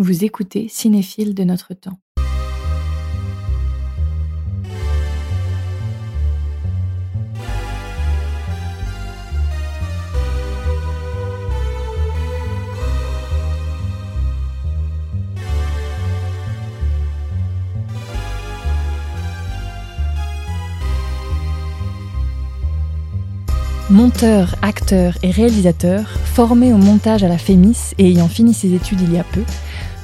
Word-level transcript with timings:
Vous 0.00 0.22
écoutez 0.24 0.68
Cinéphile 0.68 1.34
de 1.34 1.42
notre 1.42 1.74
temps. 1.74 1.98
Monteur, 23.90 24.54
acteur 24.60 25.14
et 25.22 25.30
réalisateur, 25.30 26.06
formé 26.08 26.74
au 26.74 26.76
montage 26.76 27.24
à 27.24 27.28
la 27.28 27.38
FEMIS 27.38 27.94
et 27.96 28.10
ayant 28.10 28.28
fini 28.28 28.52
ses 28.52 28.74
études 28.74 29.00
il 29.00 29.14
y 29.14 29.18
a 29.18 29.24
peu, 29.24 29.42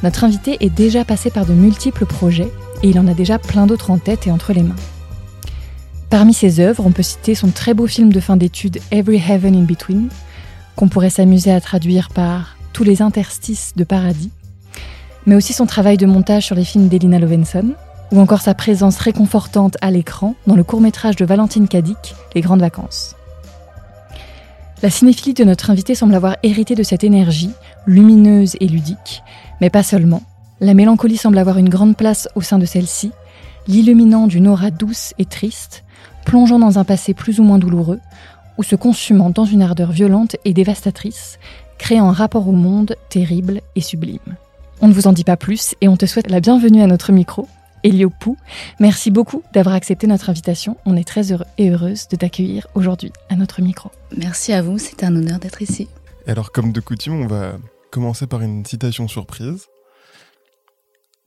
notre 0.04 0.22
invité 0.22 0.58
est 0.60 0.68
déjà 0.68 1.02
passé 1.02 1.30
par 1.30 1.46
de 1.46 1.54
multiples 1.54 2.04
projets 2.04 2.52
et 2.82 2.90
il 2.90 2.98
en 2.98 3.08
a 3.08 3.14
déjà 3.14 3.38
plein 3.38 3.66
d'autres 3.66 3.90
en 3.90 3.96
tête 3.96 4.26
et 4.26 4.30
entre 4.30 4.52
les 4.52 4.62
mains. 4.62 4.76
Parmi 6.10 6.34
ses 6.34 6.60
œuvres, 6.60 6.84
on 6.84 6.92
peut 6.92 7.02
citer 7.02 7.34
son 7.34 7.48
très 7.48 7.72
beau 7.72 7.86
film 7.86 8.12
de 8.12 8.20
fin 8.20 8.36
d'études 8.36 8.80
Every 8.90 9.16
Heaven 9.16 9.56
in 9.56 9.62
Between, 9.62 10.10
qu'on 10.76 10.88
pourrait 10.88 11.08
s'amuser 11.08 11.52
à 11.52 11.60
traduire 11.62 12.10
par 12.10 12.58
Tous 12.74 12.84
les 12.84 13.00
interstices 13.00 13.72
de 13.76 13.84
paradis, 13.84 14.30
mais 15.24 15.36
aussi 15.36 15.54
son 15.54 15.64
travail 15.64 15.96
de 15.96 16.04
montage 16.04 16.44
sur 16.44 16.54
les 16.54 16.64
films 16.64 16.88
d'Elina 16.88 17.18
Lovenson, 17.18 17.72
ou 18.12 18.20
encore 18.20 18.42
sa 18.42 18.52
présence 18.52 18.98
réconfortante 18.98 19.78
à 19.80 19.90
l'écran 19.90 20.34
dans 20.46 20.56
le 20.56 20.64
court-métrage 20.64 21.16
de 21.16 21.24
Valentine 21.24 21.66
Cadic, 21.66 22.14
Les 22.34 22.42
Grandes 22.42 22.60
Vacances. 22.60 23.16
La 24.82 24.90
cinéphilie 24.90 25.32
de 25.32 25.44
notre 25.44 25.70
invité 25.70 25.94
semble 25.94 26.14
avoir 26.14 26.36
hérité 26.42 26.74
de 26.74 26.82
cette 26.82 27.04
énergie, 27.04 27.52
lumineuse 27.86 28.54
et 28.60 28.68
ludique, 28.68 29.22
mais 29.60 29.70
pas 29.70 29.82
seulement. 29.82 30.22
La 30.60 30.74
mélancolie 30.74 31.16
semble 31.16 31.38
avoir 31.38 31.58
une 31.58 31.68
grande 31.68 31.96
place 31.96 32.28
au 32.34 32.40
sein 32.40 32.58
de 32.58 32.66
celle-ci, 32.66 33.12
l'illuminant 33.66 34.26
d'une 34.26 34.48
aura 34.48 34.70
douce 34.70 35.14
et 35.18 35.24
triste, 35.24 35.84
plongeant 36.24 36.58
dans 36.58 36.78
un 36.78 36.84
passé 36.84 37.14
plus 37.14 37.40
ou 37.40 37.42
moins 37.42 37.58
douloureux, 37.58 38.00
ou 38.56 38.62
se 38.62 38.76
consumant 38.76 39.30
dans 39.30 39.44
une 39.44 39.62
ardeur 39.62 39.90
violente 39.90 40.36
et 40.44 40.54
dévastatrice, 40.54 41.38
créant 41.78 42.08
un 42.08 42.12
rapport 42.12 42.48
au 42.48 42.52
monde 42.52 42.96
terrible 43.08 43.60
et 43.74 43.80
sublime. 43.80 44.36
On 44.80 44.88
ne 44.88 44.92
vous 44.92 45.06
en 45.06 45.12
dit 45.12 45.24
pas 45.24 45.36
plus 45.36 45.74
et 45.80 45.88
on 45.88 45.96
te 45.96 46.06
souhaite 46.06 46.30
la 46.30 46.40
bienvenue 46.40 46.82
à 46.82 46.86
notre 46.86 47.12
micro. 47.12 47.48
Elio 47.82 48.10
Pou, 48.10 48.38
merci 48.80 49.10
beaucoup 49.10 49.42
d'avoir 49.52 49.74
accepté 49.74 50.06
notre 50.06 50.30
invitation. 50.30 50.76
On 50.86 50.96
est 50.96 51.06
très 51.06 51.32
heureux 51.32 51.44
et 51.58 51.70
heureuse 51.70 52.08
de 52.08 52.16
t'accueillir 52.16 52.66
aujourd'hui 52.74 53.12
à 53.28 53.36
notre 53.36 53.60
micro. 53.60 53.90
Merci 54.16 54.52
à 54.52 54.62
vous, 54.62 54.78
c'est 54.78 55.04
un 55.04 55.14
honneur 55.14 55.38
d'être 55.38 55.60
ici. 55.60 55.88
Alors, 56.26 56.50
comme 56.50 56.72
de 56.72 56.80
coutume, 56.80 57.22
on 57.22 57.26
va 57.26 57.52
commencer 57.94 58.26
par 58.26 58.42
une 58.42 58.66
citation 58.66 59.06
surprise. 59.06 59.68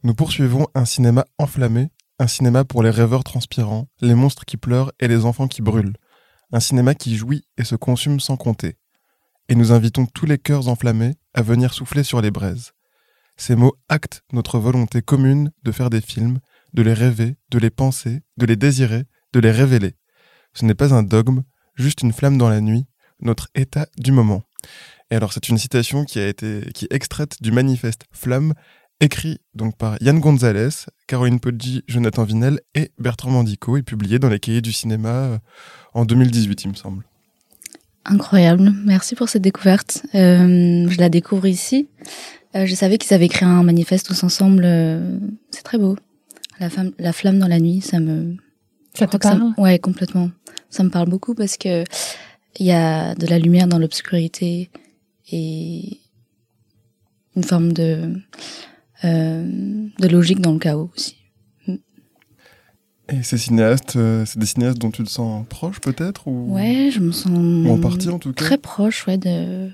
Nous 0.04 0.14
poursuivons 0.14 0.68
un 0.76 0.84
cinéma 0.84 1.24
enflammé, 1.38 1.92
un 2.20 2.28
cinéma 2.28 2.66
pour 2.66 2.84
les 2.84 2.90
rêveurs 2.90 3.24
transpirants, 3.24 3.88
les 4.02 4.16
monstres 4.16 4.44
qui 4.44 4.58
pleurent 4.58 4.92
et 5.00 5.08
les 5.08 5.24
enfants 5.24 5.48
qui 5.48 5.62
brûlent. 5.62 5.96
Un 6.52 6.60
cinéma 6.60 6.94
qui 6.94 7.16
jouit 7.16 7.46
et 7.58 7.64
se 7.64 7.76
consume 7.76 8.20
sans 8.20 8.36
compter. 8.36 8.76
Et 9.48 9.56
nous 9.56 9.72
invitons 9.72 10.08
tous 10.08 10.26
les 10.26 10.38
cœurs 10.38 10.68
enflammés 10.68 11.16
à 11.34 11.42
venir 11.42 11.74
souffler 11.74 12.04
sur 12.04 12.20
les 12.20 12.32
braises. 12.32 12.74
Ces 13.38 13.56
mots 13.56 13.78
actent 13.88 14.24
notre 14.34 14.60
volonté 14.60 15.02
commune 15.02 15.54
de 15.64 15.72
faire 15.72 15.90
des 15.90 16.02
films, 16.02 16.42
de 16.74 16.82
les 16.82 16.94
rêver, 16.94 17.38
de 17.50 17.60
les 17.60 17.70
penser, 17.70 18.24
de 18.36 18.46
les 18.46 18.58
désirer, 18.58 19.06
de 19.32 19.40
les 19.40 19.52
révéler. 19.52 19.96
Ce 20.54 20.66
n'est 20.66 20.76
pas 20.76 20.94
un 20.94 21.04
dogme, 21.04 21.44
juste 21.76 22.02
une 22.02 22.12
flamme 22.12 22.38
dans 22.38 22.50
la 22.50 22.60
nuit, 22.60 22.88
notre 23.22 23.48
état 23.56 23.88
du 23.98 24.12
moment. 24.12 24.44
Et 25.12 25.16
alors 25.16 25.34
c'est 25.34 25.50
une 25.50 25.58
citation 25.58 26.06
qui 26.06 26.20
a 26.20 26.28
été 26.28 26.70
qui 26.74 26.86
est 26.86 26.94
extraite 26.94 27.42
du 27.42 27.52
manifeste 27.52 28.06
Flamme 28.12 28.54
écrit 29.00 29.40
donc 29.54 29.78
par 29.78 29.96
Yann 30.02 30.20
Gonzalez, 30.20 30.70
Caroline 31.08 31.40
Poggi, 31.40 31.84
Jonathan 31.88 32.24
Vinel 32.24 32.60
et 32.74 32.92
Bertrand 32.98 33.30
Mandico 33.30 33.78
et 33.78 33.84
publié 33.84 34.20
dans 34.20 34.30
les 34.30 34.40
cahiers 34.40 34.62
du 34.62 34.74
cinéma 34.74 35.10
euh, 35.10 35.38
en 35.94 36.06
2018 36.06 36.64
il 36.64 36.70
me 36.72 36.76
semble. 36.76 37.04
Incroyable, 38.10 38.74
merci 38.86 39.16
pour 39.16 39.28
cette 39.28 39.42
découverte. 39.42 40.06
Euh, 40.16 40.88
je 40.90 40.98
la 40.98 41.10
découvre 41.10 41.46
ici. 41.46 41.90
Euh, 42.56 42.66
je 42.66 42.74
savais 42.74 42.98
qu'ils 42.98 43.14
avaient 43.14 43.28
créé 43.28 43.48
un 43.48 43.64
manifeste 43.64 44.08
tous 44.08 44.24
ensemble. 44.24 44.64
Euh, 44.66 45.20
c'est 45.52 45.64
très 45.64 45.78
beau. 45.78 45.98
La, 46.60 46.70
femme, 46.70 46.92
la 46.98 47.12
flamme 47.12 47.38
dans 47.38 47.48
la 47.48 47.60
nuit, 47.60 47.82
ça 47.82 48.00
me. 48.00 48.38
Ça 48.94 49.08
te 49.08 49.18
parle? 49.18 49.54
Ouais, 49.58 49.78
complètement. 49.78 50.32
Ça 50.70 50.84
me 50.84 50.90
parle 50.90 51.10
beaucoup 51.10 51.36
parce 51.36 51.58
que 51.58 51.84
il 52.60 52.66
y 52.66 52.72
a 52.72 53.14
de 53.14 53.28
la 53.28 53.40
lumière 53.40 53.68
dans 53.68 53.78
l'obscurité 53.78 54.70
et 55.32 56.00
une 57.36 57.44
forme 57.44 57.74
de 57.74 58.14
euh, 59.04 59.88
de 60.00 60.08
logique 60.08 60.42
dans 60.42 60.54
le 60.54 60.60
chaos 60.60 60.90
aussi. 60.96 61.16
Et 63.10 63.24
ces 63.24 63.38
cinéastes, 63.38 63.96
euh, 63.96 64.26
c'est 64.26 64.40
des 64.40 64.46
cinéastes 64.46 64.80
dont 64.80 64.92
tu 64.92 65.04
te 65.04 65.10
sens 65.10 65.46
proche 65.48 65.80
peut-être 65.80 66.28
ou? 66.28 66.54
Ouais, 66.54 66.90
je 66.92 67.00
me 67.00 67.12
sens 67.12 67.32
ou 67.32 67.70
en 67.70 67.78
partie 67.80 68.10
en 68.10 68.20
tout 68.20 68.34
cas. 68.34 68.44
très 68.44 68.58
proche, 68.58 69.08
ouais, 69.08 69.18
de 69.18 69.70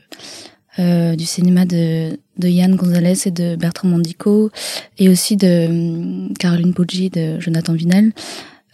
euh, 0.80 1.16
du 1.16 1.26
cinéma 1.26 1.66
de, 1.66 2.20
de 2.38 2.48
Yann 2.48 2.76
Gonzalez 2.76 3.28
et 3.28 3.32
de 3.32 3.56
Bertrand 3.56 3.88
Mandico, 3.88 4.52
et 4.98 5.08
aussi 5.08 5.38
de 5.38 6.34
Caroline 6.38 6.74
Poggi, 6.74 7.10
de 7.10 7.40
Jonathan 7.40 7.74
Vinel. 7.74 8.12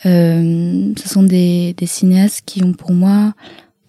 Ce 0.04 0.94
sont 1.10 1.24
des, 1.24 1.74
des 1.74 1.86
cinéastes 1.86 2.44
qui 2.46 2.64
ont 2.64 2.74
pour 2.74 2.92
moi 2.92 3.34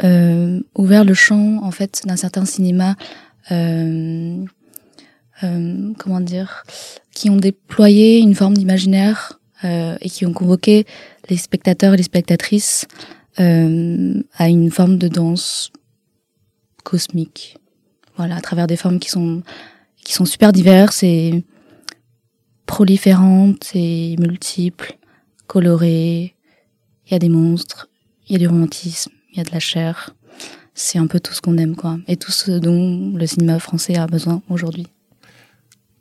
euh, 0.04 0.60
ouvert 0.76 1.04
le 1.04 1.14
champ 1.14 1.62
en 1.62 1.70
fait 1.70 2.02
d'un 2.06 2.16
certain 2.16 2.44
cinéma. 2.44 2.96
Euh, 3.50 4.44
euh, 5.42 5.92
comment 5.98 6.20
dire, 6.20 6.64
qui 7.14 7.30
ont 7.30 7.36
déployé 7.36 8.18
une 8.18 8.34
forme 8.34 8.54
d'imaginaire 8.54 9.40
euh, 9.64 9.96
et 10.00 10.10
qui 10.10 10.26
ont 10.26 10.34
convoqué 10.34 10.86
les 11.30 11.38
spectateurs 11.38 11.94
et 11.94 11.96
les 11.96 12.02
spectatrices 12.02 12.86
euh, 13.38 14.22
à 14.34 14.48
une 14.48 14.70
forme 14.70 14.98
de 14.98 15.08
danse 15.08 15.72
cosmique. 16.84 17.56
Voilà, 18.16 18.36
à 18.36 18.40
travers 18.40 18.66
des 18.66 18.76
formes 18.76 18.98
qui 18.98 19.08
sont 19.08 19.42
qui 20.04 20.12
sont 20.12 20.24
super 20.24 20.52
diverses 20.52 21.02
et 21.02 21.44
proliférantes 22.66 23.70
et 23.74 24.16
multiples, 24.18 24.98
colorées. 25.46 26.34
Il 27.06 27.12
y 27.12 27.14
a 27.14 27.18
des 27.18 27.28
monstres, 27.28 27.88
il 28.28 28.32
y 28.32 28.36
a 28.36 28.38
du 28.38 28.46
romantisme, 28.46 29.12
il 29.32 29.38
y 29.38 29.40
a 29.40 29.44
de 29.44 29.52
la 29.52 29.60
chair. 29.60 30.14
C'est 30.74 30.98
un 30.98 31.06
peu 31.06 31.20
tout 31.20 31.32
ce 31.32 31.40
qu'on 31.40 31.58
aime, 31.58 31.76
quoi. 31.76 31.98
Et 32.08 32.16
tout 32.16 32.32
ce 32.32 32.52
dont 32.52 33.12
le 33.16 33.26
cinéma 33.26 33.58
français 33.58 33.96
a 33.96 34.06
besoin 34.06 34.42
aujourd'hui. 34.48 34.86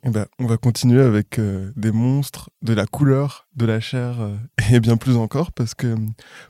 Eh 0.02 0.08
ben, 0.08 0.24
on 0.38 0.46
va 0.46 0.56
continuer 0.56 1.02
avec 1.02 1.38
euh, 1.38 1.70
des 1.76 1.92
monstres, 1.92 2.48
de 2.62 2.72
la 2.72 2.86
couleur, 2.86 3.46
de 3.54 3.66
la 3.66 3.80
chair 3.80 4.20
euh, 4.20 4.34
et 4.72 4.80
bien 4.80 4.96
plus 4.96 5.16
encore 5.16 5.52
parce 5.52 5.74
que 5.74 5.94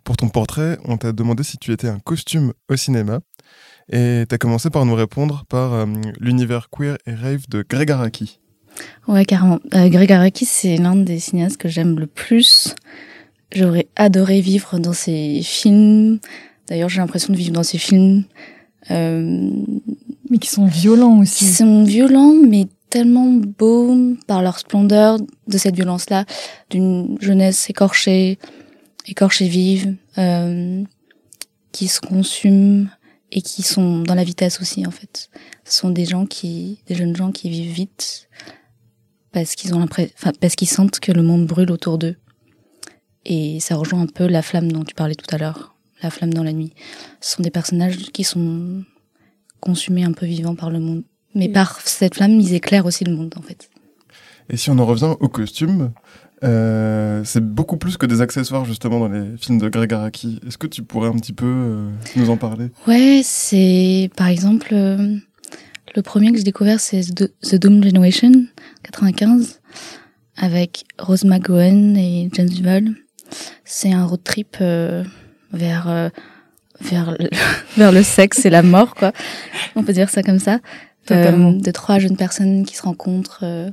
pour 0.04 0.16
ton 0.16 0.28
portrait, 0.28 0.78
on 0.84 0.96
t'a 0.96 1.12
demandé 1.12 1.42
si 1.42 1.58
tu 1.58 1.72
étais 1.72 1.88
un 1.88 1.98
costume 1.98 2.52
au 2.68 2.76
cinéma 2.76 3.20
et 3.91 4.24
tu 4.28 4.34
as 4.34 4.38
commencé 4.38 4.70
par 4.70 4.86
nous 4.86 4.94
répondre 4.94 5.44
par 5.48 5.72
euh, 5.72 5.86
l'univers 6.20 6.68
queer 6.70 6.97
et 7.06 7.14
rave 7.14 7.48
de 7.48 7.64
Greg 7.68 7.91
Araki. 7.91 8.38
Ouais, 9.08 9.24
carrément. 9.24 9.58
Greg 9.72 10.12
Araki, 10.12 10.44
c'est 10.44 10.76
l'un 10.76 10.94
des 10.94 11.18
cinéastes 11.18 11.56
que 11.56 11.68
j'aime 11.68 11.98
le 11.98 12.06
plus. 12.06 12.76
J'aurais 13.52 13.88
adoré 13.97 14.41
vivre 14.41 14.78
dans 14.78 14.92
ses 14.92 15.42
films. 15.42 16.20
D'ailleurs, 16.70 16.88
j'ai 16.88 17.00
l'impression 17.00 17.32
de 17.32 17.38
vivre 17.38 17.53
dans 17.53 17.64
ses 17.64 17.78
films. 17.78 18.25
Euh, 18.91 19.50
Mais 20.31 20.38
qui 20.38 20.48
sont 20.48 20.66
violents 20.66 21.16
qui 21.16 21.22
aussi. 21.22 21.44
sont 21.53 21.84
violents, 21.84 22.34
mais 22.47 22.66
tellement 22.88 23.26
beaux 23.28 24.16
par 24.26 24.42
leur 24.42 24.58
splendeur 24.58 25.19
de 25.47 25.59
cette 25.59 25.75
violence-là, 25.76 26.25
d'une 26.70 27.16
jeunesse 27.20 27.69
écorchée, 27.69 28.38
écorchée 29.06 29.48
vive, 29.48 29.97
euh, 30.19 30.82
qui 31.72 31.88
se 31.88 32.00
consume 32.00 32.88
et 33.32 33.42
qui 33.42 33.62
sont 33.62 34.00
dans 34.03 34.14
la 34.14 34.25
vitesse 34.25 34.60
aussi 34.60 34.86
en 34.86 34.91
fait. 34.91 35.30
Ce 35.64 35.78
sont 35.78 35.91
des 35.91 36.04
gens 36.04 36.26
qui, 36.26 36.80
des 36.86 36.94
jeunes 36.94 37.14
gens 37.14 37.30
qui 37.30 37.48
vivent 37.48 37.72
vite 37.72 38.28
parce 39.32 39.54
qu'ils 39.54 39.74
ont 39.74 39.78
l'impression, 39.78 40.12
enfin 40.18 40.33
parce 40.41 40.56
qu'ils 40.56 40.68
sentent 40.68 40.98
que 40.98 41.12
le 41.12 41.22
monde 41.22 41.47
brûle 41.47 41.71
autour 41.71 41.98
d'eux. 41.98 42.16
Et 43.24 43.60
ça 43.60 43.77
rejoint 43.77 44.00
un 44.00 44.06
peu 44.06 44.27
la 44.27 44.42
flamme 44.42 44.72
dont 44.72 44.83
tu 44.83 44.95
parlais 44.95 45.15
tout 45.15 45.33
à 45.33 45.39
l'heure, 45.39 45.70
la 46.02 46.10
flamme 46.10 46.32
dans 46.34 46.42
la 46.42 46.52
nuit. 46.52 46.72
Ce 47.20 47.36
sont 47.36 47.42
des 47.42 47.50
personnages 47.50 47.97
qui 48.12 48.24
sont 48.24 48.84
consumés 49.60 50.04
un 50.04 50.12
peu 50.12 50.26
vivants 50.26 50.54
par 50.54 50.70
le 50.70 50.80
monde. 50.80 51.02
Mais 51.34 51.47
Oui. 51.47 51.52
par 51.52 51.80
cette 51.82 52.14
flamme, 52.16 52.41
ils 52.41 52.54
éclairent 52.54 52.86
aussi 52.86 53.04
le 53.04 53.14
monde 53.14 53.34
en 53.38 53.42
fait. 53.42 53.70
Et 54.48 54.56
si 54.56 54.70
on 54.70 54.78
en 54.78 54.86
revient 54.86 55.14
au 55.20 55.28
costume, 55.28 55.92
euh, 56.42 57.22
c'est 57.24 57.44
beaucoup 57.44 57.76
plus 57.76 57.97
que 57.97 58.06
des 58.06 58.20
accessoires 58.20 58.64
justement 58.64 58.98
dans 58.98 59.08
les 59.08 59.36
films 59.36 59.58
de 59.58 59.68
Greg 59.68 59.92
Araki. 59.92 60.41
Est-ce 60.47 60.58
que 60.58 60.66
tu 60.66 60.82
pourrais 60.82 61.08
un 61.08 61.12
petit 61.18 61.32
peu 61.34 61.47
euh, 61.47 61.91
nous 62.16 62.30
en 62.30 62.36
parler? 62.36 62.68
Ouais, 62.88 63.20
c'est 63.22 64.10
par 64.16 64.26
exemple 64.28 64.70
euh, 64.72 65.16
le 65.94 66.02
premier 66.02 66.32
que 66.32 66.38
j'ai 66.38 66.42
découvert, 66.44 66.80
c'est 66.80 67.02
The 67.14 67.30
The 67.42 67.54
Doom 67.56 67.84
Generation 67.84 68.32
95 68.82 69.60
avec 70.36 70.84
Rose 70.98 71.24
McGowan 71.24 71.97
et 71.97 72.28
James 72.32 72.48
Duval. 72.48 72.88
C'est 73.64 73.92
un 73.92 74.04
road 74.06 74.24
trip 74.24 74.56
euh, 74.60 75.04
vers 75.52 75.88
euh, 75.88 76.08
vers 76.80 77.10
le, 77.12 77.28
vers 77.76 77.92
le 77.92 78.02
sexe 78.02 78.44
et 78.47 78.50
la 78.50 78.62
mort 78.62 78.94
quoi. 78.94 79.12
On 79.76 79.82
peut 79.82 79.92
dire 79.92 80.10
ça 80.10 80.22
comme 80.22 80.38
ça. 80.38 80.58
euh, 81.10 81.52
de 81.52 81.70
trois 81.72 81.98
jeunes 81.98 82.16
personnes 82.16 82.64
qui 82.64 82.76
se 82.76 82.82
rencontrent 82.82 83.41
euh, 83.42 83.70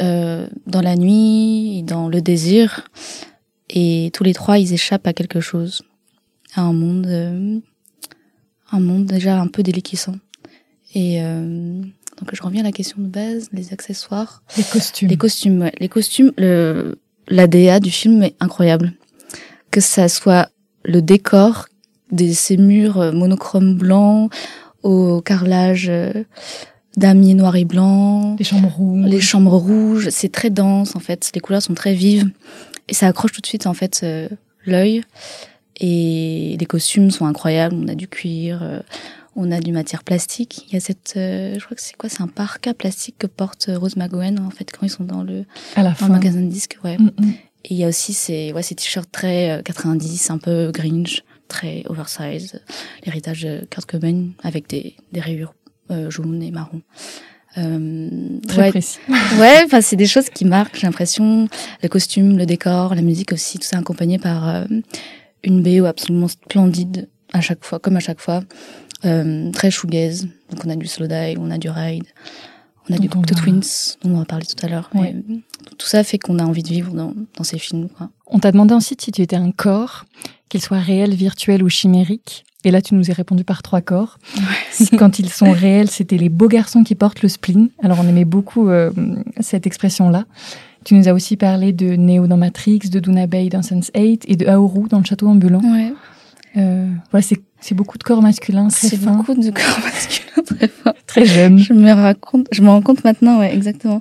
euh, 0.00 0.46
dans 0.66 0.82
la 0.82 0.96
nuit, 0.96 1.82
dans 1.82 2.08
le 2.08 2.20
désir, 2.20 2.86
et 3.70 4.10
tous 4.12 4.22
les 4.22 4.34
trois 4.34 4.58
ils 4.58 4.72
échappent 4.74 5.06
à 5.06 5.12
quelque 5.12 5.40
chose, 5.40 5.82
à 6.54 6.60
un 6.62 6.72
monde, 6.72 7.06
euh, 7.06 7.58
un 8.70 8.80
monde 8.80 9.06
déjà 9.06 9.40
un 9.40 9.46
peu 9.48 9.62
déliquescent. 9.62 10.16
Et 10.94 11.22
euh, 11.22 11.80
donc 12.18 12.30
je 12.34 12.42
reviens 12.42 12.60
à 12.60 12.64
la 12.64 12.72
question 12.72 13.00
de 13.00 13.08
base, 13.08 13.48
les 13.52 13.72
accessoires, 13.72 14.42
Les 14.56 14.62
costumes. 14.64 15.08
les 15.08 15.16
costumes, 15.16 15.60
ouais. 15.62 15.72
les 15.80 15.88
costumes, 15.88 16.32
le 16.36 16.98
la 17.30 17.46
DA 17.46 17.78
du 17.80 17.90
film 17.90 18.22
est 18.22 18.36
incroyable, 18.40 18.92
que 19.70 19.80
ça 19.80 20.08
soit 20.08 20.48
le 20.84 21.02
décor 21.02 21.66
de 22.12 22.32
ces 22.32 22.56
murs 22.56 22.98
euh, 23.00 23.12
monochromes 23.12 23.74
blancs 23.74 24.32
au 24.82 25.20
carrelage 25.20 25.86
euh, 25.88 26.12
damier 26.96 27.34
noir 27.34 27.54
et 27.56 27.64
blanc, 27.64 28.36
Les 28.38 28.44
chambres 28.44 28.68
rouges. 28.74 29.04
les 29.06 29.20
chambres 29.20 29.56
rouges, 29.56 30.08
c'est 30.10 30.32
très 30.32 30.50
dense 30.50 30.96
en 30.96 31.00
fait, 31.00 31.30
les 31.34 31.40
couleurs 31.40 31.62
sont 31.62 31.74
très 31.74 31.94
vives 31.94 32.30
et 32.88 32.94
ça 32.94 33.06
accroche 33.06 33.32
tout 33.32 33.40
de 33.40 33.46
suite 33.46 33.66
en 33.66 33.74
fait 33.74 34.00
euh, 34.02 34.28
l'œil 34.64 35.02
et 35.80 36.56
les 36.58 36.66
costumes 36.66 37.10
sont 37.10 37.26
incroyables, 37.26 37.76
on 37.78 37.86
a 37.88 37.94
du 37.94 38.08
cuir, 38.08 38.60
euh, 38.62 38.80
on 39.36 39.52
a 39.52 39.60
du 39.60 39.70
matière 39.70 40.02
plastique, 40.02 40.64
il 40.68 40.74
y 40.74 40.76
a 40.76 40.80
cette 40.80 41.14
euh, 41.16 41.54
je 41.58 41.64
crois 41.64 41.76
que 41.76 41.82
c'est 41.82 41.96
quoi, 41.96 42.08
c'est 42.08 42.22
un 42.22 42.26
parka 42.26 42.74
plastique 42.74 43.16
que 43.18 43.26
porte 43.28 43.70
Rose 43.72 43.96
McGowan 43.96 44.40
en 44.40 44.50
fait 44.50 44.72
quand 44.72 44.84
ils 44.84 44.90
sont 44.90 45.04
dans 45.04 45.22
le 45.22 45.44
à 45.76 45.82
la 45.84 45.90
dans 45.90 45.94
fin. 45.94 46.06
le 46.06 46.12
magasin 46.14 46.40
de 46.40 46.46
disques, 46.48 46.78
ouais. 46.82 46.96
Mm, 46.98 47.10
mm. 47.18 47.32
Et 47.68 47.74
il 47.74 47.76
y 47.76 47.84
a 47.84 47.88
aussi 47.88 48.12
ces 48.12 48.52
ouais 48.52 48.62
ces 48.62 48.74
t-shirts 48.74 49.10
très 49.12 49.58
euh, 49.58 49.62
90, 49.62 50.30
un 50.30 50.38
peu 50.38 50.70
Grinch, 50.72 51.22
très 51.48 51.84
oversize, 51.86 52.60
l'héritage 53.04 53.42
de 53.42 53.66
Kurt 53.70 53.86
Cobain 53.86 54.28
avec 54.42 54.68
des 54.68 54.96
des 55.12 55.20
rayures 55.20 55.54
euh, 55.90 56.10
jaunes 56.10 56.42
et 56.42 56.50
marron. 56.50 56.82
Euh, 57.56 58.38
Très 58.46 58.62
ouais, 58.62 58.70
précis. 58.70 58.98
Ouais, 59.38 59.62
enfin 59.64 59.80
c'est 59.80 59.96
des 59.96 60.06
choses 60.06 60.28
qui 60.30 60.44
marquent, 60.44 60.76
j'ai 60.76 60.86
l'impression. 60.86 61.48
Le 61.82 61.88
costume, 61.88 62.36
le 62.36 62.46
décor, 62.46 62.94
la 62.94 63.02
musique 63.02 63.32
aussi, 63.32 63.58
tout 63.58 63.66
ça 63.66 63.78
accompagné 63.78 64.18
par 64.18 64.48
euh, 64.48 64.64
une 65.42 65.62
BO 65.62 65.86
absolument 65.86 66.28
splendide 66.28 67.08
à 67.32 67.40
chaque 67.40 67.64
fois, 67.64 67.78
comme 67.78 67.96
à 67.96 68.00
chaque 68.00 68.20
fois. 68.20 68.42
Euh, 69.04 69.50
très 69.52 69.70
shoegaze. 69.70 70.26
Donc 70.50 70.64
on 70.64 70.70
a 70.70 70.76
du 70.76 70.86
slow 70.86 71.06
dive, 71.06 71.38
on 71.40 71.50
a 71.50 71.58
du 71.58 71.70
ride, 71.70 72.06
on 72.90 72.94
a 72.94 72.98
du 72.98 73.06
on 73.08 73.10
Cocteau 73.10 73.34
va- 73.34 73.40
Twins, 73.42 73.60
dont 74.02 74.10
on 74.14 74.18
va 74.18 74.24
parler 74.24 74.46
tout 74.46 74.64
à 74.64 74.68
l'heure. 74.68 74.90
Ouais. 74.94 75.14
Tout 75.78 75.86
ça 75.86 76.02
fait 76.04 76.18
qu'on 76.18 76.38
a 76.38 76.44
envie 76.44 76.62
de 76.62 76.68
vivre 76.68 76.92
dans, 76.94 77.12
dans 77.36 77.44
ces 77.44 77.58
films. 77.58 77.88
Quoi. 77.96 78.10
On 78.26 78.38
t'a 78.38 78.52
demandé 78.52 78.74
ensuite 78.74 79.00
si 79.02 79.12
tu 79.12 79.22
étais 79.22 79.36
un 79.36 79.50
corps, 79.50 80.04
qu'il 80.48 80.60
soit 80.62 80.78
réel, 80.78 81.14
virtuel 81.14 81.62
ou 81.62 81.68
chimérique. 81.68 82.44
Et 82.64 82.70
là, 82.72 82.82
tu 82.82 82.94
nous 82.94 83.10
as 83.10 83.14
répondu 83.14 83.44
par 83.44 83.62
trois 83.62 83.80
corps. 83.80 84.18
Quand 84.98 85.18
ils 85.20 85.28
sont 85.30 85.52
réels, 85.52 85.88
c'était 85.90 86.16
les 86.16 86.28
beaux 86.28 86.48
garçons 86.48 86.82
qui 86.82 86.94
portent 86.94 87.22
le 87.22 87.28
spleen. 87.28 87.68
Alors, 87.82 87.98
on 88.00 88.08
aimait 88.08 88.24
beaucoup 88.24 88.68
euh, 88.68 88.90
cette 89.40 89.66
expression-là. 89.66 90.24
Tu 90.84 90.94
nous 90.94 91.08
as 91.08 91.12
aussi 91.12 91.36
parlé 91.36 91.72
de 91.72 91.94
Neo 91.96 92.26
dans 92.26 92.36
Matrix, 92.36 92.80
de 92.90 92.98
Duna 92.98 93.26
Bay 93.26 93.48
dans 93.48 93.60
Sense8 93.60 94.22
et 94.26 94.36
de 94.36 94.46
Aoru 94.46 94.88
dans 94.88 94.98
le 94.98 95.04
château 95.04 95.28
ambulant. 95.28 95.60
Ouais. 95.60 95.92
Euh, 96.56 96.88
voilà, 97.10 97.22
c'est 97.22 97.40
c'est 97.60 97.74
beaucoup 97.74 97.98
de 97.98 98.02
corps 98.04 98.22
masculins 98.22 98.68
très 98.68 98.88
C'est 98.88 99.00
beaucoup 99.00 99.34
de 99.34 99.50
corps 99.50 99.80
masculins 99.84 100.42
très 100.44 100.68
forts. 100.68 100.92
très 101.06 101.24
jeunes. 101.26 101.58
Je 101.58 101.72
me 101.72 101.92
raconte, 101.92 102.46
je 102.52 102.62
me 102.62 102.68
rends 102.68 102.82
compte 102.82 103.04
maintenant, 103.04 103.38
ouais, 103.40 103.54
exactement. 103.54 104.00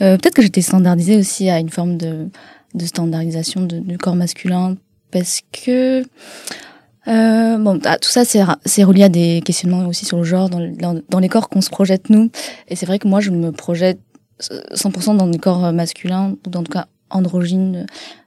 Euh, 0.00 0.16
Peut-être 0.16 0.34
que 0.34 0.42
j'étais 0.42 0.62
standardisée 0.62 1.16
aussi 1.16 1.48
à 1.50 1.58
une 1.58 1.68
forme 1.70 1.96
de, 1.96 2.28
de 2.74 2.84
standardisation 2.86 3.62
de- 3.62 3.78
du 3.80 3.98
corps 3.98 4.16
masculin 4.16 4.76
parce 5.10 5.40
que 5.52 6.02
euh, 7.08 7.58
bon, 7.58 7.80
ah, 7.84 7.98
tout 7.98 8.10
ça 8.10 8.24
c'est 8.24 8.84
relié 8.84 9.04
à 9.04 9.08
des 9.08 9.42
questionnements 9.44 9.86
aussi 9.86 10.04
sur 10.04 10.18
le 10.18 10.24
genre 10.24 10.48
dans, 10.50 10.60
dans, 10.60 11.00
dans 11.08 11.18
les 11.18 11.28
corps 11.28 11.48
qu'on 11.48 11.60
se 11.62 11.70
projette 11.70 12.10
nous. 12.10 12.30
Et 12.68 12.76
c'est 12.76 12.86
vrai 12.86 12.98
que 12.98 13.08
moi 13.08 13.20
je 13.20 13.30
me 13.30 13.52
projette 13.52 13.98
100% 14.40 15.16
dans 15.16 15.26
des 15.26 15.38
corps 15.38 15.72
masculins 15.72 16.36
ou 16.46 16.50
dans 16.50 16.62
tout 16.62 16.72
cas 16.72 16.86
androgynes, 17.10 17.86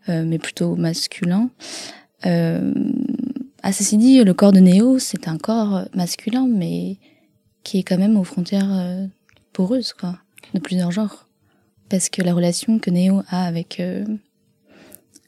euh, 0.10 0.24
mais 0.26 0.38
plutôt 0.40 0.76
masculins. 0.76 1.50
Euh, 2.26 2.74
ah, 3.64 3.72
ceci 3.72 3.98
dit, 3.98 4.24
le 4.24 4.34
corps 4.34 4.52
de 4.52 4.60
Néo, 4.60 5.00
c'est 5.00 5.28
un 5.28 5.38
corps 5.38 5.86
masculin, 5.96 6.48
mais 6.48 6.98
qui 7.64 7.80
est 7.80 7.84
quand 7.84 7.98
même 7.98 8.18
aux 8.18 8.24
frontières 8.24 8.72
euh, 8.72 9.08
poreuses, 9.54 9.94
quoi, 9.94 10.18
de 10.54 10.60
plusieurs 10.60 10.92
genres. 10.92 11.28
Parce 11.90 12.10
que 12.10 12.22
la 12.22 12.34
relation 12.34 12.80
que 12.80 12.90
Néo 12.92 13.24
a 13.30 13.46
avec, 13.46 13.80
euh, 13.80 14.04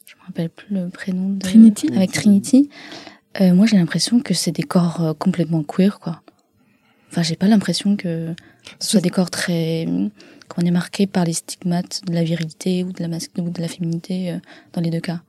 je 0.06 0.16
me 0.16 0.26
rappelle 0.28 0.50
plus 0.50 0.74
le 0.76 0.90
prénom 0.90 1.30
de 1.30 1.40
Trinity 1.40 1.88
avec 1.96 2.12
Trinity, 2.12 2.70
euh, 3.42 3.54
moi 3.54 3.66
j'ai 3.66 3.78
l'impression 3.78 4.20
que 4.20 4.34
c'est 4.34 4.52
des 4.52 4.64
corps 4.64 5.02
euh, 5.02 5.14
complètement 5.14 5.64
queer, 5.64 6.00
quoi. 6.00 6.22
Enfin, 7.12 7.22
j'ai 7.24 7.36
pas 7.36 7.48
l'impression 7.48 7.96
que 7.96 8.34
ce 8.80 8.90
soit 8.90 9.00
des 9.02 9.10
corps 9.10 9.30
très, 9.30 9.86
qu'on 10.50 10.64
est 10.64 10.72
marqués 10.72 11.08
par 11.08 11.24
les 11.24 11.34
stigmates 11.34 12.02
de 12.06 12.14
la 12.14 12.24
virilité 12.24 12.84
ou 12.84 12.92
de 12.92 13.02
la 13.02 13.08
mas- 13.08 13.30
ou 13.38 13.50
de 13.50 13.62
la 13.62 13.68
féminité 13.70 14.32
euh, 14.32 14.40
dans 14.74 14.82
les 14.82 14.90
deux 14.90 15.00
cas. 15.00 15.22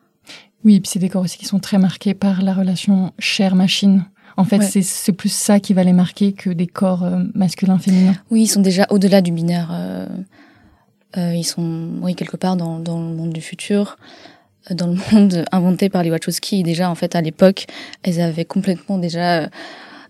Oui, 0.65 0.77
et 0.77 0.81
puis 0.81 0.89
c'est 0.91 0.99
des 0.99 1.09
corps 1.09 1.23
aussi 1.23 1.39
qui 1.39 1.45
sont 1.45 1.59
très 1.61 1.79
marqués 1.79 2.15
par 2.15 2.43
la 2.43 2.53
relation 2.55 3.13
chair-machine. 3.19 4.05
En 4.37 4.45
fait, 4.45 4.59
Ouais. 4.59 4.83
c'est- 4.83 5.13
plus 5.13 5.33
ça 5.33 5.61
qui 5.61 5.73
va 5.73 5.83
les 5.85 5.93
marquer 5.93 6.33
que 6.33 6.51
des 6.51 6.67
corps 6.67 7.05
euh, 7.05 7.23
masculins-féminins. 7.35 8.15
Oui, 8.31 8.43
ils 8.43 8.47
sont 8.49 8.61
déjà 8.61 8.87
au-delà 8.91 9.21
du 9.23 9.33
binaire. 9.33 9.71
euh, 9.73 10.07
euh, 11.17 11.35
ils 11.35 11.45
sont, 11.45 11.91
oui, 12.03 12.15
quelque 12.15 12.37
part 12.37 12.57
dans, 12.57 12.79
dans 12.79 12.99
le 12.99 13.15
monde 13.15 13.33
du 13.33 13.41
futur, 13.41 13.97
euh, 14.71 14.75
dans 14.75 14.89
le 14.89 14.97
monde 15.13 15.45
inventé 15.53 15.89
par 15.89 16.03
les 16.03 16.11
Wachowski. 16.11 16.61
Et 16.61 16.63
déjà, 16.63 16.91
en 16.91 16.95
fait, 16.95 17.15
à 17.17 17.23
l'époque, 17.23 17.67
elles 18.03 18.21
avaient 18.21 18.45
complètement 18.45 18.99
déjà 18.99 19.49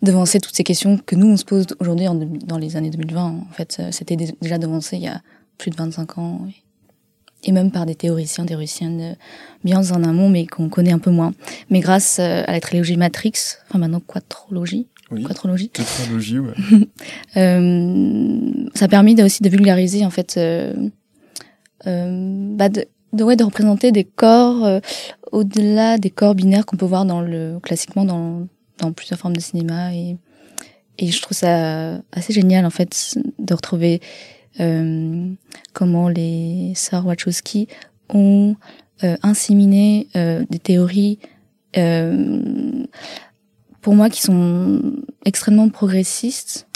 devancé 0.02 0.40
toutes 0.40 0.56
ces 0.56 0.64
questions 0.64 0.98
que 0.98 1.14
nous, 1.14 1.26
on 1.28 1.36
se 1.36 1.44
pose 1.44 1.66
aujourd'hui 1.78 2.06
dans 2.44 2.58
les 2.58 2.76
années 2.76 2.90
2020. 2.90 3.22
En 3.48 3.52
fait, 3.52 3.80
c'était 3.92 4.16
dé- 4.16 4.34
déjà 4.42 4.58
devancé 4.58 4.96
il 4.96 5.02
y 5.02 5.08
a 5.08 5.20
plus 5.58 5.70
de 5.70 5.76
25 5.76 6.18
ans. 6.18 6.40
Et 7.46 7.52
même 7.52 7.70
par 7.70 7.86
des 7.86 7.94
théoriciens, 7.94 8.44
théoriciennes 8.44 9.00
euh, 9.00 9.14
bien 9.64 9.80
en 9.92 10.02
amont, 10.02 10.28
mais 10.28 10.46
qu'on 10.46 10.68
connaît 10.68 10.92
un 10.92 10.98
peu 10.98 11.10
moins. 11.10 11.32
Mais 11.70 11.80
grâce 11.80 12.18
euh, 12.18 12.42
à 12.46 12.52
la 12.52 12.60
trilogie 12.60 12.96
Matrix, 12.96 13.32
enfin 13.68 13.78
maintenant 13.78 14.00
quadrologie, 14.00 14.88
Oui. 15.10 15.22
quadrologie, 15.22 15.68
Tétralogie, 15.70 16.40
ouais. 16.40 16.52
euh, 17.36 18.40
ça 18.74 18.84
a 18.86 18.88
permis 18.88 19.20
aussi 19.22 19.42
de 19.42 19.48
vulgariser 19.48 20.04
en 20.04 20.10
fait, 20.10 20.34
euh, 20.36 20.74
euh, 21.86 22.48
bah 22.56 22.68
de, 22.68 22.84
de, 23.12 23.24
ouais, 23.24 23.36
de 23.36 23.44
représenter 23.44 23.92
des 23.92 24.04
corps 24.04 24.80
au-delà 25.30 25.98
des 25.98 26.10
corps 26.10 26.34
binaires 26.34 26.66
qu'on 26.66 26.76
peut 26.76 26.86
voir 26.86 27.04
dans 27.04 27.20
le 27.20 27.58
classiquement 27.62 28.04
dans, 28.04 28.46
dans 28.78 28.92
plusieurs 28.92 29.18
formes 29.20 29.36
de 29.36 29.40
cinéma 29.40 29.94
et 29.94 30.16
et 30.98 31.10
je 31.10 31.20
trouve 31.20 31.36
ça 31.36 32.00
assez 32.12 32.32
génial 32.32 32.64
en 32.64 32.70
fait 32.70 33.18
de 33.38 33.54
retrouver 33.54 34.00
comment 35.72 36.08
les 36.08 36.72
sœurs 36.74 37.06
Wachowski 37.06 37.68
ont 38.08 38.56
euh, 39.04 39.16
inséminé 39.22 40.08
euh, 40.16 40.44
des 40.48 40.58
théories 40.58 41.18
euh, 41.76 42.86
pour 43.82 43.94
moi 43.94 44.08
qui 44.10 44.22
sont 44.22 44.80
extrêmement 45.24 45.68
progressistes, 45.68 46.66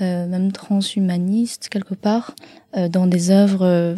euh, 0.00 0.26
même 0.26 0.52
transhumanistes 0.52 1.68
quelque 1.68 1.94
part, 1.94 2.34
euh, 2.76 2.88
dans 2.88 3.06
des 3.06 3.30
œuvres 3.30 3.64
euh, 3.64 3.94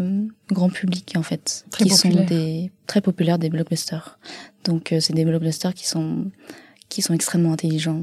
grand 0.51 0.69
public 0.69 1.15
en 1.17 1.23
fait, 1.23 1.65
Très 1.71 1.85
qui 1.85 1.91
sont 1.91 2.11
des 2.11 2.71
très 2.87 3.01
populaires, 3.01 3.39
des 3.39 3.49
blockbusters. 3.49 4.19
Donc 4.65 4.93
euh, 4.93 5.01
c'est 5.01 5.15
des 5.15 5.25
blockbusters 5.25 5.75
qui 5.75 5.89
sont 5.89 6.27
qui 6.89 7.03
sont 7.03 7.15
extrêmement 7.15 7.53
intelligents. 7.53 8.03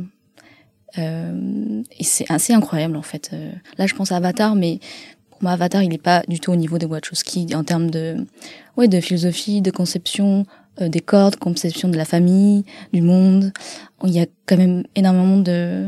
Euh, 0.97 1.81
et 1.97 2.03
c'est 2.03 2.29
assez 2.29 2.53
incroyable 2.53 2.95
en 2.95 3.01
fait. 3.01 3.31
Euh, 3.33 3.51
là 3.77 3.87
je 3.87 3.95
pense 3.95 4.11
à 4.11 4.17
Avatar, 4.17 4.55
mais 4.55 4.79
pour 5.29 5.43
moi 5.43 5.51
Avatar 5.51 5.81
il 5.81 5.89
n'est 5.89 5.97
pas 5.97 6.23
du 6.27 6.39
tout 6.39 6.51
au 6.51 6.55
niveau 6.55 6.77
de 6.77 6.85
Wachowski 6.85 7.47
en 7.55 7.63
termes 7.63 7.89
de 7.89 8.17
ouais 8.77 8.87
de 8.87 8.99
philosophie, 8.99 9.61
de 9.61 9.71
conception 9.71 10.45
euh, 10.81 10.89
des 10.89 11.01
corps, 11.01 11.31
de 11.31 11.35
conception 11.35 11.89
de 11.89 11.97
la 11.97 12.05
famille, 12.05 12.63
du 12.93 13.01
monde. 13.01 13.51
Il 14.03 14.11
y 14.11 14.19
a 14.19 14.25
quand 14.45 14.57
même 14.57 14.83
énormément 14.95 15.37
de 15.37 15.87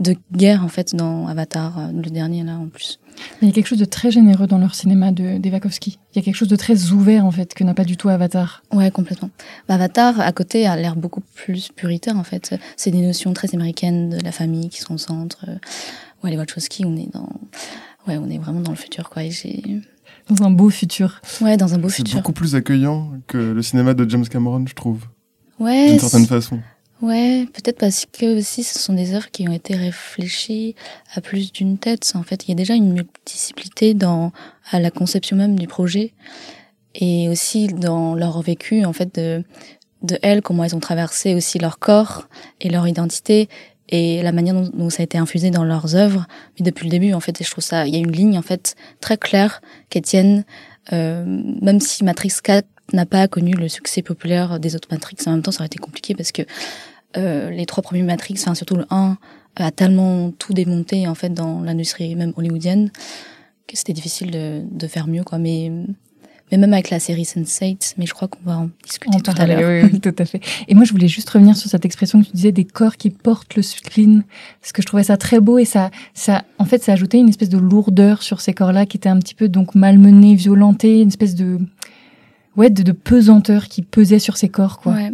de 0.00 0.16
guerre 0.32 0.64
en 0.64 0.68
fait 0.68 0.94
dans 0.96 1.26
Avatar, 1.28 1.78
euh, 1.78 1.92
le 1.92 2.10
dernier 2.10 2.42
là 2.42 2.56
en 2.56 2.66
plus. 2.66 2.98
Il 3.42 3.48
y 3.48 3.50
a 3.50 3.54
quelque 3.54 3.66
chose 3.66 3.78
de 3.78 3.84
très 3.84 4.10
généreux 4.10 4.46
dans 4.46 4.56
leur 4.58 4.74
cinéma 4.74 5.12
de 5.12 5.36
d'Evakovsky. 5.38 5.98
Il 6.14 6.18
y 6.18 6.18
a 6.20 6.24
quelque 6.24 6.36
chose 6.36 6.48
de 6.48 6.56
très 6.56 6.90
ouvert, 6.90 7.26
en 7.26 7.30
fait, 7.30 7.52
que 7.52 7.62
n'a 7.64 7.74
pas 7.74 7.84
du 7.84 7.98
tout 7.98 8.08
Avatar. 8.08 8.62
Ouais, 8.72 8.90
complètement. 8.90 9.28
Bah, 9.68 9.74
Avatar, 9.74 10.18
à 10.20 10.32
côté, 10.32 10.66
a 10.66 10.74
l'air 10.76 10.96
beaucoup 10.96 11.20
plus 11.34 11.68
puritaire, 11.68 12.16
en 12.16 12.24
fait. 12.24 12.54
C'est 12.78 12.90
des 12.90 13.02
notions 13.02 13.34
très 13.34 13.54
américaines 13.54 14.08
de 14.16 14.24
la 14.24 14.32
famille 14.32 14.70
qui 14.70 14.80
sont 14.80 14.94
au 14.94 14.98
centre. 14.98 15.44
Ouais, 16.24 16.30
les 16.30 16.38
Wachowski, 16.38 16.86
on 16.86 16.96
est 16.96 17.12
dans, 17.12 17.28
ouais, 18.08 18.16
on 18.16 18.30
est 18.30 18.38
vraiment 18.38 18.60
dans 18.60 18.70
le 18.72 18.76
futur, 18.78 19.10
quoi. 19.10 19.22
Et 19.24 19.30
j'ai, 19.30 19.62
Dans 20.30 20.42
un 20.46 20.50
beau 20.50 20.70
futur. 20.70 21.20
ouais, 21.42 21.58
dans 21.58 21.74
un 21.74 21.78
beau 21.78 21.90
C'est 21.90 21.96
futur. 21.96 22.16
beaucoup 22.20 22.32
plus 22.32 22.54
accueillant 22.54 23.10
que 23.26 23.36
le 23.36 23.60
cinéma 23.62 23.92
de 23.92 24.08
James 24.08 24.26
Cameron, 24.26 24.64
je 24.66 24.74
trouve, 24.74 25.04
Ouais, 25.58 25.90
d'une 25.90 25.98
certaine 25.98 26.22
c'est- 26.22 26.26
façon. 26.28 26.60
Ouais, 27.02 27.46
peut-être 27.52 27.78
parce 27.78 28.06
que 28.06 28.38
aussi, 28.38 28.62
ce 28.62 28.78
sont 28.78 28.92
des 28.92 29.14
œuvres 29.14 29.30
qui 29.30 29.48
ont 29.48 29.52
été 29.52 29.74
réfléchies 29.74 30.74
à 31.14 31.20
plus 31.20 31.52
d'une 31.52 31.78
tête. 31.78 32.12
En 32.14 32.22
fait, 32.22 32.44
il 32.44 32.50
y 32.50 32.52
a 32.52 32.54
déjà 32.54 32.74
une 32.74 32.92
multiplicité 32.92 33.94
dans, 33.94 34.32
à 34.70 34.80
la 34.80 34.90
conception 34.90 35.36
même 35.36 35.58
du 35.58 35.66
projet. 35.66 36.12
Et 36.94 37.28
aussi 37.28 37.68
dans 37.68 38.14
leur 38.14 38.40
vécu, 38.42 38.84
en 38.84 38.92
fait, 38.92 39.14
de, 39.14 39.44
de 40.02 40.18
elles, 40.22 40.42
comment 40.42 40.64
elles 40.64 40.74
ont 40.74 40.80
traversé 40.80 41.34
aussi 41.34 41.58
leur 41.58 41.78
corps 41.78 42.28
et 42.60 42.68
leur 42.68 42.88
identité 42.88 43.48
et 43.90 44.22
la 44.22 44.32
manière 44.32 44.54
dont, 44.54 44.70
dont, 44.72 44.90
ça 44.90 45.02
a 45.02 45.04
été 45.04 45.18
infusé 45.18 45.50
dans 45.50 45.64
leurs 45.64 45.96
œuvres, 45.96 46.26
mais 46.58 46.64
depuis 46.64 46.84
le 46.84 46.90
début 46.90 47.12
en 47.12 47.20
fait. 47.20 47.40
Et 47.40 47.44
je 47.44 47.50
trouve 47.50 47.64
ça, 47.64 47.86
il 47.86 47.94
y 47.94 47.96
a 47.96 48.00
une 48.00 48.12
ligne 48.12 48.38
en 48.38 48.42
fait 48.42 48.76
très 49.00 49.16
claire 49.16 49.60
qu'Étienne, 49.90 50.44
euh, 50.92 51.24
même 51.60 51.80
si 51.80 52.04
Matrix 52.04 52.32
4 52.42 52.66
n'a 52.92 53.06
pas 53.06 53.28
connu 53.28 53.52
le 53.52 53.68
succès 53.68 54.02
populaire 54.02 54.58
des 54.58 54.74
autres 54.74 54.88
Matrix, 54.90 55.16
en 55.26 55.32
même 55.32 55.42
temps 55.42 55.50
ça 55.50 55.58
aurait 55.58 55.66
été 55.66 55.78
compliqué 55.78 56.14
parce 56.14 56.32
que 56.32 56.42
euh, 57.16 57.50
les 57.50 57.66
trois 57.66 57.82
premiers 57.82 58.02
Matrix, 58.02 58.34
enfin 58.38 58.54
surtout 58.54 58.76
le 58.76 58.86
1, 58.90 59.16
a 59.56 59.70
tellement 59.70 60.30
tout 60.30 60.52
démonté 60.54 61.06
en 61.08 61.14
fait 61.14 61.30
dans 61.34 61.60
l'industrie 61.60 62.14
même 62.14 62.32
hollywoodienne 62.36 62.90
que 63.66 63.76
c'était 63.76 63.92
difficile 63.92 64.30
de, 64.30 64.62
de 64.70 64.86
faire 64.86 65.06
mieux 65.06 65.22
quoi. 65.24 65.38
Mais 65.38 65.70
mais 66.50 66.58
même 66.58 66.72
avec 66.72 66.90
la 66.90 66.98
série 66.98 67.22
Sense8, 67.22 67.94
mais 67.96 68.06
je 68.06 68.12
crois 68.12 68.26
qu'on 68.26 68.42
va 68.44 68.58
en 68.58 68.70
discuter 68.82 69.14
On 69.16 69.20
tout 69.20 69.30
à 69.30 69.34
parlait, 69.34 69.54
l'heure. 69.56 69.84
oui, 69.84 69.90
oui, 69.92 70.00
tout 70.00 70.14
à 70.18 70.24
fait. 70.24 70.40
Et 70.66 70.74
moi, 70.74 70.82
je 70.84 70.90
voulais 70.90 71.06
juste 71.06 71.30
revenir 71.30 71.56
sur 71.56 71.70
cette 71.70 71.84
expression 71.84 72.20
que 72.20 72.26
tu 72.26 72.32
disais 72.32 72.50
des 72.50 72.64
corps 72.64 72.96
qui 72.96 73.10
portent 73.10 73.54
le 73.54 73.62
spleen, 73.62 74.24
parce 74.60 74.72
que 74.72 74.82
je 74.82 74.86
trouvais 74.88 75.04
ça 75.04 75.16
très 75.16 75.38
beau 75.38 75.58
et 75.58 75.64
ça, 75.64 75.92
ça, 76.12 76.42
en 76.58 76.64
fait, 76.64 76.82
ça 76.82 76.92
ajoutait 76.94 77.18
une 77.18 77.28
espèce 77.28 77.50
de 77.50 77.58
lourdeur 77.58 78.24
sur 78.24 78.40
ces 78.40 78.52
corps-là 78.52 78.84
qui 78.84 78.96
étaient 78.96 79.08
un 79.08 79.20
petit 79.20 79.36
peu 79.36 79.48
donc 79.48 79.76
malmenés, 79.76 80.34
violentés, 80.34 81.02
une 81.02 81.08
espèce 81.08 81.36
de, 81.36 81.60
ouais, 82.56 82.68
de, 82.68 82.82
de 82.82 82.90
pesanteur 82.92 83.68
qui 83.68 83.82
pesait 83.82 84.18
sur 84.18 84.36
ces 84.36 84.48
corps, 84.48 84.80
quoi. 84.80 84.94
Ouais. 84.94 85.12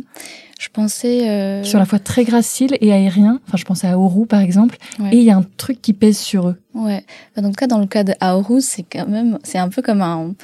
Je 0.59 0.69
pensais 0.71 1.29
euh... 1.29 1.65
Sur 1.65 1.79
la 1.79 1.85
fois 1.85 1.99
très 1.99 2.25
gracile 2.25 2.79
et 2.81 2.93
aérien. 2.93 3.41
Enfin, 3.47 3.59
je 3.59 3.65
pensais 3.65 3.87
à 3.87 3.99
Oru, 3.99 4.27
par 4.27 4.41
exemple. 4.41 4.79
Ouais. 4.99 5.15
Et 5.15 5.19
il 5.19 5.25
y 5.25 5.31
a 5.31 5.37
un 5.37 5.45
truc 5.57 5.83
qui 5.83 5.93
pèse 5.93 6.19
sur 6.19 6.49
eux. 6.49 6.57
Ouais. 6.75 7.05
Enfin, 7.33 7.43
dans 7.43 7.49
le 7.49 7.55
cas, 7.55 7.67
dans 7.67 7.79
le 7.79 7.87
cas 7.87 8.05
de 8.05 8.15
Aoru, 8.21 8.61
c'est 8.61 8.83
quand 8.83 9.07
même, 9.07 9.39
c'est 9.43 9.59
un 9.59 9.69
peu 9.69 9.83
comme 9.83 10.01
un, 10.01 10.35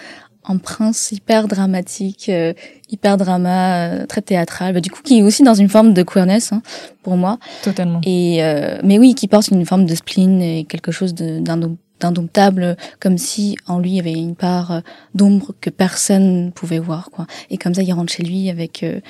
un 0.45 0.59
prince 0.59 1.13
hyper 1.13 1.49
dramatique, 1.49 2.29
euh, 2.29 2.53
hyper 2.91 3.17
drama, 3.17 3.89
euh, 3.89 4.07
très 4.07 4.21
théâtral. 4.21 4.75
Bah, 4.75 4.81
du 4.81 4.91
coup, 4.91 5.01
qui 5.03 5.19
est 5.19 5.23
aussi 5.23 5.43
dans 5.45 5.55
une 5.55 5.71
forme 5.71 5.95
de 5.95 6.03
queerness, 6.03 6.53
hein, 6.53 6.63
pour 7.03 7.17
moi. 7.17 7.39
Totalement. 7.63 8.01
Et 8.05 8.45
euh, 8.45 8.79
mais 8.85 8.99
oui, 8.99 9.15
qui 9.15 9.29
porte 9.29 9.49
une 9.49 9.65
forme 9.65 9.87
de 9.87 9.95
spleen 9.95 10.43
et 10.43 10.65
quelque 10.65 10.93
chose 10.93 11.15
d'indom- 11.15 11.79
d'indomptable, 12.01 12.77
comme 13.01 13.17
si 13.17 13.57
en 13.67 13.79
lui 13.79 13.93
il 13.93 13.97
y 13.97 14.01
avait 14.01 14.13
une 14.13 14.35
part 14.35 14.73
euh, 14.73 14.81
d'ombre 15.15 15.55
que 15.61 15.71
personne 15.71 16.47
ne 16.47 16.51
pouvait 16.51 16.81
voir, 16.81 17.11
quoi. 17.11 17.27
Et 17.49 17.57
comme 17.57 17.73
ça, 17.73 17.83
il 17.83 17.93
rentre 17.93 18.13
chez 18.13 18.25
lui 18.25 18.51
avec 18.51 18.83
euh, 18.83 19.01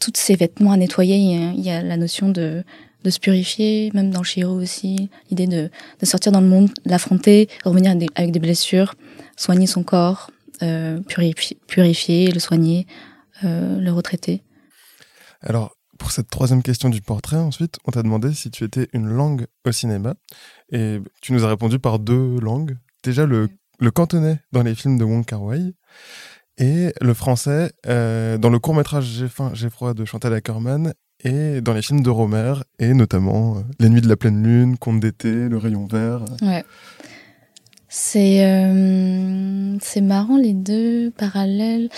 tous 0.00 0.12
ses 0.14 0.34
vêtements 0.34 0.72
à 0.72 0.76
nettoyer. 0.76 1.16
Il 1.16 1.60
y 1.60 1.70
a, 1.70 1.82
la 1.82 1.96
notion 1.96 2.28
de 2.28 2.64
se 3.08 3.18
purifier, 3.18 3.90
même 3.94 4.10
dans 4.10 4.22
Shiro 4.22 4.54
aussi, 4.60 5.08
l'idée 5.30 5.46
de, 5.46 5.70
sortir 6.02 6.32
dans 6.32 6.40
le 6.40 6.46
monde, 6.46 6.70
l'affronter, 6.84 7.48
revenir 7.64 7.92
avec 8.14 8.32
des, 8.32 8.40
blessures, 8.40 8.94
soigner 9.36 9.66
son 9.66 9.82
corps, 9.82 10.30
euh, 10.62 11.00
purifier, 11.66 12.30
le 12.30 12.40
soigner, 12.40 12.86
euh, 13.44 13.80
le 13.80 13.92
retraiter. 13.92 14.42
Alors, 15.40 15.76
pour 15.98 16.12
cette 16.12 16.28
troisième 16.28 16.62
question 16.62 16.88
du 16.88 17.00
portrait, 17.00 17.36
ensuite, 17.36 17.78
on 17.84 17.92
t'a 17.92 18.02
demandé 18.02 18.32
si 18.34 18.50
tu 18.50 18.64
étais 18.64 18.88
une 18.92 19.06
langue 19.06 19.46
au 19.64 19.72
cinéma. 19.72 20.14
Et 20.72 20.98
tu 21.22 21.32
nous 21.32 21.44
as 21.44 21.48
répondu 21.48 21.78
par 21.78 21.98
deux 21.98 22.38
langues. 22.40 22.76
Déjà, 23.02 23.26
le, 23.26 23.48
le 23.78 23.90
cantonais 23.90 24.40
dans 24.52 24.62
les 24.62 24.74
films 24.74 24.98
de 24.98 25.04
Wong 25.04 25.24
Kar 25.24 25.42
Wai 25.42 25.74
et 26.60 26.92
le 27.00 27.14
français 27.14 27.72
euh, 27.88 28.38
dans 28.38 28.50
le 28.50 28.58
court-métrage 28.60 29.24
J'ai 29.54 29.70
froid 29.70 29.94
de 29.94 30.04
Chantal 30.04 30.34
Ackerman 30.34 30.92
et 31.24 31.60
dans 31.60 31.72
les 31.72 31.82
films 31.82 32.02
de 32.02 32.10
Romer 32.10 32.54
et 32.78 32.94
notamment 32.94 33.56
euh, 33.56 33.60
Les 33.80 33.88
Nuits 33.88 34.02
de 34.02 34.08
la 34.08 34.16
pleine 34.16 34.42
lune, 34.42 34.76
Conte 34.76 35.00
d'été, 35.00 35.48
Le 35.48 35.56
rayon 35.56 35.86
vert. 35.86 36.24
Ouais. 36.42 36.64
C'est 37.88 38.44
euh, 38.44 39.76
marrant 40.02 40.36
les 40.36 40.52
deux 40.52 41.10
parallèles. 41.10 41.88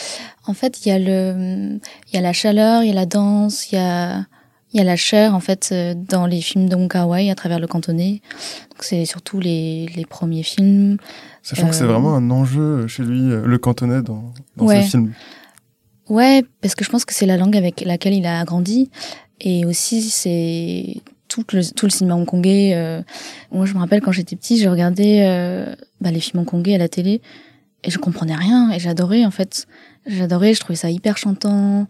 En 0.46 0.54
fait, 0.54 0.86
il 0.86 0.88
y 0.88 0.92
a 0.92 0.98
y 0.98 2.16
a 2.16 2.20
la 2.20 2.32
chaleur, 2.32 2.82
il 2.82 2.88
y 2.88 2.92
a 2.92 2.94
la 2.94 3.04
danse, 3.04 3.70
il 3.70 3.74
y 3.74 3.78
a 3.78 4.24
y 4.72 4.80
a 4.80 4.84
la 4.84 4.96
chair 4.96 5.34
en 5.34 5.40
fait 5.40 5.70
euh, 5.72 5.94
dans 5.94 6.26
les 6.26 6.40
films 6.40 6.68
de 6.68 6.76
Wong 6.76 6.90
à 6.96 7.34
travers 7.34 7.60
le 7.60 7.66
cantonais. 7.66 8.22
C'est 8.80 9.04
surtout 9.04 9.40
les 9.40 9.86
les 9.94 10.06
premiers 10.06 10.42
films. 10.42 10.96
Sachant 11.42 11.68
que 11.68 11.74
c'est 11.74 11.84
Euh, 11.84 11.88
vraiment 11.88 12.14
un 12.14 12.30
enjeu 12.30 12.86
chez 12.86 13.02
lui, 13.02 13.30
euh, 13.32 13.44
le 13.44 13.58
cantonais 13.58 14.02
dans, 14.02 14.32
dans 14.56 14.64
Ouais. 14.66 14.82
ses 14.82 14.90
films. 14.90 15.12
Ouais, 16.08 16.44
parce 16.60 16.74
que 16.74 16.84
je 16.84 16.90
pense 16.90 17.04
que 17.04 17.14
c'est 17.14 17.26
la 17.26 17.36
langue 17.36 17.56
avec 17.56 17.80
laquelle 17.82 18.14
il 18.14 18.26
a 18.26 18.44
grandi 18.44 18.90
et 19.40 19.64
aussi 19.64 20.02
c'est 20.02 20.96
tout 21.28 21.44
le 21.52 21.62
tout 21.72 21.86
le 21.86 21.90
cinéma 21.90 22.14
hongkongais. 22.16 22.72
euh, 22.74 23.00
moi, 23.50 23.64
je 23.66 23.72
me 23.74 23.78
rappelle 23.78 24.00
quand 24.02 24.12
j'étais 24.12 24.36
petit, 24.36 24.58
je 24.58 24.68
regardais 24.68 25.20
euh, 25.26 25.74
bah, 26.00 26.10
les 26.10 26.20
films 26.20 26.42
hongkongais 26.42 26.74
à 26.74 26.78
la 26.78 26.88
télé 26.88 27.22
et 27.84 27.90
je 27.90 27.98
comprenais 27.98 28.34
rien 28.36 28.70
et 28.70 28.78
j'adorais 28.78 29.24
en 29.24 29.30
fait. 29.30 29.66
J'adorais, 30.06 30.52
je 30.54 30.60
trouvais 30.60 30.76
ça 30.76 30.90
hyper 30.90 31.16
chantant, 31.16 31.86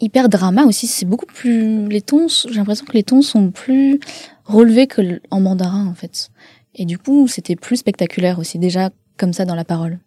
hyper 0.00 0.28
drama 0.28 0.64
aussi. 0.64 0.86
C'est 0.88 1.06
beaucoup 1.06 1.26
plus 1.26 1.88
les 1.88 2.02
tons. 2.02 2.26
J'ai 2.28 2.54
l'impression 2.56 2.84
que 2.84 2.92
les 2.92 3.04
tons 3.04 3.22
sont 3.22 3.50
plus 3.52 4.00
relevés 4.44 4.88
que 4.88 5.20
en 5.30 5.40
mandarin 5.40 5.86
en 5.86 5.94
fait. 5.94 6.30
Et 6.74 6.84
du 6.84 6.98
coup, 6.98 7.28
c'était 7.28 7.56
plus 7.56 7.76
spectaculaire 7.76 8.38
aussi 8.38 8.58
déjà 8.58 8.90
comme 9.16 9.32
ça 9.32 9.44
dans 9.44 9.54
la 9.54 9.64
parole. 9.64 9.98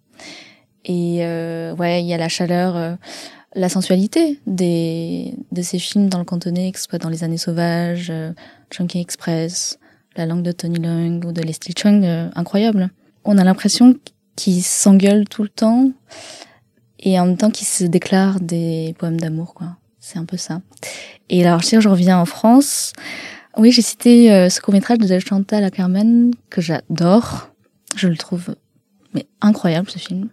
Et 0.84 1.20
euh, 1.26 1.76
ouais, 1.76 2.02
il 2.02 2.08
y 2.08 2.14
a 2.14 2.18
la 2.18 2.30
chaleur. 2.30 2.76
euh, 2.76 2.96
la 3.56 3.70
sensualité 3.70 4.40
des, 4.46 5.34
de 5.52 5.62
ces 5.62 5.80
films 5.80 6.10
dans 6.10 6.20
le 6.20 6.26
cantonais, 6.26 6.72
que 6.72 6.80
ce 6.80 6.86
soit 6.86 7.00
dans 7.00 7.10
Les 7.10 7.24
Années 7.24 7.38
Sauvages, 7.38 8.10
euh, 8.10 8.34
Chunky 8.70 9.00
Express, 9.00 9.80
La 10.18 10.26
langue 10.26 10.44
de 10.44 10.52
Tony 10.52 10.78
Leung 10.78 11.24
ou 11.26 11.32
de 11.32 11.42
Leslie 11.42 11.74
Chung, 11.76 12.04
euh, 12.04 12.30
incroyable. 12.36 12.90
On 13.24 13.38
a 13.38 13.44
l'impression 13.44 13.96
qu'ils 14.36 14.64
s'engueulent 14.64 15.28
tout 15.28 15.42
le 15.42 15.50
temps 15.50 15.92
et 17.00 17.20
en 17.20 17.28
même 17.28 17.38
temps 17.38 17.50
qu'ils 17.50 17.68
se 17.68 17.86
déclarent 17.86 18.42
des 18.42 18.94
poèmes 19.00 19.20
d'amour, 19.20 19.54
quoi. 19.54 19.78
C'est 20.00 20.20
un 20.20 20.26
peu 20.26 20.38
ça. 20.38 20.62
Et 21.30 21.44
alors, 21.44 21.64
si 21.64 21.80
je 21.82 21.90
reviens 21.90 22.20
en 22.20 22.26
France, 22.26 22.94
oui, 23.58 23.72
j'ai 23.72 23.82
cité 23.82 24.32
euh, 24.32 24.50
ce 24.50 24.60
court-métrage 24.62 24.98
de 25.00 25.20
Chantal 25.20 25.64
Ackerman 25.64 26.32
que 26.50 26.62
j'adore. 26.62 27.50
Je 27.96 28.08
le 28.08 28.18
trouve 28.18 28.56
mais 29.14 29.26
incroyable 29.42 29.90
ce 29.90 29.98
film. 29.98 30.28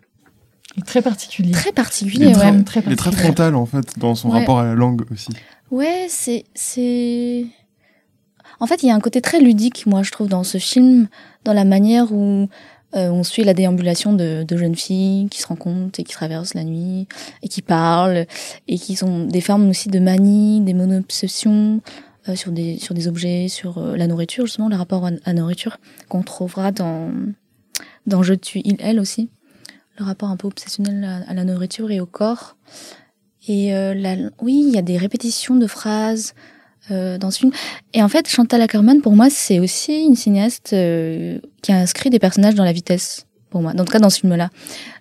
Et 0.76 0.82
très 0.82 1.02
particulier. 1.02 1.52
Très 1.52 1.70
Il 1.70 1.74
particulier, 1.74 2.26
est 2.30 2.36
ouais. 2.36 2.62
très, 2.64 2.80
il 2.86 2.92
est 2.92 2.96
très 2.96 3.12
frontal 3.12 3.54
en 3.54 3.66
fait 3.66 3.98
dans 3.98 4.14
son 4.14 4.30
Ouais. 4.30 4.40
rapport 4.40 4.58
à 4.58 4.64
la 4.64 4.74
langue 4.74 5.02
aussi. 5.12 5.28
Ouais, 5.70 6.06
c'est 6.08 6.44
c'est 6.54 7.44
en 8.60 8.66
fait, 8.66 8.82
il 8.82 8.86
y 8.86 8.90
a 8.90 8.94
un 8.94 9.00
côté 9.00 9.20
très 9.20 9.40
ludique 9.40 9.86
moi 9.86 10.02
je 10.02 10.10
trouve 10.10 10.28
dans 10.28 10.44
ce 10.44 10.58
film 10.58 11.08
dans 11.44 11.52
la 11.52 11.64
manière 11.64 12.12
où 12.12 12.48
euh, 12.94 13.08
on 13.10 13.22
suit 13.22 13.44
la 13.44 13.54
déambulation 13.54 14.12
de, 14.12 14.44
de 14.46 14.56
jeunes 14.56 14.74
filles 14.76 15.28
qui 15.30 15.40
se 15.40 15.46
rencontrent 15.46 15.98
et 16.00 16.04
qui 16.04 16.12
traversent 16.12 16.54
la 16.54 16.64
nuit 16.64 17.06
et 17.42 17.48
qui 17.48 17.62
parlent 17.62 18.26
et 18.68 18.78
qui 18.78 18.96
sont 18.96 19.24
des 19.26 19.40
formes 19.40 19.68
aussi 19.70 19.88
de 19.88 19.98
manie, 19.98 20.60
des 20.60 20.74
mono-obsessions 20.74 21.80
euh, 22.28 22.36
sur 22.36 22.52
des 22.52 22.78
sur 22.78 22.94
des 22.94 23.08
objets, 23.08 23.48
sur 23.48 23.78
euh, 23.78 23.96
la 23.96 24.06
nourriture 24.06 24.46
justement, 24.46 24.68
le 24.68 24.76
rapport 24.76 25.04
à 25.04 25.08
à 25.24 25.32
la 25.32 25.32
nourriture 25.34 25.78
qu'on 26.08 26.22
trouvera 26.22 26.72
dans 26.72 27.10
dans 28.06 28.22
Je 28.22 28.34
tue 28.34 28.60
il 28.64 28.76
elle 28.80 29.00
aussi, 29.00 29.30
le 29.98 30.04
rapport 30.04 30.30
un 30.30 30.36
peu 30.36 30.46
obsessionnel 30.46 31.04
à, 31.04 31.30
à 31.30 31.34
la 31.34 31.44
nourriture 31.44 31.90
et 31.90 32.00
au 32.00 32.06
corps. 32.06 32.56
Et 33.48 33.74
euh, 33.74 33.94
la, 33.94 34.14
oui, 34.40 34.64
il 34.66 34.72
y 34.72 34.78
a 34.78 34.82
des 34.82 34.96
répétitions 34.96 35.56
de 35.56 35.66
phrases 35.66 36.34
euh, 36.90 37.18
dans 37.18 37.30
ce 37.30 37.40
film. 37.40 37.52
Et 37.92 38.02
en 38.02 38.08
fait, 38.08 38.28
Chantal 38.28 38.60
Ackerman, 38.60 39.00
pour 39.00 39.16
moi, 39.16 39.30
c'est 39.30 39.58
aussi 39.58 40.04
une 40.04 40.14
cinéaste 40.14 40.72
euh, 40.72 41.38
qui 41.62 41.72
a 41.72 41.76
inscrit 41.76 42.10
des 42.10 42.18
personnages 42.18 42.54
dans 42.54 42.64
la 42.64 42.72
vitesse. 42.72 43.26
Pour 43.50 43.60
moi, 43.60 43.72
en 43.72 43.84
tout 43.84 43.92
cas 43.92 43.98
dans 43.98 44.10
ce 44.10 44.20
film-là, 44.20 44.48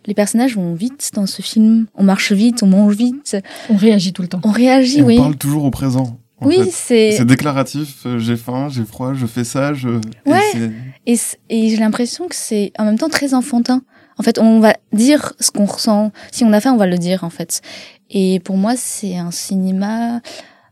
les 0.06 0.14
personnages 0.14 0.56
vont 0.56 0.74
vite 0.74 1.12
dans 1.14 1.26
ce 1.26 1.42
film. 1.42 1.88
On 1.96 2.04
marche 2.04 2.34
vite, 2.34 2.64
on 2.64 2.68
mange 2.68 2.96
vite, 2.96 3.38
On 3.70 3.78
réagit 3.78 4.12
tout 4.12 4.22
le 4.24 4.28
temps. 4.28 4.42
on 4.44 4.52
réagit. 4.52 5.00
Et 5.00 5.04
on 5.04 5.06
oui, 5.06 5.18
parle 5.18 5.38
toujours 5.38 5.64
au 5.64 5.72
présent. 5.72 6.18
Oui, 6.42 6.70
c'est 6.72 7.12
C'est 7.12 7.26
déclaratif, 7.26 8.06
euh, 8.06 8.20
j'ai 8.20 8.36
faim, 8.36 8.68
j'ai 8.70 8.84
froid, 8.84 9.14
je 9.14 9.26
fais 9.26 9.44
ça, 9.44 9.74
je. 9.74 9.90
et 9.90 10.30
Ouais. 10.30 10.72
Et, 11.06 11.70
j'ai 11.70 11.78
l'impression 11.78 12.28
que 12.28 12.36
c'est 12.36 12.72
en 12.78 12.86
même 12.86 12.98
temps 12.98 13.10
très 13.10 13.34
enfantin. 13.34 13.82
En 14.18 14.24
fait, 14.24 14.40
on 14.40 14.60
va 14.60 14.76
dire 14.94 15.34
ce 15.40 15.52
qu'on 15.52 15.66
ressent. 15.66 16.12
Si 16.32 16.44
on 16.44 16.54
a 16.54 16.60
faim, 16.60 16.74
on 16.74 16.78
va 16.78 16.88
le 16.88 16.98
dire, 16.98 17.24
en 17.24 17.30
fait. 17.30 17.62
Et 18.10 18.40
pour 18.42 18.58
moi, 18.58 18.74
c'est 18.76 19.18
un 19.18 19.32
cinéma 19.32 20.22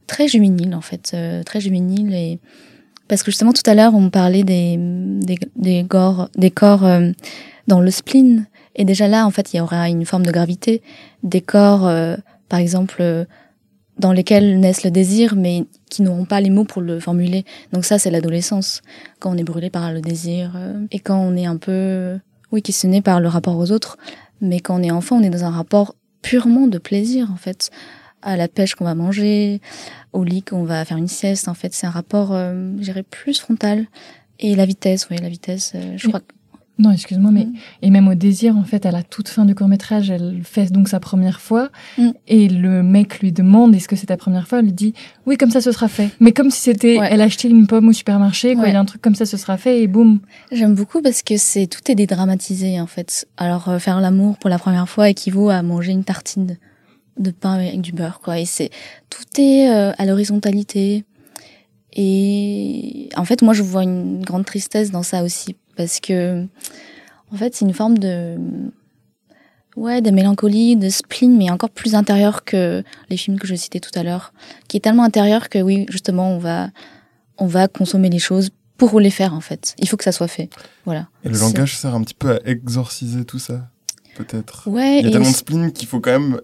très 0.08 0.28
juvénile, 0.28 0.76
en 0.76 0.82
fait. 0.82 1.12
euh, 1.14 1.44
très 1.44 1.60
juvénile. 1.62 2.14
Et... 2.14 2.40
Parce 3.08 3.24
que 3.24 3.32
justement, 3.32 3.54
tout 3.54 3.68
à 3.68 3.74
l'heure, 3.74 3.96
on 3.96 4.10
parlait 4.10 4.44
des, 4.44 4.76
des, 4.78 5.40
des, 5.56 5.86
corps, 5.88 6.30
des 6.36 6.52
corps 6.52 6.86
euh, 6.86 7.12
dans 7.68 7.80
le 7.82 7.90
spleen. 7.90 8.46
Et 8.76 8.86
déjà 8.86 9.08
là, 9.08 9.26
en 9.26 9.32
fait, 9.32 9.54
il 9.54 9.58
y 9.58 9.60
aura 9.60 9.90
une 9.90 10.06
forme 10.06 10.26
de 10.26 10.32
gravité. 10.32 10.82
Des 11.24 11.42
corps, 11.42 11.88
euh, 11.88 12.16
par 12.50 12.60
exemple, 12.60 12.98
euh, 13.02 13.26
dans 14.00 14.12
lesquels 14.13 14.60
naissent 14.60 14.84
le 14.84 14.91
désir, 14.91 15.36
mais 15.36 15.65
qui 15.89 16.01
n'auront 16.01 16.25
pas 16.25 16.39
les 16.41 16.50
mots 16.50 16.63
pour 16.63 16.82
le 16.82 17.00
formuler. 17.00 17.46
Donc 17.74 17.86
ça, 17.86 18.00
c'est 18.00 18.10
l'adolescence 18.10 18.82
quand 19.20 19.32
on 19.32 19.38
est 19.38 19.44
brûlé 19.44 19.70
par 19.70 19.91
le 19.94 20.01
désir 20.01 20.53
euh, 20.56 20.86
et 20.91 21.00
quand 21.00 21.20
on 21.20 21.36
est 21.36 21.46
un 21.46 21.58
peu, 21.58 22.18
oui, 22.51 22.62
questionné 22.62 23.01
par 23.01 23.20
le 23.20 23.27
rapport 23.27 23.58
aux 23.58 23.72
autres. 23.72 23.98
Mais 24.41 24.60
quand 24.62 24.79
on 24.79 24.84
est 24.84 24.91
enfant, 24.91 25.18
on 25.18 25.22
est 25.24 25.29
dans 25.29 25.44
un 25.44 25.50
rapport 25.51 25.96
purement 26.22 26.68
de 26.68 26.77
plaisir, 26.77 27.29
en 27.32 27.36
fait, 27.36 27.70
à 28.22 28.36
la 28.38 28.48
pêche 28.48 28.75
qu'on 28.75 28.86
va 28.86 28.96
manger, 28.96 29.62
au 30.13 30.24
lit 30.24 30.44
qu'on 30.44 30.63
va 30.63 30.84
faire 30.86 30.98
une 30.98 31.08
sieste. 31.08 31.48
En 31.48 31.53
fait, 31.53 31.74
c'est 31.74 31.88
un 31.88 31.91
rapport, 31.91 32.34
euh, 32.34 32.72
je 32.77 32.84
dirais, 32.84 33.03
plus 33.03 33.39
frontal. 33.39 33.86
Et 34.39 34.56
la 34.56 34.65
vitesse, 34.65 35.08
oui, 35.12 35.18
la 35.22 35.27
vitesse, 35.29 35.74
euh, 35.75 35.94
je 35.98 36.08
crois. 36.08 36.22
que- 36.22 36.34
Non, 36.79 36.91
excuse-moi, 36.91 37.29
mais 37.31 37.43
Mm. 37.45 37.53
et 37.81 37.89
même 37.89 38.07
au 38.07 38.15
désir, 38.15 38.55
en 38.57 38.63
fait, 38.63 38.86
à 38.86 38.91
la 38.91 39.03
toute 39.03 39.27
fin 39.27 39.43
du 39.45 39.53
court 39.53 39.67
métrage, 39.67 40.09
elle 40.09 40.39
fait 40.43 40.71
donc 40.71 40.88
sa 40.88 41.00
première 41.01 41.41
fois, 41.41 41.69
Mm. 41.98 42.09
et 42.27 42.48
le 42.48 42.81
mec 42.83 43.19
lui 43.19 43.31
demande 43.33 43.75
est-ce 43.75 43.88
que 43.89 43.95
c'est 43.98 44.07
ta 44.07 44.15
première 44.17 44.48
fois? 44.48 44.59
Elle 44.59 44.65
lui 44.65 44.74
dit 44.74 44.93
oui, 45.25 45.36
comme 45.38 45.51
ça, 45.51 45.59
ce 45.62 45.71
sera 45.74 45.88
fait. 45.89 46.09
Mais 46.21 46.31
comme 46.31 46.50
si 46.50 46.62
c'était, 46.62 46.98
Ouais. 46.98 47.09
elle 47.12 47.21
achetait 47.21 47.50
une 47.50 47.67
pomme 47.67 47.89
au 47.89 47.93
supermarché, 47.93 48.53
quoi. 48.55 48.63
Ouais. 48.63 48.69
Il 48.69 48.74
y 48.74 48.75
a 48.77 48.79
un 48.79 48.86
truc 48.86 49.01
comme 49.01 49.15
ça, 49.15 49.25
ce 49.25 49.36
sera 49.38 49.57
fait, 49.57 49.81
et 49.83 49.88
boum. 49.88 50.19
J'aime 50.51 50.74
beaucoup 50.74 51.01
parce 51.01 51.21
que 51.21 51.36
c'est 51.38 51.67
tout 51.67 51.81
est 51.91 51.95
dédramatisé 51.95 52.79
en 52.79 52.88
fait. 52.88 53.27
Alors 53.38 53.67
euh, 53.69 53.77
faire 53.79 54.00
l'amour 54.00 54.38
pour 54.38 54.50
la 54.50 54.57
première 54.57 54.88
fois 54.88 55.09
équivaut 55.09 55.50
à 55.50 55.62
manger 55.62 55.91
une 55.91 56.05
tartine 56.05 56.57
de 57.19 57.31
pain 57.31 57.55
avec 57.55 57.81
du 57.81 57.91
beurre 57.91 58.21
quoi. 58.21 58.39
Et 58.39 58.45
c'est 58.45 58.69
tout 59.09 59.25
est 59.41 59.69
euh, 59.69 59.91
à 59.98 60.05
l'horizontalité. 60.05 61.03
Et 62.01 63.09
en 63.17 63.25
fait, 63.25 63.41
moi, 63.41 63.53
je 63.53 63.63
vois 63.63 63.83
une 63.83 64.21
grande 64.24 64.45
tristesse 64.45 64.91
dans 64.91 65.03
ça 65.03 65.24
aussi 65.24 65.55
parce 65.79 66.01
que 66.01 66.43
en 67.31 67.38
fait, 67.38 67.55
c'est 67.55 67.63
une 67.63 67.74
forme 67.74 67.98
de 67.98 68.36
ouais 69.77 70.01
de 70.01 70.12
mélancolie, 70.12 70.75
de 70.75 70.89
spleen, 70.89 71.38
mais 71.38 71.50
encore 71.50 71.69
plus 71.69 71.95
intérieur 71.95 72.43
que 72.43 72.83
les 73.09 73.15
films 73.17 73.39
que 73.39 73.48
je 73.48 73.55
citais 73.55 73.79
tout 73.79 73.98
à 73.98 74.03
l'heure, 74.03 74.33
qui 74.67 74.75
est 74.77 74.81
tellement 74.81 75.03
intérieur 75.03 75.48
que 75.48 75.59
oui, 75.59 75.86
justement, 75.89 76.31
on 76.33 76.38
va 76.38 76.69
on 77.38 77.48
va 77.48 77.67
consommer 77.69 78.09
les 78.09 78.19
choses 78.19 78.50
pour 78.77 79.00
les 79.00 79.09
faire 79.09 79.33
en 79.33 79.39
fait. 79.41 79.74
Il 79.79 79.88
faut 79.88 79.95
que 79.98 80.03
ça 80.03 80.12
soit 80.12 80.27
fait. 80.27 80.50
Voilà. 80.86 81.07
Et 81.24 81.29
le 81.29 81.38
langage 81.39 81.77
sert 81.77 81.95
un 81.95 82.01
petit 82.03 82.13
peu 82.13 82.31
à 82.36 82.39
exorciser 82.45 83.24
tout 83.24 83.39
ça, 83.39 83.69
peut-être? 84.17 84.67
Ouais, 84.67 85.00
Il 85.00 85.03
y 85.03 85.05
a 85.05 85.09
et 85.09 85.12
tellement 85.12 85.29
de 85.31 85.36
spleen 85.36 85.71
qu'il 85.71 85.88
faut 85.88 86.01
quand 86.01 86.12
même 86.19 86.41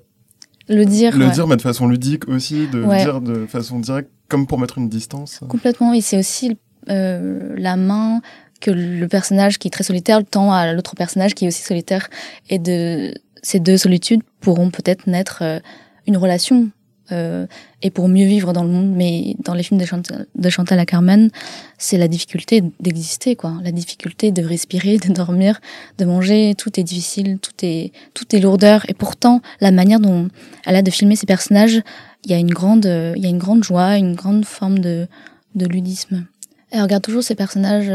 le 0.69 0.85
dire. 0.85 1.17
le 1.17 1.25
ouais. 1.25 1.31
dire, 1.31 1.45
mais 1.47 1.57
de 1.57 1.61
façon 1.61 1.87
ludique 1.87 2.27
aussi, 2.29 2.67
de 2.69 2.81
Ouais. 2.83 3.03
dire 3.03 3.19
de 3.21 3.45
façon 3.47 3.79
directe, 3.79 4.09
comme 4.29 4.47
pour 4.47 4.59
mettre 4.59 4.77
une 4.77 4.87
distance. 4.89 5.41
Complètement. 5.49 5.93
Et 5.93 5.99
c'est 6.01 6.17
aussi 6.17 6.57
euh, 6.89 7.53
la 7.57 7.75
main 7.75 8.21
que 8.61 8.71
le 8.71 9.07
personnage 9.07 9.59
qui 9.59 9.67
est 9.67 9.71
très 9.71 9.83
solitaire 9.83 10.21
tend 10.23 10.51
à 10.51 10.73
l'autre 10.73 10.95
personnage 10.95 11.35
qui 11.35 11.45
est 11.45 11.47
aussi 11.47 11.63
solitaire. 11.63 12.09
Et 12.49 12.59
de 12.59 13.13
ces 13.43 13.59
deux 13.59 13.77
solitudes 13.77 14.21
pourront 14.39 14.71
peut-être 14.71 15.07
naître 15.07 15.39
euh, 15.41 15.59
une 16.07 16.17
relation. 16.17 16.69
euh, 17.11 17.45
et 17.81 17.91
pour 17.91 18.07
mieux 18.07 18.25
vivre 18.25 18.53
dans 18.53 18.63
le 18.63 18.69
monde, 18.69 18.91
mais 18.95 19.35
dans 19.43 19.53
les 19.53 19.63
films 19.63 19.79
de 19.79 19.85
Chantal, 19.85 20.25
de 20.33 20.49
Chantal 20.49 20.79
à 20.79 20.85
Carmen, 20.85 21.29
c'est 21.77 21.97
la 21.97 22.07
difficulté 22.07 22.63
d'exister, 22.79 23.35
quoi. 23.35 23.53
La 23.63 23.71
difficulté 23.71 24.31
de 24.31 24.43
respirer, 24.43 24.97
de 24.97 25.13
dormir, 25.13 25.59
de 25.97 26.05
manger. 26.05 26.55
Tout 26.57 26.79
est 26.79 26.83
difficile, 26.83 27.37
tout 27.39 27.53
est, 27.61 27.91
tout 28.13 28.35
est 28.35 28.39
lourdeur. 28.39 28.85
Et 28.89 28.93
pourtant, 28.93 29.41
la 29.61 29.71
manière 29.71 29.99
dont 29.99 30.29
elle 30.65 30.75
a 30.75 30.81
de 30.81 30.91
filmer 30.91 31.15
ses 31.15 31.27
personnages, 31.27 31.81
il 32.23 32.31
y 32.31 32.33
a 32.33 32.37
une 32.37 32.51
grande, 32.51 32.85
il 32.85 33.21
y 33.21 33.27
a 33.27 33.29
une 33.29 33.37
grande 33.37 33.63
joie, 33.63 33.97
une 33.97 34.15
grande 34.15 34.45
forme 34.45 34.79
de, 34.79 35.07
de 35.53 35.67
ludisme. 35.67 36.25
Elle 36.71 36.81
regarde 36.81 37.03
toujours 37.03 37.23
ses 37.23 37.35
personnages, 37.35 37.91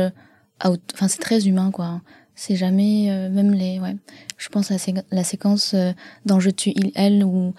enfin 0.64 1.08
c'est 1.08 1.20
très 1.20 1.46
humain 1.48 1.70
quoi. 1.70 2.00
C'est 2.34 2.56
jamais, 2.56 3.08
euh, 3.10 3.28
même 3.28 3.52
les, 3.52 3.80
ouais. 3.80 3.96
Je 4.38 4.48
pense 4.48 4.70
à 4.70 4.74
la, 4.74 4.78
sé- 4.78 4.94
la 5.10 5.24
séquence 5.24 5.72
euh, 5.74 5.92
dans 6.24 6.40
Je 6.40 6.48
tue 6.50 6.70
il 6.74 6.90
elle 6.94 7.22
où 7.22 7.52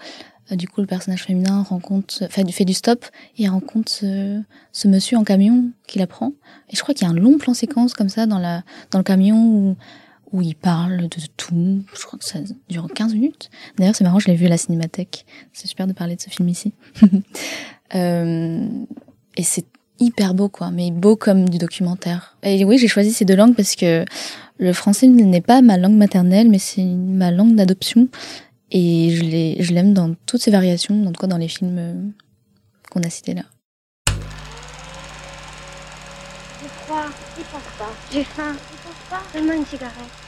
euh, 0.50 0.56
du 0.56 0.66
coup 0.66 0.80
le 0.80 0.88
personnage 0.88 1.22
féminin 1.22 1.62
rencontre, 1.62 2.24
enfin 2.24 2.42
fait 2.50 2.64
du 2.64 2.74
stop 2.74 3.04
et 3.38 3.48
rencontre 3.48 3.92
ce, 3.92 4.42
ce 4.72 4.88
monsieur 4.88 5.18
en 5.18 5.24
camion 5.24 5.70
qui 5.86 5.98
la 6.00 6.08
prend. 6.08 6.32
Et 6.70 6.74
je 6.76 6.82
crois 6.82 6.94
qu'il 6.94 7.06
y 7.06 7.10
a 7.10 7.12
un 7.12 7.16
long 7.16 7.38
plan 7.38 7.54
séquence 7.54 7.94
comme 7.94 8.08
ça 8.08 8.26
dans 8.26 8.38
la, 8.40 8.64
dans 8.90 8.98
le 8.98 9.04
camion 9.04 9.36
où 9.44 9.76
où 10.32 10.40
il 10.40 10.54
parle 10.56 11.08
de 11.10 11.18
tout. 11.36 11.82
Je 11.94 12.06
crois 12.06 12.18
que 12.18 12.24
ça 12.24 12.38
dure 12.70 12.88
15 12.94 13.12
minutes. 13.12 13.50
D'ailleurs, 13.76 13.94
c'est 13.94 14.02
marrant, 14.02 14.18
je 14.18 14.28
l'ai 14.28 14.34
vu 14.34 14.46
à 14.46 14.48
la 14.48 14.56
cinémathèque. 14.56 15.26
C'est 15.52 15.66
super 15.68 15.86
de 15.86 15.92
parler 15.92 16.16
de 16.16 16.22
ce 16.22 16.30
film 16.30 16.48
ici. 16.48 16.72
Euh, 17.94 18.66
et 19.36 19.42
c'est 19.42 19.66
hyper 20.00 20.34
beau, 20.34 20.48
quoi, 20.48 20.70
mais 20.70 20.90
beau 20.90 21.16
comme 21.16 21.48
du 21.48 21.58
documentaire. 21.58 22.36
Et 22.42 22.64
oui, 22.64 22.78
j'ai 22.78 22.88
choisi 22.88 23.12
ces 23.12 23.24
deux 23.24 23.36
langues 23.36 23.54
parce 23.54 23.76
que 23.76 24.04
le 24.58 24.72
français 24.72 25.06
n'est 25.06 25.40
pas 25.40 25.62
ma 25.62 25.76
langue 25.76 25.96
maternelle, 25.96 26.48
mais 26.48 26.58
c'est 26.58 26.84
ma 26.84 27.30
langue 27.30 27.54
d'adoption. 27.54 28.08
Et 28.70 29.10
je 29.14 29.22
l'ai- 29.22 29.56
je 29.60 29.72
l'aime 29.72 29.92
dans 29.92 30.14
toutes 30.26 30.40
ses 30.42 30.50
variations, 30.50 31.06
en 31.06 31.12
tout 31.12 31.20
cas 31.20 31.26
dans 31.26 31.36
les 31.36 31.48
films 31.48 31.76
euh, 31.78 31.94
qu'on 32.90 33.02
a 33.02 33.10
cités 33.10 33.34
là. 33.34 33.42
J'ai 38.12 38.24
faim, 38.24 38.54
une 39.34 39.64
cigarette. 39.66 40.21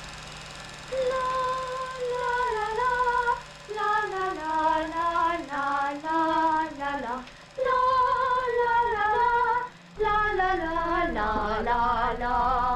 la 11.34 11.62
la 11.62 12.16
la. 12.20 12.73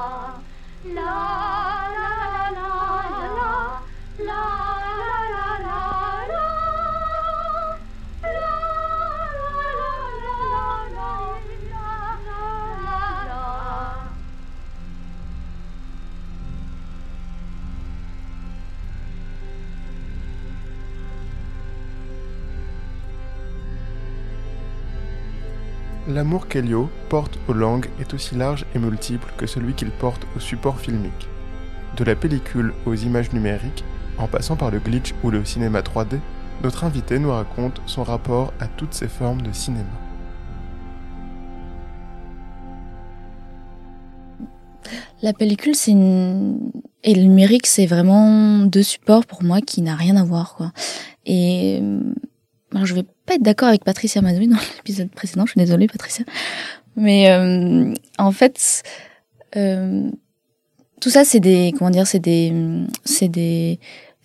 L'amour 26.09 26.47
qu'Elio 26.47 26.89
porte 27.07 27.37
aux 27.47 27.53
langues 27.53 27.87
est 28.01 28.15
aussi 28.15 28.33
large 28.33 28.65
et 28.73 28.79
multiple 28.79 29.31
que 29.37 29.45
celui 29.45 29.75
qu'il 29.75 29.91
porte 29.91 30.25
au 30.35 30.39
support 30.39 30.79
filmique. 30.79 31.27
De 31.97 32.03
la 32.03 32.15
pellicule 32.15 32.73
aux 32.87 32.95
images 32.95 33.31
numériques, 33.31 33.83
en 34.17 34.25
passant 34.25 34.55
par 34.55 34.71
le 34.71 34.79
glitch 34.79 35.13
ou 35.23 35.29
le 35.29 35.45
cinéma 35.45 35.81
3D, 35.81 36.17
notre 36.63 36.83
invité 36.83 37.19
nous 37.19 37.29
raconte 37.29 37.79
son 37.85 38.01
rapport 38.01 38.51
à 38.59 38.65
toutes 38.65 38.95
ces 38.95 39.07
formes 39.07 39.43
de 39.43 39.51
cinéma. 39.51 39.85
La 45.21 45.33
pellicule, 45.33 45.75
c'est 45.75 45.91
une... 45.91 46.71
Et 47.03 47.13
le 47.13 47.21
numérique, 47.21 47.67
c'est 47.67 47.85
vraiment 47.85 48.65
deux 48.65 48.81
supports 48.81 49.27
pour 49.27 49.43
moi 49.43 49.61
qui 49.61 49.83
n'a 49.83 49.95
rien 49.95 50.15
à 50.15 50.23
voir. 50.23 50.71
Et... 51.27 51.79
euh, 51.83 51.99
je 52.83 52.93
vais 52.93 53.05
pas 53.29 53.35
être 53.35 53.43
d'accord 53.43 53.69
avec 53.69 53.83
Patricia 53.83 54.21
Madoui 54.21 54.47
dans 54.47 54.57
l'épisode 54.77 55.09
précédent, 55.11 55.45
je 55.45 55.51
suis 55.51 55.59
désolée, 55.59 55.87
Patricia. 55.87 56.25
Mais 56.95 57.29
euh, 57.29 57.93
en 58.17 58.31
fait, 58.31 58.83
euh, 59.55 60.09
tout 60.99 61.09
ça, 61.09 61.23
c'est 61.23 61.39
des... 61.39 61.73
Comment 61.77 61.91
dire 61.91 62.07
C'est 62.07 62.19
des... 62.19 62.51
C'est 63.05 63.29
des 63.29 63.79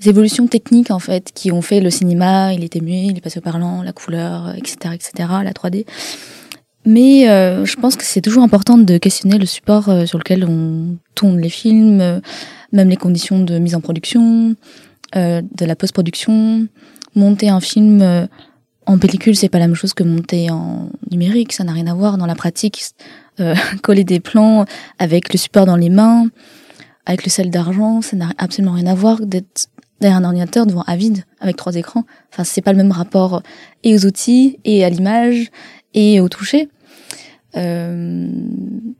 évolutions 0.06 0.46
techniques, 0.46 0.90
en 0.90 0.98
fait, 0.98 1.32
qui 1.32 1.52
ont 1.52 1.62
fait 1.62 1.80
le 1.80 1.88
cinéma, 1.88 2.52
il 2.52 2.64
était 2.64 2.80
muet, 2.80 3.06
il 3.06 3.16
est 3.16 3.20
passé 3.20 3.38
au 3.38 3.42
parlant, 3.42 3.82
la 3.82 3.92
couleur, 3.92 4.54
etc., 4.54 4.76
etc., 4.92 5.12
la 5.44 5.52
3D. 5.52 5.86
Mais 6.84 7.28
euh, 7.30 7.64
je 7.64 7.76
pense 7.76 7.96
que 7.96 8.04
c'est 8.04 8.20
toujours 8.20 8.42
important 8.42 8.76
de 8.76 8.98
questionner 8.98 9.38
le 9.38 9.46
support 9.46 9.90
sur 10.06 10.18
lequel 10.18 10.44
on 10.44 10.96
tourne 11.14 11.40
les 11.40 11.48
films, 11.48 12.20
même 12.72 12.88
les 12.88 12.96
conditions 12.96 13.38
de 13.38 13.58
mise 13.58 13.74
en 13.74 13.80
production, 13.80 14.56
de 15.14 15.64
la 15.64 15.76
post-production. 15.76 16.66
Monter 17.14 17.48
un 17.48 17.60
film 17.60 18.28
en 18.86 18.98
pellicule, 18.98 19.36
c'est 19.36 19.48
pas 19.48 19.58
la 19.58 19.66
même 19.66 19.76
chose 19.76 19.94
que 19.94 20.02
monter 20.02 20.50
en 20.50 20.90
numérique, 21.10 21.52
ça 21.52 21.64
n'a 21.64 21.72
rien 21.72 21.86
à 21.86 21.94
voir 21.94 22.18
dans 22.18 22.26
la 22.26 22.34
pratique. 22.34 22.82
Euh, 23.40 23.54
coller 23.82 24.04
des 24.04 24.20
plans 24.20 24.64
avec 24.98 25.32
le 25.32 25.38
support 25.38 25.66
dans 25.66 25.76
les 25.76 25.90
mains, 25.90 26.26
avec 27.06 27.24
le 27.24 27.30
sel 27.30 27.50
d'argent, 27.50 28.00
ça 28.00 28.16
n'a 28.16 28.30
absolument 28.38 28.72
rien 28.72 28.86
à 28.86 28.94
voir 28.94 29.20
d'être 29.20 29.68
derrière 30.00 30.18
un 30.18 30.24
ordinateur 30.24 30.66
devant 30.66 30.84
un 30.86 30.96
vide 30.96 31.24
avec 31.40 31.56
trois 31.56 31.74
écrans. 31.74 32.04
Enfin, 32.32 32.44
c'est 32.44 32.62
pas 32.62 32.72
le 32.72 32.78
même 32.78 32.92
rapport 32.92 33.42
et 33.82 33.94
aux 33.94 34.06
outils 34.06 34.58
et 34.64 34.84
à 34.84 34.90
l'image 34.90 35.50
et 35.94 36.20
au 36.20 36.28
toucher. 36.28 36.68
Euh, 37.56 38.28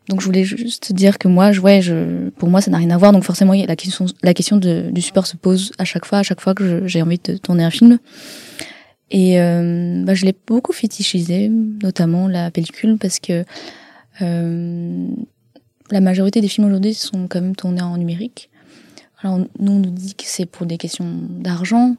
donc 0.09 0.21
je 0.21 0.27
voulais 0.27 0.45
juste 0.45 0.93
dire 0.93 1.19
que 1.19 1.27
moi, 1.29 1.51
je, 1.53 1.61
ouais, 1.61 1.83
je, 1.83 2.29
pour 2.31 2.49
moi, 2.49 2.61
ça 2.61 2.71
n'a 2.71 2.79
rien 2.79 2.91
à 2.91 2.97
voir. 2.97 3.13
Donc 3.13 3.25
forcément, 3.25 3.53
la 3.53 3.77
question, 3.77 4.07
la 4.23 4.35
question 4.35 4.57
du 4.57 5.01
support 5.01 5.27
se 5.27 5.37
pose 5.37 5.73
à 5.79 5.85
chaque 5.85 6.05
fois, 6.05 6.19
à 6.19 6.23
chaque 6.23 6.41
fois 6.41 6.55
que 6.55 6.87
j'ai 6.87 7.03
envie 7.03 7.21
de 7.23 7.37
tourner 7.37 7.65
un 7.65 7.71
film. 7.71 7.99
Et 9.15 9.41
euh, 9.41 10.03
bah, 10.05 10.15
je 10.15 10.27
l'ai 10.27 10.35
beaucoup 10.45 10.73
fétichisé, 10.73 11.49
notamment 11.49 12.27
la 12.27 12.51
pellicule, 12.51 12.99
parce 12.99 13.21
que 13.21 13.45
euh, 14.23 15.07
la 15.93 16.01
majorité 16.01 16.41
des 16.41 16.49
films 16.49 16.67
aujourd'hui 16.67 16.95
sont 16.95 17.29
quand 17.29 17.41
même 17.41 17.55
tournés 17.55 17.81
en 17.81 17.97
numérique. 17.97 18.51
Alors 19.23 19.39
nous, 19.39 19.73
on 19.73 19.79
nous 19.79 19.91
dit 19.91 20.17
que 20.17 20.25
c'est 20.27 20.47
pour 20.47 20.67
des 20.67 20.79
questions 20.79 21.07
d'argent, 21.31 21.95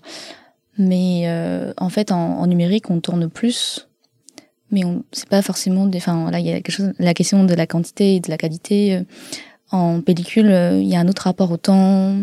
mais 0.77 1.21
euh, 1.27 1.71
en 1.77 1.87
fait, 1.87 2.11
en, 2.11 2.45
numérique, 2.47 2.91
on 2.91 2.99
tourne 2.99 3.29
plus 3.29 3.87
mais 4.71 4.81
c'est 5.11 5.29
pas 5.29 5.43
forcément 5.43 5.85
des 5.85 5.99
enfin 5.99 6.31
là 6.31 6.39
il 6.39 6.45
y 6.47 6.49
a 6.49 6.55
quelque 6.55 6.71
chose 6.71 6.91
la 6.97 7.13
question 7.13 7.43
de 7.43 7.53
la 7.53 7.67
quantité 7.67 8.15
et 8.15 8.19
de 8.19 8.31
la 8.31 8.35
qualité 8.35 8.99
en 9.69 10.01
pellicule 10.01 10.47
il 10.47 10.87
y 10.87 10.95
a 10.95 10.99
un 10.99 11.07
autre 11.07 11.21
rapport 11.21 11.51
au 11.51 11.57
temps 11.57 12.17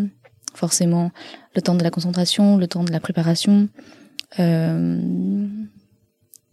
forcément 0.52 1.12
le 1.54 1.62
temps 1.62 1.76
de 1.76 1.84
la 1.84 1.90
concentration 1.90 2.56
le 2.56 2.66
temps 2.66 2.82
de 2.82 2.90
la 2.90 2.98
préparation 2.98 3.68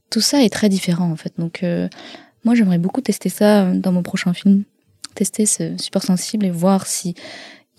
tout 0.10 0.22
ça 0.22 0.44
est 0.44 0.50
très 0.50 0.70
différent 0.70 1.12
en 1.12 1.16
fait 1.16 1.34
donc 1.38 1.64
euh, 1.64 1.88
moi 2.44 2.56
j'aimerais 2.56 2.78
beaucoup 2.78 3.02
tester 3.02 3.30
ça 3.30 3.64
euh, 3.64 3.76
dans 3.76 3.92
mon 3.92 4.04
prochain 4.04 4.34
film 4.34 4.64
tester 5.16 5.46
ce 5.46 5.78
support 5.78 6.04
sensible 6.04 6.46
et 6.46 6.52
voir 6.52 6.88
si 6.88 7.16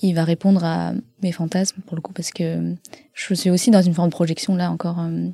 il 0.02 0.14
va 0.14 0.24
répondre 0.24 0.64
à 0.64 0.92
mes 1.22 1.32
fantasmes 1.32 1.82
pour 1.82 1.96
le 1.96 2.02
coup 2.02 2.12
parce 2.12 2.30
que 2.30 2.74
je 3.12 3.34
suis 3.34 3.50
aussi 3.50 3.70
dans 3.70 3.82
une 3.82 3.94
forme 3.94 4.08
de 4.08 4.14
projection 4.14 4.56
là 4.56 4.70
encore. 4.70 5.00
euh. 5.00 5.28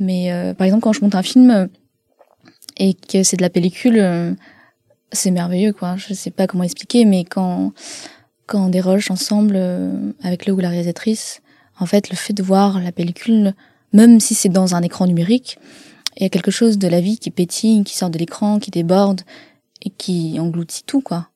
Mais 0.00 0.32
euh, 0.32 0.54
par 0.54 0.66
exemple 0.66 0.82
quand 0.82 0.92
je 0.92 1.00
monte 1.00 1.14
un 1.14 1.22
film 1.22 1.50
euh, 1.50 1.66
et 2.76 2.94
que 2.94 3.22
c'est 3.22 3.36
de 3.36 3.42
la 3.42 3.50
pellicule, 3.50 3.98
euh, 3.98 4.34
c'est 5.12 5.30
merveilleux 5.30 5.72
quoi. 5.72 5.96
Je 5.96 6.14
sais 6.14 6.30
pas 6.30 6.46
comment 6.46 6.64
expliquer, 6.64 7.04
mais 7.04 7.24
quand 7.24 7.72
quand 8.46 8.66
on 8.66 8.68
déroge 8.68 9.10
ensemble 9.10 9.54
euh, 9.56 10.12
avec 10.22 10.46
le 10.46 10.52
ou 10.52 10.58
la 10.58 10.68
réalisatrice, 10.68 11.40
en 11.78 11.86
fait 11.86 12.10
le 12.10 12.16
fait 12.16 12.32
de 12.32 12.42
voir 12.42 12.80
la 12.80 12.92
pellicule, 12.92 13.54
même 13.92 14.20
si 14.20 14.34
c'est 14.34 14.48
dans 14.48 14.74
un 14.74 14.82
écran 14.82 15.06
numérique, 15.06 15.58
il 16.16 16.22
y 16.22 16.26
a 16.26 16.28
quelque 16.28 16.50
chose 16.50 16.78
de 16.78 16.88
la 16.88 17.00
vie 17.00 17.18
qui 17.18 17.30
pétille, 17.30 17.82
qui 17.84 17.96
sort 17.96 18.10
de 18.10 18.18
l'écran, 18.18 18.58
qui 18.58 18.70
déborde 18.70 19.22
et 19.82 19.90
qui 19.90 20.38
engloutit 20.38 20.84
tout 20.84 21.00
quoi. 21.00 21.28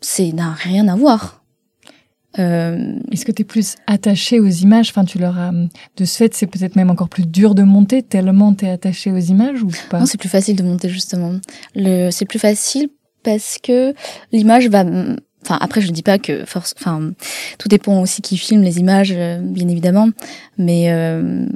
C'est 0.00 0.32
n'a 0.32 0.52
rien 0.52 0.88
à 0.88 0.96
voir. 0.96 1.40
Euh, 2.38 2.94
Est-ce 3.10 3.24
que 3.24 3.32
tu 3.32 3.42
es 3.42 3.44
plus 3.44 3.74
attaché 3.86 4.38
aux 4.38 4.48
images? 4.48 4.90
Enfin, 4.90 5.04
tu 5.04 5.18
leur 5.18 5.36
as... 5.36 5.50
De 5.96 6.04
ce 6.04 6.16
fait, 6.16 6.32
c'est 6.34 6.46
peut-être 6.46 6.76
même 6.76 6.90
encore 6.90 7.08
plus 7.08 7.26
dur 7.26 7.54
de 7.56 7.64
monter 7.64 8.02
tellement 8.02 8.54
tu 8.54 8.66
es 8.66 8.70
attaché 8.70 9.10
aux 9.10 9.18
images 9.18 9.62
ou 9.62 9.70
pas? 9.90 9.98
Non, 9.98 10.06
c'est 10.06 10.18
plus 10.18 10.28
facile 10.28 10.56
de 10.56 10.62
monter 10.62 10.88
justement. 10.88 11.32
Le, 11.74 12.10
c'est 12.10 12.26
plus 12.26 12.38
facile 12.38 12.88
parce 13.22 13.58
que 13.62 13.94
l'image 14.32 14.68
va. 14.68 14.84
Enfin, 15.42 15.58
après, 15.60 15.80
je 15.80 15.90
dis 15.90 16.02
pas 16.02 16.18
que 16.18 16.44
force. 16.44 16.74
Enfin, 16.78 17.12
tout 17.58 17.68
dépend 17.68 18.00
aussi 18.02 18.20
qui 18.22 18.36
filme 18.36 18.62
les 18.62 18.78
images, 18.78 19.12
euh, 19.12 19.38
bien 19.40 19.68
évidemment. 19.68 20.08
Mais 20.58 20.90
euh, 20.90 21.46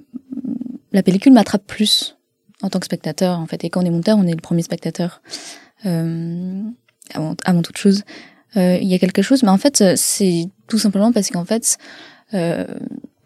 la 0.92 1.02
pellicule 1.02 1.32
m'attrape 1.32 1.66
plus 1.66 2.16
en 2.62 2.70
tant 2.70 2.78
que 2.78 2.86
spectateur, 2.86 3.38
en 3.38 3.46
fait. 3.46 3.62
Et 3.64 3.70
quand 3.70 3.82
on 3.82 3.86
est 3.86 3.90
monteur, 3.90 4.16
on 4.18 4.26
est 4.26 4.34
le 4.34 4.40
premier 4.40 4.62
spectateur 4.62 5.20
euh, 5.86 6.62
avant, 7.12 7.62
toute 7.62 7.76
chose. 7.76 8.02
Euh, 8.56 8.78
Il 8.80 8.88
y 8.88 8.94
a 8.94 8.98
quelque 8.98 9.22
chose, 9.22 9.42
mais 9.42 9.50
en 9.50 9.58
fait, 9.58 9.84
c'est 9.96 10.46
tout 10.66 10.78
simplement 10.78 11.12
parce 11.12 11.28
qu'en 11.30 11.44
fait, 11.44 11.76
euh, 12.32 12.64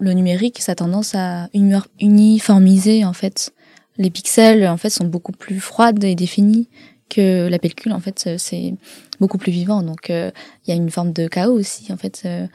le 0.01 0.13
numérique, 0.13 0.61
ça 0.61 0.73
a 0.73 0.75
tendance 0.75 1.15
à 1.15 1.49
uni- 1.55 1.75
uniformiser 2.01 3.05
en 3.05 3.13
fait 3.13 3.53
les 3.97 4.11
pixels 4.11 4.67
en 4.69 4.77
fait 4.77 4.91
sont 4.91 5.07
beaucoup 5.07 5.33
plus 5.33 5.59
froides 5.59 6.03
et 6.05 6.15
définis 6.15 6.69
que 7.09 7.49
la 7.49 7.59
pellicule 7.59 7.93
en 7.93 8.01
fait 8.01 8.25
euh, 8.27 8.37
c'est 8.39 8.75
beaucoup 9.21 9.39
plus 9.39 9.53
vivant 9.53 9.83
donc 9.83 10.11
euh, 10.11 10.31
il 10.65 10.71
y 10.71 10.73
a 10.73 10.77
une 10.77 10.91
forme 10.91 11.13
de 11.13 11.29
chaos 11.29 11.59
aussi 11.59 11.93
en 11.93 11.97
fait 11.97 12.23
euh, 12.25 12.47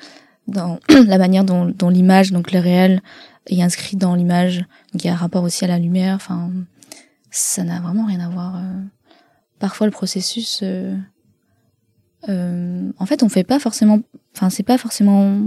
dans 0.48 0.80
la 1.08 1.18
manière 1.18 1.44
dont, 1.44 1.66
dont 1.66 1.90
l'image 1.90 2.32
donc 2.32 2.52
le 2.52 2.60
réel 2.60 3.02
est 3.48 3.62
inscrit 3.62 3.98
dans 3.98 4.16
l'image 4.16 4.60
donc 4.92 5.04
il 5.04 5.08
y 5.08 5.10
a 5.10 5.14
un 5.14 5.18
rapport 5.18 5.44
aussi 5.44 5.66
à 5.66 5.68
la 5.68 5.80
lumière 5.80 6.16
enfin 6.16 6.52
ça 7.32 7.64
n'a 7.64 7.80
vraiment 7.80 8.06
rien 8.06 8.20
à 8.20 8.30
voir 8.30 8.62
parfois 9.60 9.88
le 9.88 9.92
processus 9.92 10.64
en 12.28 13.06
fait 13.06 13.24
on 13.24 13.30
fait 13.30 13.44
pas 13.44 13.60
forcément 13.60 14.00
enfin 14.36 14.50
c'est 14.50 14.64
pas 14.64 14.78
forcément 14.78 15.40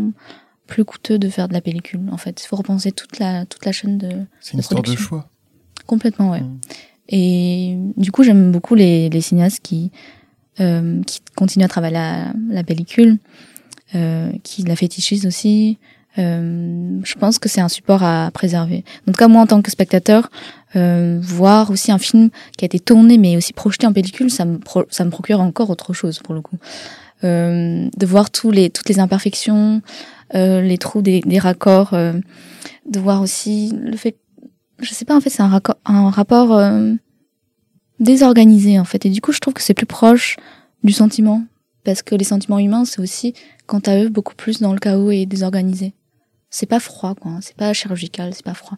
plus 0.66 0.84
coûteux 0.84 1.18
de 1.18 1.28
faire 1.28 1.48
de 1.48 1.52
la 1.52 1.60
pellicule 1.60 2.00
en 2.10 2.16
fait 2.16 2.42
il 2.42 2.46
faut 2.46 2.56
repenser 2.56 2.92
toute 2.92 3.18
la 3.18 3.46
toute 3.46 3.64
la 3.64 3.72
chaîne 3.72 3.98
de 3.98 4.10
C'est 4.40 4.52
une 4.52 4.58
de 4.58 4.62
histoire 4.62 4.82
de 4.82 4.96
choix. 4.96 5.30
Complètement, 5.86 6.30
ouais. 6.30 6.40
Mm. 6.40 6.60
Et 7.08 7.76
du 7.96 8.10
coup, 8.10 8.22
j'aime 8.24 8.52
beaucoup 8.52 8.74
les, 8.74 9.08
les 9.08 9.20
cinéastes 9.20 9.60
qui, 9.62 9.90
euh, 10.60 11.02
qui 11.02 11.20
continuent 11.34 11.64
à 11.64 11.68
travailler 11.68 11.94
la, 11.94 12.32
la 12.50 12.64
pellicule, 12.64 13.18
euh, 13.94 14.32
qui 14.42 14.62
la 14.62 14.76
fétichisent 14.76 15.26
aussi. 15.26 15.78
Euh, 16.18 16.98
je 17.04 17.14
pense 17.14 17.38
que 17.38 17.48
c'est 17.48 17.60
un 17.60 17.68
support 17.68 18.02
à 18.02 18.30
préserver. 18.32 18.84
En 19.06 19.12
tout 19.12 19.18
cas, 19.18 19.28
moi, 19.28 19.42
en 19.42 19.46
tant 19.46 19.60
que 19.62 19.70
spectateur, 19.70 20.30
euh, 20.74 21.18
voir 21.22 21.70
aussi 21.70 21.92
un 21.92 21.98
film 21.98 22.30
qui 22.56 22.64
a 22.64 22.66
été 22.66 22.80
tourné 22.80 23.18
mais 23.18 23.36
aussi 23.36 23.52
projeté 23.52 23.86
en 23.86 23.92
pellicule, 23.92 24.30
ça 24.30 24.44
me, 24.44 24.58
pro- 24.58 24.86
ça 24.90 25.04
me 25.04 25.10
procure 25.10 25.40
encore 25.40 25.70
autre 25.70 25.92
chose 25.92 26.18
pour 26.20 26.34
le 26.34 26.40
coup. 26.40 26.56
Euh, 27.24 27.88
de 27.96 28.06
voir 28.06 28.30
tous 28.30 28.50
les, 28.50 28.70
toutes 28.70 28.88
les 28.88 28.98
imperfections, 28.98 29.82
euh, 30.34 30.60
les 30.62 30.78
trous 30.78 31.02
des, 31.02 31.20
des 31.20 31.38
raccords, 31.38 31.92
de 31.92 32.98
voir 32.98 33.20
aussi 33.22 33.72
le 33.78 33.96
fait 33.96 34.16
je 34.80 34.92
sais 34.92 35.04
pas 35.04 35.16
en 35.16 35.20
fait 35.20 35.30
c'est 35.30 35.42
un, 35.42 35.60
un 35.84 36.10
rapport 36.10 36.52
euh, 36.52 36.92
désorganisé 38.00 38.78
en 38.78 38.84
fait. 38.84 39.06
Et 39.06 39.10
du 39.10 39.20
coup 39.20 39.32
je 39.32 39.40
trouve 39.40 39.54
que 39.54 39.62
c'est 39.62 39.74
plus 39.74 39.86
proche 39.86 40.36
du 40.84 40.92
sentiment. 40.92 41.44
Parce 41.84 42.02
que 42.02 42.14
les 42.14 42.24
sentiments 42.24 42.58
humains 42.58 42.84
c'est 42.84 43.00
aussi 43.00 43.34
quant 43.66 43.80
à 43.86 43.96
eux 44.02 44.08
beaucoup 44.08 44.34
plus 44.34 44.60
dans 44.60 44.72
le 44.72 44.78
chaos 44.78 45.10
et 45.10 45.26
désorganisé. 45.26 45.94
C'est 46.50 46.66
pas 46.66 46.80
froid 46.80 47.14
quoi 47.14 47.32
hein, 47.32 47.38
c'est 47.42 47.56
pas 47.56 47.72
chirurgical 47.72 48.34
c'est 48.34 48.44
pas 48.44 48.54
froid. 48.54 48.76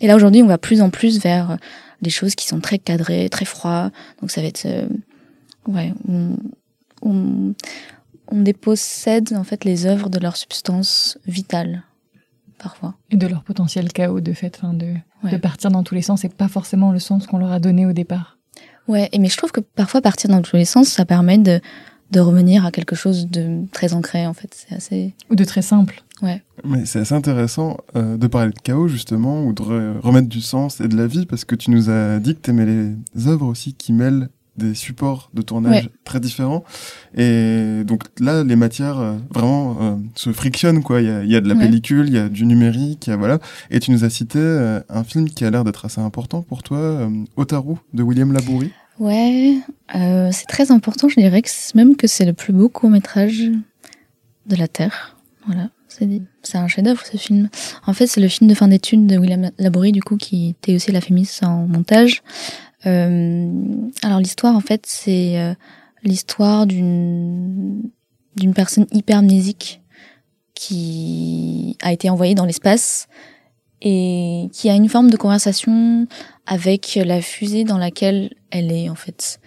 Et 0.00 0.06
là 0.06 0.16
aujourd'hui 0.16 0.42
on 0.42 0.46
va 0.46 0.58
plus 0.58 0.82
en 0.82 0.90
plus 0.90 1.20
vers 1.20 1.52
euh, 1.52 1.56
des 2.02 2.10
choses 2.10 2.34
qui 2.34 2.46
sont 2.46 2.60
très 2.60 2.78
cadrées 2.78 3.28
très 3.30 3.44
froides. 3.44 3.92
Donc 4.20 4.30
ça 4.30 4.40
va 4.42 4.48
être 4.48 4.66
euh, 4.66 4.86
ouais 5.68 5.92
on, 6.06 6.36
on, 7.02 7.54
on 8.28 8.40
dépossède 8.42 9.32
en 9.34 9.44
fait 9.44 9.64
les 9.64 9.86
œuvres 9.86 10.10
de 10.10 10.18
leur 10.18 10.36
substance 10.36 11.18
vitale 11.26 11.82
parfois 12.62 12.94
Et 13.10 13.16
de 13.16 13.26
leur 13.26 13.42
potentiel 13.42 13.92
chaos, 13.92 14.20
de 14.20 14.32
fait, 14.32 14.58
enfin, 14.62 14.74
de, 14.74 14.86
Ouais. 15.22 15.30
de 15.32 15.36
partir 15.36 15.70
dans 15.70 15.82
tous 15.82 15.94
les 15.94 16.02
sens 16.02 16.24
et 16.24 16.28
pas 16.28 16.48
forcément 16.48 16.92
le 16.92 16.98
sens 16.98 17.26
qu'on 17.26 17.38
leur 17.38 17.52
a 17.52 17.60
donné 17.60 17.86
au 17.86 17.92
départ. 17.92 18.38
Ouais, 18.88 19.08
et 19.12 19.18
mais 19.18 19.28
je 19.28 19.36
trouve 19.36 19.52
que 19.52 19.60
parfois 19.60 20.00
partir 20.00 20.30
dans 20.30 20.40
tous 20.42 20.56
les 20.56 20.64
sens, 20.64 20.88
ça 20.88 21.04
permet 21.04 21.38
de, 21.38 21.60
de 22.10 22.20
revenir 22.20 22.64
à 22.64 22.70
quelque 22.70 22.96
chose 22.96 23.26
de 23.28 23.64
très 23.72 23.92
ancré, 23.92 24.26
en 24.26 24.32
fait. 24.32 24.52
C'est 24.54 24.74
assez. 24.74 25.14
Ou 25.30 25.34
de 25.36 25.44
très 25.44 25.62
simple. 25.62 26.02
Mais 26.64 26.84
c'est 26.84 26.98
assez 27.00 27.14
intéressant 27.14 27.78
euh, 27.96 28.18
de 28.18 28.26
parler 28.26 28.50
de 28.52 28.58
chaos 28.62 28.88
justement 28.88 29.42
ou 29.46 29.54
de 29.54 29.62
re- 29.62 29.98
remettre 30.00 30.28
du 30.28 30.42
sens 30.42 30.78
et 30.82 30.86
de 30.88 30.94
la 30.94 31.06
vie 31.06 31.24
parce 31.24 31.46
que 31.46 31.54
tu 31.54 31.70
nous 31.70 31.88
as 31.88 32.18
dit 32.18 32.34
que 32.34 32.40
t'aimais 32.40 32.66
les 32.66 33.26
œuvres 33.26 33.46
aussi 33.46 33.72
qui 33.72 33.94
mêlent 33.94 34.28
des 34.60 34.74
supports 34.74 35.30
de 35.34 35.42
tournage 35.42 35.84
Ouais. 35.84 35.90
très 36.04 36.20
différents 36.20 36.64
et 37.16 37.82
donc 37.84 38.04
là 38.20 38.44
les 38.44 38.56
matières 38.56 38.98
euh, 39.00 39.16
vraiment 39.34 39.76
euh, 39.80 39.94
se 40.14 40.32
frictionnent 40.32 40.82
quoi 40.82 41.00
il 41.00 41.06
y 41.08 41.10
a, 41.10 41.24
y 41.24 41.36
a 41.36 41.40
de 41.40 41.48
la 41.48 41.54
Ouais. 41.54 41.62
pellicule 41.66 42.06
il 42.08 42.14
y 42.14 42.18
a 42.18 42.28
du 42.28 42.46
numérique 42.46 43.06
il 43.06 43.10
y 43.10 43.12
a 43.12 43.16
voilà 43.16 43.38
et 43.70 43.80
tu 43.80 43.90
nous 43.90 44.04
as 44.04 44.10
cité 44.10 44.38
euh, 44.40 44.80
un 44.88 45.04
film 45.04 45.28
qui 45.28 45.44
a 45.44 45.50
l'air 45.50 45.64
d'être 45.64 45.84
assez 45.84 46.00
important 46.00 46.42
pour 46.42 46.62
toi 46.62 47.08
Otaru 47.36 47.74
de 47.94 48.02
William 48.02 48.32
Labourie 48.32 48.72
Ouais, 48.98 49.56
c'est 49.94 50.46
très 50.46 50.70
important. 50.70 51.08
Je 51.08 51.18
dirais 51.18 51.40
que 51.40 51.48
même 51.74 51.96
que 51.96 52.06
c'est 52.06 52.26
le 52.26 52.34
plus 52.34 52.52
beau 52.52 52.68
court 52.68 52.90
métrage 52.90 53.50
de 54.46 54.56
la 54.56 54.68
Terre. 54.68 55.16
Voilà. 55.46 55.70
C'est 55.88 56.58
un 56.58 56.68
chef-d'œuvre 56.68 57.00
ce 57.10 57.16
film. 57.16 57.48
En 57.86 57.94
fait, 57.94 58.06
c'est 58.06 58.20
le 58.20 58.28
film 58.28 58.50
de 58.50 58.54
fin 58.54 58.68
d'études 58.68 59.06
de 59.06 59.16
William 59.16 59.50
Laborie, 59.58 59.92
du 59.92 60.02
coup, 60.02 60.18
qui 60.18 60.50
était 60.50 60.74
aussi 60.74 60.92
la 60.92 61.00
Fémis 61.00 61.30
en 61.42 61.66
montage. 61.66 62.22
Euh, 62.86 63.50
alors 64.02 64.20
l'histoire, 64.20 64.54
en 64.56 64.60
fait, 64.60 64.84
c'est 64.86 65.38
euh, 65.38 65.54
l'histoire 66.02 66.66
d'une 66.66 67.82
d'une 68.36 68.54
personne 68.54 68.86
hypermnésique 68.92 69.82
qui 70.54 71.76
a 71.82 71.92
été 71.92 72.08
envoyée 72.08 72.34
dans 72.34 72.44
l'espace 72.44 73.08
et 73.82 74.48
qui 74.52 74.70
a 74.70 74.74
une 74.74 74.88
forme 74.88 75.10
de 75.10 75.16
conversation 75.16 76.06
avec 76.46 76.98
la 77.02 77.22
fusée 77.22 77.64
dans 77.64 77.78
laquelle 77.78 78.34
elle 78.50 78.70
est 78.70 78.88
en 78.88 78.94
fait. 78.94 79.40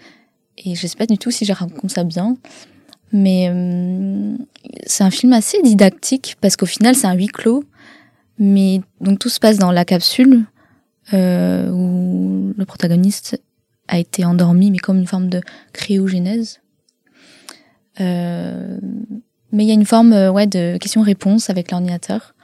Et 0.58 0.74
je 0.74 0.86
sais 0.86 0.96
pas 0.96 1.06
du 1.06 1.18
tout 1.18 1.30
si 1.30 1.44
je 1.44 1.52
raconte 1.52 1.90
ça 1.90 2.04
bien, 2.04 2.36
mais 3.12 3.48
euh, 3.48 4.36
c'est 4.86 5.04
un 5.04 5.10
film 5.10 5.32
assez 5.32 5.60
didactique 5.62 6.36
parce 6.40 6.56
qu'au 6.56 6.66
final 6.66 6.94
c'est 6.94 7.06
un 7.06 7.14
huis 7.14 7.28
clos, 7.28 7.64
mais 8.38 8.80
donc 9.00 9.18
tout 9.18 9.28
se 9.28 9.40
passe 9.40 9.58
dans 9.58 9.72
la 9.72 9.84
capsule 9.84 10.44
euh, 11.12 11.70
où 11.70 12.54
le 12.56 12.64
protagoniste 12.64 13.40
a 13.88 13.98
été 13.98 14.24
endormi, 14.24 14.70
mais 14.70 14.78
comme 14.78 14.98
une 14.98 15.06
forme 15.06 15.28
de 15.28 15.40
cryogénèse. 15.72 16.60
Euh, 18.00 18.78
mais 19.52 19.64
il 19.64 19.68
y 19.68 19.70
a 19.70 19.74
une 19.74 19.84
forme 19.84 20.12
euh, 20.12 20.32
ouais, 20.32 20.46
de 20.46 20.78
question-réponse 20.78 21.50
avec 21.50 21.70
l'ordinateur, 21.70 22.34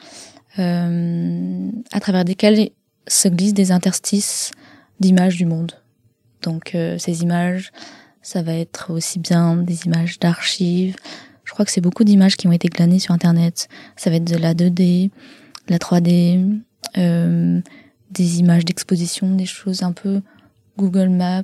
euh, 0.59 1.70
à 1.92 2.01
travers 2.01 2.25
desquelles 2.25 2.70
se 3.09 3.29
glissent 3.29 3.55
des 3.55 3.73
interstices 3.73 4.53
d'images 5.01 5.37
du 5.37 5.46
monde. 5.46 5.73
Donc 6.42 6.75
euh, 6.75 6.99
ces 6.99 7.23
images, 7.23 7.73
ça 8.23 8.42
va 8.42 8.55
être 8.55 8.92
aussi 8.92 9.18
bien 9.18 9.57
des 9.57 9.87
images 9.87 10.18
d'archives. 10.18 10.96
Je 11.44 11.53
crois 11.53 11.64
que 11.64 11.73
c'est 11.73 11.81
beaucoup 11.81 12.05
d'images 12.05 12.37
qui 12.37 12.46
ont 12.46 12.53
été 12.53 12.68
glanées 12.68 13.01
sur 13.01 13.12
Internet. 13.12 13.68
Ça 13.96 14.11
va 14.11 14.16
être 14.16 14.25
de 14.25 14.37
la 14.37 14.55
2D, 14.55 15.09
de 15.09 15.11
la 15.68 15.79
3D, 15.79 16.61
euh, 16.96 17.61
des 18.11 18.40
images 18.40 18.64
d'exposition, 18.64 19.35
des 19.35 19.46
choses 19.46 19.83
un 19.83 19.92
peu 19.92 20.23
Google 20.79 21.09
Maps. 21.09 21.42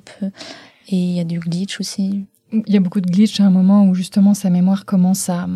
Et 0.89 0.97
il 0.97 1.13
y 1.13 1.21
a 1.21 1.25
du 1.25 1.39
glitch 1.39 1.81
aussi. 1.81 2.27
Il 2.53 2.73
y 2.73 2.77
a 2.77 2.81
beaucoup 2.81 3.01
de 3.01 3.11
glitch 3.11 3.41
à 3.41 3.45
un 3.45 3.51
moment 3.51 3.87
où 3.87 3.95
justement 3.95 4.35
sa 4.35 4.51
mémoire 4.51 4.85
commence 4.85 5.29
à, 5.29 5.49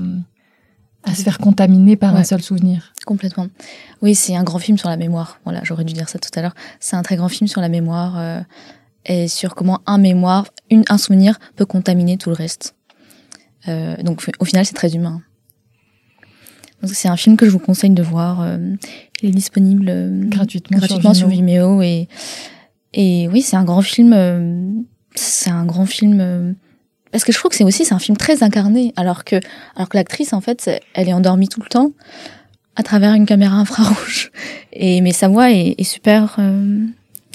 à 1.05 1.15
se 1.15 1.23
faire 1.23 1.39
contaminer 1.39 1.97
par 1.97 2.17
un 2.17 2.25
seul 2.25 2.43
souvenir. 2.43 2.93
Complètement. 3.07 3.47
Oui, 4.03 4.15
c'est 4.15 4.35
un 4.35 4.43
grand 4.43 4.59
film 4.59 4.77
sur 4.77 4.89
la 4.89 4.97
mémoire. 4.97 5.41
Voilà, 5.45 5.61
j'aurais 5.63 5.85
dû 5.85 5.93
dire 5.95 6.09
ça 6.09 6.19
tout 6.19 6.31
à 6.35 6.43
l'heure. 6.43 6.55
C'est 6.81 6.97
un 6.97 7.03
très 7.03 7.17
grand 7.17 7.29
film 7.29 7.47
sur 7.47 7.61
la 7.61 7.69
mémoire 7.69 8.19
euh, 8.19 8.41
et 9.07 9.29
sur 9.29 9.55
comment 9.55 9.81
un 9.87 9.99
mémoire, 9.99 10.47
une, 10.69 10.85
un 10.89 10.99
souvenir 10.99 11.39
peut 11.57 11.67
contaminer 11.67 12.19
tout 12.19 12.29
le 12.31 12.37
reste. 12.37 12.75
Euh, 13.69 13.97
donc 14.03 14.29
au 14.41 14.45
final, 14.45 14.67
c'est 14.67 14.75
très 14.75 14.95
humain. 14.95 15.23
C'est 16.85 17.09
un 17.09 17.17
film 17.17 17.37
que 17.37 17.47
je 17.47 17.51
vous 17.51 17.59
conseille 17.59 17.91
de 17.91 18.03
voir. 18.03 18.41
euh, 18.41 18.75
il 19.23 19.29
est 19.31 19.33
disponible 19.33 19.87
euh, 19.89 20.23
Gratuitement, 20.27 20.79
gratuitement 20.79 21.15
sur 21.15 21.29
Vimeo. 21.29 21.79
Vimeo 21.79 21.83
et 21.83 22.09
et 22.93 23.29
oui, 23.29 23.43
c'est 23.43 23.57
un 23.57 23.65
grand 23.65 23.83
film. 23.83 24.13
euh, 24.13 24.69
c'est 25.15 25.51
un 25.51 25.65
grand 25.65 25.87
film 25.87 26.19
euh, 26.21 26.53
parce 27.13 27.25
que 27.25 27.33
je 27.33 27.39
trouve 27.39 27.51
que 27.51 27.57
c'est 27.57 27.65
aussi 27.65 27.85
c'est 27.85 27.95
un 27.95 27.99
film 27.99 28.17
très 28.17 28.43
incarné, 28.43 28.93
alors 28.97 29.25
que 29.25 29.37
alors 29.77 29.89
que 29.89 29.97
l'actrice 29.97 30.33
en 30.33 30.41
fait 30.41 30.71
elle 30.95 31.09
est 31.09 31.13
endormie 31.13 31.49
tout 31.49 31.61
le 31.61 31.69
temps 31.69 31.93
à 32.77 32.83
travers 32.83 33.15
une 33.15 33.27
caméra 33.27 33.57
infrarouge. 33.57 34.31
Et 34.73 35.01
mais 35.01 35.13
sa 35.13 35.29
voix 35.29 35.51
est, 35.53 35.75
est 35.79 35.85
super. 35.85 36.37
euh, 36.39 36.79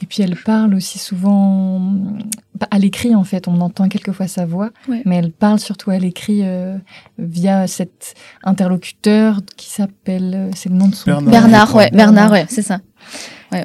Et 0.02 0.06
puis 0.08 0.22
elle 0.22 0.36
parle 0.36 0.74
aussi 0.76 1.00
souvent 1.00 1.80
bah, 2.60 2.68
à 2.70 2.80
l'écrit 2.80 3.16
en 3.16 3.24
fait. 3.24 3.48
On 3.48 3.62
entend 3.62 3.88
quelquefois 3.88 4.28
sa 4.28 4.46
voix, 4.46 4.72
Ouais. 4.90 5.02
mais 5.06 5.16
elle 5.16 5.32
parle 5.32 5.60
surtout 5.60 5.90
à 5.92 5.98
l'écrit 6.00 6.42
euh, 6.44 6.78
via 7.18 7.66
cet 7.68 8.14
interlocuteur 8.44 9.40
qui 9.56 9.70
s'appelle. 9.70 10.34
euh, 10.36 10.52
C'est 10.56 10.70
le 10.70 10.76
nom 10.76 10.88
de 10.90 10.96
son 10.96 11.06
Bernard. 11.06 11.32
Bernard, 11.32 11.76
ouais, 11.76 11.90
Bernard. 11.92 12.14
Bernard, 12.14 12.32
ouais, 12.32 12.46
c'est 12.50 12.62
ça. 12.62 12.80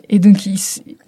Et 0.09 0.21
donc 0.21 0.47
il 0.47 0.57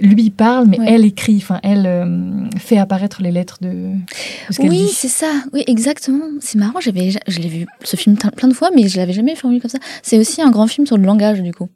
lui 0.01 0.23
il 0.25 0.31
parle, 0.33 0.67
mais 0.67 0.81
Ouais. 0.81 0.87
elle 0.89 1.05
écrit. 1.05 1.37
Enfin, 1.37 1.61
elle 1.63 1.87
euh, 1.87 2.49
fait 2.59 2.79
apparaître 2.79 3.23
les 3.23 3.31
lettres 3.31 3.59
de. 3.61 3.69
de 3.69 4.53
ce 4.53 4.57
qu'elle 4.61 4.71
Oui, 4.71 4.89
c'est 4.93 5.07
ça. 5.09 5.31
Oui, 5.53 5.63
exactement. 5.69 6.25
C'est 6.41 6.59
marrant. 6.59 6.81
J'avais, 6.81 7.11
je 7.29 7.39
l'ai 7.39 7.49
vu 7.49 7.67
ce 7.85 7.95
film 7.95 8.17
plein 8.17 8.31
plein 8.31 8.49
de 8.49 8.55
fois, 8.55 8.71
mais 8.75 8.89
je 8.89 8.97
l'avais 8.97 9.13
jamais 9.13 9.37
formulé 9.37 9.61
comme 9.61 9.71
ça. 9.71 9.79
C'est 10.03 10.19
aussi 10.19 10.43
un 10.43 10.51
grand 10.51 10.67
film 10.67 10.85
sur 10.87 10.97
le 10.99 11.05
langage, 11.05 11.43
du 11.43 11.53
coup. 11.53 11.69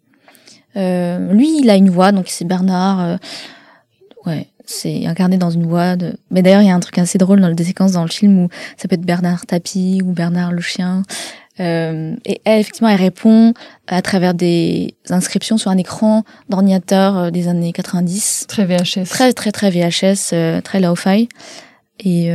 Euh, 0.77 1.33
lui, 1.33 1.59
il 1.61 1.71
a 1.71 1.77
une 1.77 1.91
voix, 1.91 2.13
donc 2.13 2.27
c'est 2.29 2.45
Bernard. 2.45 3.01
euh, 3.01 3.17
ouais, 4.27 4.49
c'est 4.65 5.07
incarné 5.07 5.37
dans 5.39 5.51
une 5.51 5.67
voix 5.67 5.97
de. 5.97 6.17
Mais 6.31 6.43
d'ailleurs, 6.43 6.63
il 6.63 6.69
y 6.69 6.71
a 6.71 6.75
un 6.75 6.81
truc 6.81 6.99
assez 6.99 7.19
drôle 7.19 7.41
dans 7.41 7.49
le- 7.49 7.55
des 7.55 7.65
séquences 7.65 7.93
dans 7.93 8.03
le 8.03 8.11
film 8.11 8.39
où 8.39 8.49
ça 8.77 8.89
peut 8.89 8.95
être 8.95 9.07
Bernard 9.07 9.47
Tapie 9.47 10.01
ou 10.05 10.13
Bernard 10.13 10.53
le 10.53 10.61
chien. 10.61 11.03
Euh, 11.59 12.15
et 12.27 12.43
elle, 12.45 12.61
effectivement, 12.61 12.89
elle 12.91 13.01
répond 13.01 13.55
à 13.87 14.03
travers 14.03 14.35
des 14.35 14.95
inscriptions 15.09 15.57
sur 15.57 15.71
un 15.71 15.79
écran 15.79 16.25
d'ordinateur 16.51 17.33
des 17.33 17.49
années 17.49 17.73
90 17.73 18.45
Très 18.49 18.67
VHS. 18.67 19.05
très 19.09 19.33
très 19.33 19.53
très 19.53 19.71
VHS, 19.71 20.35
très 20.63 20.81
low-fi. 20.81 21.29
Et, 22.01 22.27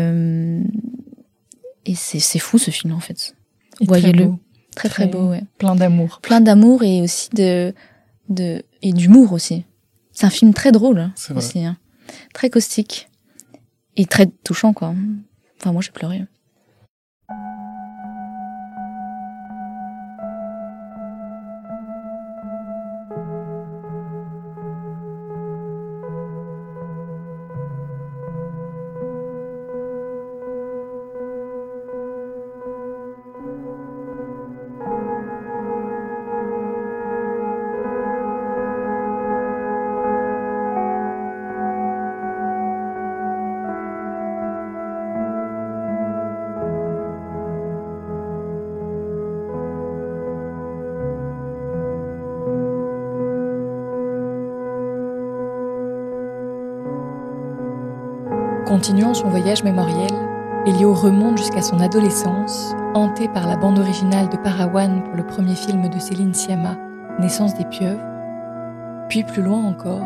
et 1.86 1.95
c'est, 1.95 2.19
c'est 2.19 2.39
fou 2.39 2.58
ce 2.58 2.71
film 2.71 2.93
en 2.93 2.99
fait. 2.99 3.36
Voyez-le. 3.82 4.32
Très 4.75 4.88
très 4.89 5.04
Très- 5.04 5.12
beau, 5.12 5.27
ouais. 5.30 5.43
plein 5.58 5.75
d'amour. 5.75 6.19
Plein 6.23 6.39
d'amour 6.41 6.82
et 6.84 7.01
aussi 7.01 7.30
de, 7.36 7.73
de 8.31 8.63
et 8.81 8.93
d'humour 8.93 9.33
aussi. 9.33 9.65
C'est 10.11 10.25
un 10.25 10.31
film 10.31 10.53
très 10.53 10.71
drôle 10.71 10.99
hein, 10.99 11.13
aussi, 11.35 11.63
hein. 11.63 11.77
très 12.33 12.49
caustique 12.49 13.09
et 13.95 14.05
très 14.05 14.27
touchant 14.27 14.73
quoi. 14.73 14.93
Enfin 15.59 15.71
moi 15.71 15.81
j'ai 15.81 15.91
pleuré. 15.91 16.23
Continuant 58.81 59.13
son 59.13 59.29
voyage 59.29 59.63
mémoriel, 59.63 60.09
Elio 60.65 60.95
remonte 60.95 61.37
jusqu'à 61.37 61.61
son 61.61 61.79
adolescence, 61.81 62.73
hanté 62.95 63.27
par 63.27 63.45
la 63.45 63.55
bande 63.55 63.77
originale 63.77 64.27
de 64.27 64.37
Parawan 64.37 65.03
pour 65.03 65.13
le 65.13 65.23
premier 65.23 65.53
film 65.53 65.87
de 65.87 65.99
Céline 65.99 66.33
Sciamma, 66.33 66.75
Naissance 67.19 67.53
des 67.53 67.65
pieuvres, 67.65 68.01
puis 69.07 69.23
plus 69.23 69.43
loin 69.43 69.63
encore, 69.63 70.01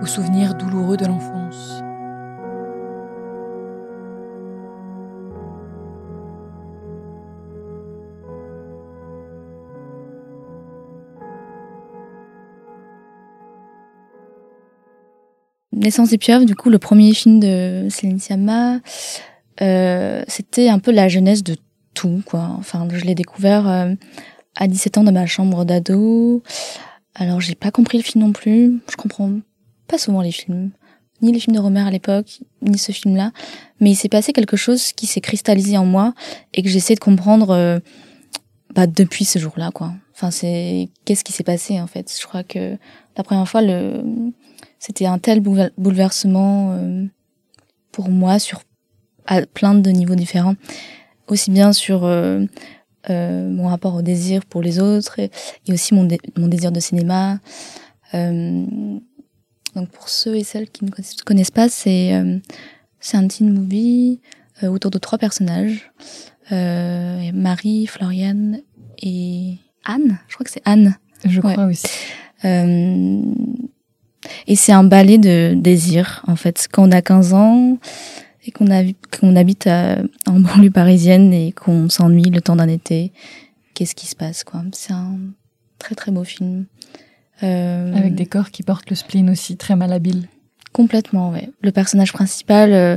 aux 0.00 0.06
souvenirs 0.06 0.54
douloureux 0.54 0.96
de 0.96 1.06
l'enfance. 1.06 1.82
Naissance 15.80 16.10
des 16.10 16.18
pieuvres, 16.18 16.44
du 16.44 16.54
coup, 16.54 16.68
le 16.68 16.78
premier 16.78 17.14
film 17.14 17.40
de 17.40 17.88
Céline 17.88 18.18
Sciamma, 18.18 18.80
euh, 19.62 20.22
c'était 20.28 20.68
un 20.68 20.78
peu 20.78 20.90
la 20.90 21.08
jeunesse 21.08 21.42
de 21.42 21.56
tout, 21.94 22.22
quoi. 22.26 22.50
Enfin, 22.58 22.86
je 22.92 23.04
l'ai 23.04 23.14
découvert 23.14 23.66
euh, 23.66 23.94
à 24.56 24.68
17 24.68 24.98
ans 24.98 25.04
dans 25.04 25.12
ma 25.12 25.26
chambre 25.26 25.64
d'ado. 25.64 26.42
Alors, 27.14 27.40
j'ai 27.40 27.54
pas 27.54 27.70
compris 27.70 27.96
le 27.96 28.04
film 28.04 28.24
non 28.24 28.32
plus. 28.32 28.78
Je 28.90 28.96
comprends 28.96 29.32
pas 29.88 29.96
souvent 29.96 30.20
les 30.20 30.32
films. 30.32 30.70
Ni 31.22 31.32
les 31.32 31.40
films 31.40 31.56
de 31.56 31.60
Romer 31.60 31.80
à 31.80 31.90
l'époque, 31.90 32.40
ni 32.62 32.78
ce 32.78 32.92
film-là. 32.92 33.32
Mais 33.80 33.90
il 33.90 33.96
s'est 33.96 34.08
passé 34.08 34.32
quelque 34.32 34.56
chose 34.56 34.92
qui 34.92 35.06
s'est 35.06 35.20
cristallisé 35.20 35.78
en 35.78 35.86
moi 35.86 36.14
et 36.52 36.62
que 36.62 36.68
j'essaie 36.68 36.94
de 36.94 37.00
comprendre 37.00 37.50
euh, 37.50 37.78
bah, 38.74 38.86
depuis 38.86 39.24
ce 39.24 39.38
jour-là, 39.38 39.70
quoi. 39.72 39.94
Enfin, 40.20 40.30
c'est 40.30 40.90
qu'est-ce 41.06 41.24
qui 41.24 41.32
s'est 41.32 41.44
passé 41.44 41.80
en 41.80 41.86
fait? 41.86 42.14
Je 42.20 42.26
crois 42.26 42.42
que 42.44 42.76
la 43.16 43.24
première 43.24 43.48
fois, 43.48 43.62
c'était 44.78 45.06
un 45.06 45.18
tel 45.18 45.40
boulever- 45.40 45.70
bouleversement 45.78 46.72
euh, 46.72 47.06
pour 47.90 48.10
moi 48.10 48.38
sur 48.38 48.60
à 49.24 49.40
plein 49.46 49.72
de 49.72 49.90
niveaux 49.90 50.16
différents, 50.16 50.56
aussi 51.26 51.50
bien 51.50 51.72
sur 51.72 52.04
euh, 52.04 52.44
euh, 53.08 53.48
mon 53.48 53.68
rapport 53.68 53.94
au 53.94 54.02
désir 54.02 54.44
pour 54.44 54.60
les 54.60 54.78
autres 54.78 55.20
et, 55.20 55.30
aussi 55.72 55.94
mon, 55.94 56.04
dé- 56.04 56.20
mon 56.36 56.48
désir 56.48 56.70
de 56.70 56.80
cinéma. 56.80 57.38
Donc 58.12 59.88
pour 59.90 60.10
ceux 60.10 60.36
et 60.36 60.44
celles 60.44 60.68
qui 60.68 60.84
ne 60.84 60.90
connaissent- 61.24 61.50
pas, 61.50 61.70
c'est 61.70 62.12
c'est 62.98 63.16
un 63.16 63.26
teen 63.26 63.54
movie 63.54 64.20
autour 64.62 64.90
de 64.90 64.98
trois 64.98 65.16
personnages 65.16 65.90
Marie, 66.50 67.86
Floriane 67.86 68.60
et 68.98 69.54
Anne. 69.90 70.18
Je 70.28 70.34
crois 70.34 70.44
que 70.44 70.50
c'est 70.50 70.62
Anne. 70.64 70.96
Je 71.24 71.40
Ouais. 71.40 71.52
crois 71.52 71.66
aussi. 71.66 71.86
Euh, 72.44 73.22
et 74.46 74.56
c'est 74.56 74.72
un 74.72 74.84
ballet 74.84 75.18
de 75.18 75.54
désir, 75.56 76.22
en 76.26 76.36
fait. 76.36 76.68
Quand 76.70 76.88
on 76.88 76.92
a 76.92 77.02
15 77.02 77.32
ans 77.34 77.78
et 78.46 78.50
qu'on 78.50 79.36
habite 79.36 79.66
à- 79.66 79.98
en 80.26 80.40
banlieue 80.40 80.70
parisienne 80.70 81.32
et 81.32 81.52
qu'on 81.52 81.88
s'ennuie 81.88 82.30
le 82.30 82.40
temps 82.40 82.56
d'un 82.56 82.68
été, 82.68 83.12
qu'est-ce 83.74 83.94
qui 83.94 84.06
se 84.06 84.16
passe, 84.16 84.44
quoi? 84.44 84.62
C'est 84.72 84.92
un 84.92 85.18
très 85.78 85.94
très 85.94 86.10
beau 86.12 86.24
film. 86.24 86.66
Euh, 87.42 87.94
Avec 87.96 88.14
des 88.14 88.26
corps 88.26 88.50
qui 88.50 88.62
portent 88.62 88.90
le 88.90 88.96
spleen 88.96 89.30
aussi, 89.30 89.56
très 89.56 89.74
malhabile. 89.76 90.28
Complètement, 90.72 91.30
ouais. 91.30 91.48
Le 91.62 91.72
personnage 91.72 92.12
principal 92.12 92.72
euh, 92.72 92.96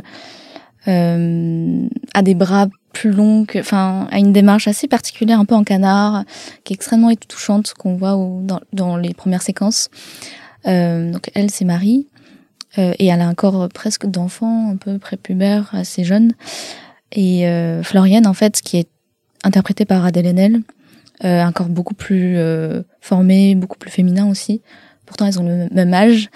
euh, 0.87 1.87
a 2.13 2.21
des 2.21 2.35
bras 2.35 2.67
plus 2.93 3.11
longs, 3.11 3.43
que- 3.45 3.59
enfin, 3.59 4.07
a 4.11 4.19
une 4.19 4.31
démarche 4.31 4.67
assez 4.67 4.87
particulière, 4.87 5.39
un 5.39 5.45
peu 5.45 5.55
en 5.55 5.63
canard, 5.65 6.23
qui 6.63 6.73
est 6.73 6.75
extrêmement 6.75 7.11
touchante, 7.27 7.73
qu'on 7.77 7.95
voit 7.95 8.17
dans 8.71 8.95
les 8.97 9.13
premières 9.13 9.41
séquences. 9.41 9.89
Euh, 10.65 11.11
donc 11.11 11.29
elle, 11.35 11.51
c'est 11.51 11.65
Marie, 11.65 12.07
euh, 12.77 12.93
et 12.99 13.07
elle 13.07 13.19
a 13.21 13.27
un 13.27 13.33
corps 13.33 13.67
presque 13.67 14.05
d'enfant, 14.05 14.69
un 14.71 14.77
peu 14.77 14.97
prépubère, 14.99 15.69
assez 15.73 16.03
jeune. 16.05 16.33
Et 17.11 17.47
euh, 17.47 17.83
Floriane, 17.83 18.25
en 18.27 18.33
fait, 18.33 18.61
qui 18.61 18.77
est 18.77 18.87
interprétée 19.43 19.85
par 19.85 20.05
Adèle 20.05 20.27
Haenel, 20.27 20.61
euh, 21.25 21.41
un 21.41 21.51
corps 21.51 21.69
beaucoup 21.69 21.93
plus 21.93 22.37
euh, 22.37 22.81
formé, 23.01 23.55
beaucoup 23.55 23.77
plus 23.77 23.91
féminin 23.91 24.29
aussi. 24.29 24.61
Pourtant, 25.05 25.25
elles 25.25 25.39
ont 25.39 25.47
le 25.47 25.67
même 25.71 25.93
âge. 25.93 26.29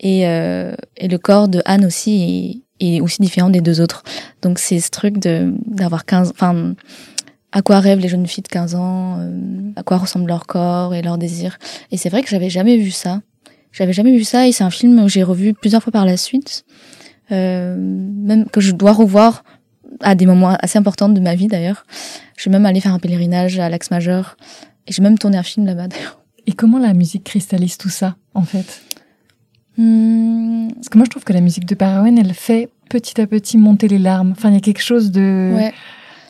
Et, 0.00 0.28
euh, 0.28 0.74
et 0.96 1.08
le 1.08 1.18
corps 1.18 1.48
de 1.48 1.60
Anne 1.64 1.84
aussi 1.84 2.64
est 2.80 3.00
aussi 3.00 3.20
différent 3.20 3.50
des 3.50 3.60
deux 3.60 3.80
autres. 3.80 4.02
Donc 4.42 4.58
c'est 4.58 4.80
ce 4.80 4.90
truc 4.90 5.18
de 5.18 5.52
d'avoir 5.66 6.04
15 6.04 6.30
enfin 6.30 6.74
à 7.52 7.62
quoi 7.62 7.80
rêvent 7.80 8.00
les 8.00 8.08
jeunes 8.08 8.26
filles 8.26 8.42
de 8.42 8.48
15 8.48 8.74
ans, 8.74 9.16
euh, 9.20 9.72
à 9.76 9.82
quoi 9.82 9.96
ressemble 9.96 10.28
leur 10.28 10.46
corps 10.46 10.94
et 10.94 11.02
leurs 11.02 11.18
désirs. 11.18 11.58
Et 11.90 11.96
c'est 11.96 12.10
vrai 12.10 12.22
que 12.22 12.28
j'avais 12.28 12.50
jamais 12.50 12.76
vu 12.76 12.90
ça. 12.90 13.20
J'avais 13.72 13.92
jamais 13.92 14.16
vu 14.16 14.24
ça 14.24 14.46
et 14.46 14.52
c'est 14.52 14.64
un 14.64 14.70
film 14.70 15.02
que 15.02 15.08
j'ai 15.08 15.22
revu 15.22 15.54
plusieurs 15.54 15.82
fois 15.82 15.92
par 15.92 16.04
la 16.04 16.16
suite. 16.16 16.64
Euh, 17.30 17.76
même 17.78 18.46
que 18.48 18.60
je 18.60 18.72
dois 18.72 18.92
revoir 18.92 19.44
à 20.00 20.14
des 20.14 20.26
moments 20.26 20.56
assez 20.60 20.78
importants 20.78 21.08
de 21.08 21.20
ma 21.20 21.34
vie 21.34 21.46
d'ailleurs. 21.46 21.84
Je 22.36 22.42
suis 22.42 22.50
même 22.50 22.66
allée 22.66 22.80
faire 22.80 22.94
un 22.94 22.98
pèlerinage 22.98 23.58
à 23.58 23.68
l'Axe 23.68 23.90
Majeur 23.90 24.36
et 24.86 24.92
j'ai 24.92 25.02
même 25.02 25.18
tourné 25.18 25.36
un 25.36 25.42
film 25.42 25.66
là-bas 25.66 25.88
d'ailleurs. 25.88 26.20
Et 26.46 26.52
comment 26.52 26.78
la 26.78 26.94
musique 26.94 27.24
cristallise 27.24 27.76
tout 27.76 27.90
ça, 27.90 28.16
en 28.32 28.42
fait? 28.42 28.82
Hmm, 29.78 30.68
Parce 30.74 30.88
que 30.88 30.98
moi, 30.98 31.04
je 31.04 31.10
trouve 31.10 31.24
que 31.24 31.32
la 31.32 31.40
musique 31.40 31.64
de 31.64 31.74
Parawan, 31.74 32.18
elle 32.18 32.34
fait 32.34 32.68
petit 32.90 33.20
à 33.20 33.26
petit 33.26 33.56
monter 33.56 33.86
les 33.88 33.98
larmes. 33.98 34.32
Enfin, 34.32 34.48
il 34.50 34.54
y 34.54 34.58
a 34.58 34.60
quelque 34.60 34.82
chose 34.82 35.10
de 35.12 35.52
ouais, 35.54 35.72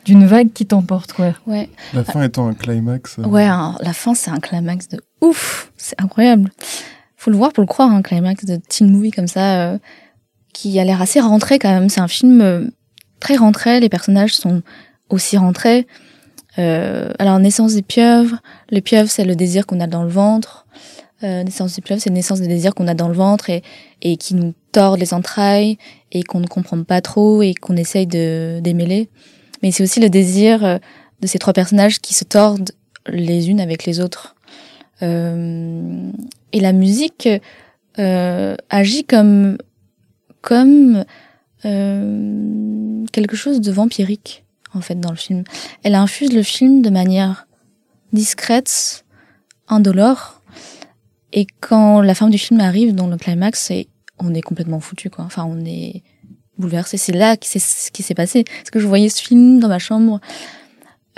d'une 0.05 0.27
vague 0.27 0.53
qui 0.53 0.67
t'emporte, 0.67 1.13
quoi. 1.15 1.33
ouais. 1.47 1.71
La 1.95 2.05
fin 2.05 2.23
étant 2.23 2.47
un 2.49 2.55
climax. 2.55 3.19
euh, 3.19 3.25
Ouais, 3.25 3.45
un- 3.47 3.77
la 3.81 3.93
fin, 3.93 4.15
c'est 4.15 4.31
un 4.31 4.39
climax 4.41 4.89
de 4.89 5.01
ouf. 5.23 5.73
C'est 5.77 6.01
incroyable. 6.01 6.51
Faut 7.17 7.31
le 7.31 7.37
voir 7.37 7.53
pour 7.53 7.63
le 7.63 7.67
croire, 7.69 7.91
un 7.91 8.03
climax 8.03 8.45
de 8.45 8.57
teen 8.57 8.91
movie 8.91 9.11
comme 9.13 9.27
ça, 9.29 9.61
euh, 9.73 9.79
qui 10.53 10.79
a 10.79 10.85
l'air 10.85 11.01
assez 11.01 11.21
rentré 11.21 11.59
quand 11.59 11.71
même. 11.71 11.89
C'est 11.89 12.01
un 12.01 12.09
film 12.09 12.41
euh, 12.43 12.67
très 13.21 13.37
rentré. 13.37 13.81
Les 13.81 13.89
personnages 13.89 14.35
sont 14.37 14.63
aussi 15.09 15.37
rentrés. 15.39 15.87
Euh, 16.59 17.13
alors, 17.19 17.39
naissance 17.39 17.75
des 17.75 17.83
pieuvres. 17.83 18.37
Les 18.71 18.81
pieuvres, 18.83 19.09
c'est 19.11 19.25
le 19.25 19.37
désir 19.37 19.65
qu'on 19.67 19.81
a 19.81 19.87
dans 19.87 20.03
le 20.03 20.09
ventre. 20.11 20.67
Euh, 21.25 21.43
naissance 21.43 21.75
des 21.75 21.83
pieuvres, 21.83 22.01
c'est 22.01 22.11
naissance 22.11 22.41
des 22.41 22.47
désirs 22.47 22.75
qu'on 22.75 22.87
a 22.87 22.95
dans 22.95 23.09
le 23.09 23.15
ventre 23.15 23.51
et, 23.51 23.63
et 24.03 24.17
qui 24.17 24.37
nous 24.37 24.55
tordent 24.71 25.01
les 25.01 25.15
entrailles 25.15 25.77
et 26.13 26.23
qu'on 26.23 26.39
ne 26.39 26.47
comprend 26.47 26.81
pas 26.85 27.01
trop 27.01 27.43
et 27.43 27.55
qu'on 27.55 27.77
essaye 27.77 28.07
de 28.07 28.61
démêler. 28.63 29.09
Mais 29.63 29.73
c'est 29.73 29.83
aussi 29.83 29.99
le 29.99 30.11
désir 30.11 30.65
euh, 30.65 30.79
de 31.21 31.27
ces 31.27 31.39
trois 31.39 31.53
personnages 31.53 32.01
qui 32.01 32.15
se 32.15 32.23
tordent 32.25 32.71
les 33.09 33.51
unes 33.51 33.61
avec 33.61 33.85
les 33.85 34.01
autres. 34.01 34.37
Euh, 35.03 36.11
et 36.53 36.61
la 36.61 36.73
musique 36.73 37.29
euh, 37.99 38.57
agit 38.71 39.05
comme 39.05 39.59
comme 40.41 41.05
euh, 41.65 43.05
quelque 43.13 43.37
chose 43.37 43.61
de 43.61 43.73
vampirique 43.73 44.45
en 44.75 44.81
fait 44.81 44.99
dans 44.99 45.11
le 45.11 45.17
film. 45.17 45.45
Elle 45.83 45.95
infuse 45.95 46.33
le 46.33 46.43
film 46.43 46.83
de 46.83 46.91
manière 46.91 47.47
discrète, 48.13 49.05
indolore. 49.69 50.38
Et 51.33 51.47
quand 51.61 52.01
la 52.01 52.15
fin 52.15 52.29
du 52.29 52.39
film 52.39 52.61
arrive 52.61 52.95
dans 52.95 53.07
le 53.07 53.17
climax, 53.17 53.61
c'est 53.61 53.89
on 54.19 54.35
est 54.35 54.43
complètement 54.43 54.81
foutu 54.81 55.11
quoi. 55.11 55.25
Enfin, 55.25 55.45
on 55.49 55.65
est 55.65 56.03
bouleversé. 56.59 56.97
C'est 56.97 57.13
là 57.13 57.37
que 57.37 57.47
c'est 57.47 57.59
ce 57.59 57.91
qui 57.91 58.03
s'est 58.03 58.15
passé. 58.15 58.45
Parce 58.45 58.71
que 58.71 58.81
je 58.81 58.87
voyais 58.87 59.09
ce 59.09 59.23
film 59.23 59.61
dans 59.61 59.69
ma 59.69 59.79
chambre, 59.79 60.21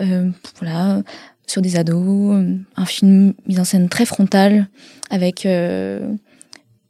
euh, 0.01 0.31
voilà, 0.59 1.03
sur 1.47 1.63
des 1.63 1.77
ados, 1.77 2.45
un 2.77 2.87
film 2.87 3.35
mis 3.47 3.59
en 3.59 3.65
scène 3.65 3.89
très 3.89 4.05
frontal, 4.05 4.69
avec 5.11 5.47
euh, 5.47 6.15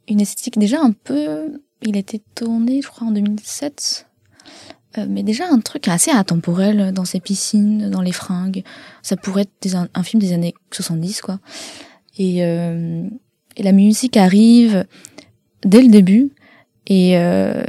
une 0.07 0.21
esthétique 0.21 0.59
déjà 0.59 0.79
un 0.81 0.91
peu. 0.91 1.53
Il 1.81 1.97
été 1.97 2.21
tourné, 2.35 2.81
je 2.81 2.87
crois, 2.87 3.07
en 3.07 3.11
2007. 3.11 4.05
Euh, 4.97 5.05
mais 5.09 5.23
déjà 5.23 5.47
un 5.49 5.59
truc 5.59 5.87
assez 5.87 6.11
intemporel 6.11 6.91
dans 6.91 7.05
ces 7.05 7.19
piscines, 7.21 7.89
dans 7.89 8.01
les 8.01 8.11
fringues. 8.11 8.63
Ça 9.01 9.15
pourrait 9.15 9.43
être 9.43 9.53
des, 9.61 9.75
un 9.75 10.03
film 10.03 10.21
des 10.21 10.33
années 10.33 10.53
70, 10.71 11.21
quoi. 11.21 11.39
Et, 12.17 12.43
euh, 12.43 13.07
la 13.57 13.71
musique 13.71 14.17
arrive 14.17 14.85
dès 15.63 15.81
le 15.81 15.89
début. 15.89 16.31
Et 16.87 17.17
euh, 17.17 17.63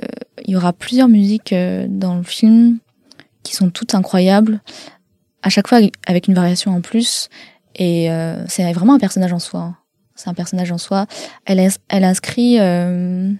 il 0.44 0.50
y 0.50 0.56
aura 0.56 0.72
plusieurs 0.72 1.08
musiques 1.08 1.52
euh, 1.52 1.86
dans 1.88 2.16
le 2.16 2.22
film 2.22 2.78
qui 3.42 3.54
sont 3.54 3.70
toutes 3.70 3.94
incroyables, 3.94 4.60
à 5.42 5.48
chaque 5.48 5.68
fois 5.68 5.80
avec 6.06 6.28
une 6.28 6.34
variation 6.34 6.74
en 6.74 6.80
plus. 6.80 7.28
Et 7.74 8.10
euh, 8.10 8.44
c'est 8.48 8.70
vraiment 8.72 8.94
un 8.94 8.98
personnage 8.98 9.32
en 9.32 9.38
soi. 9.38 9.76
C'est 10.14 10.28
un 10.28 10.34
personnage 10.34 10.70
en 10.72 10.78
soi. 10.78 11.06
Elle, 11.44 11.68
elle 11.88 12.04
inscrit 12.04 12.60
euh, 12.60 13.32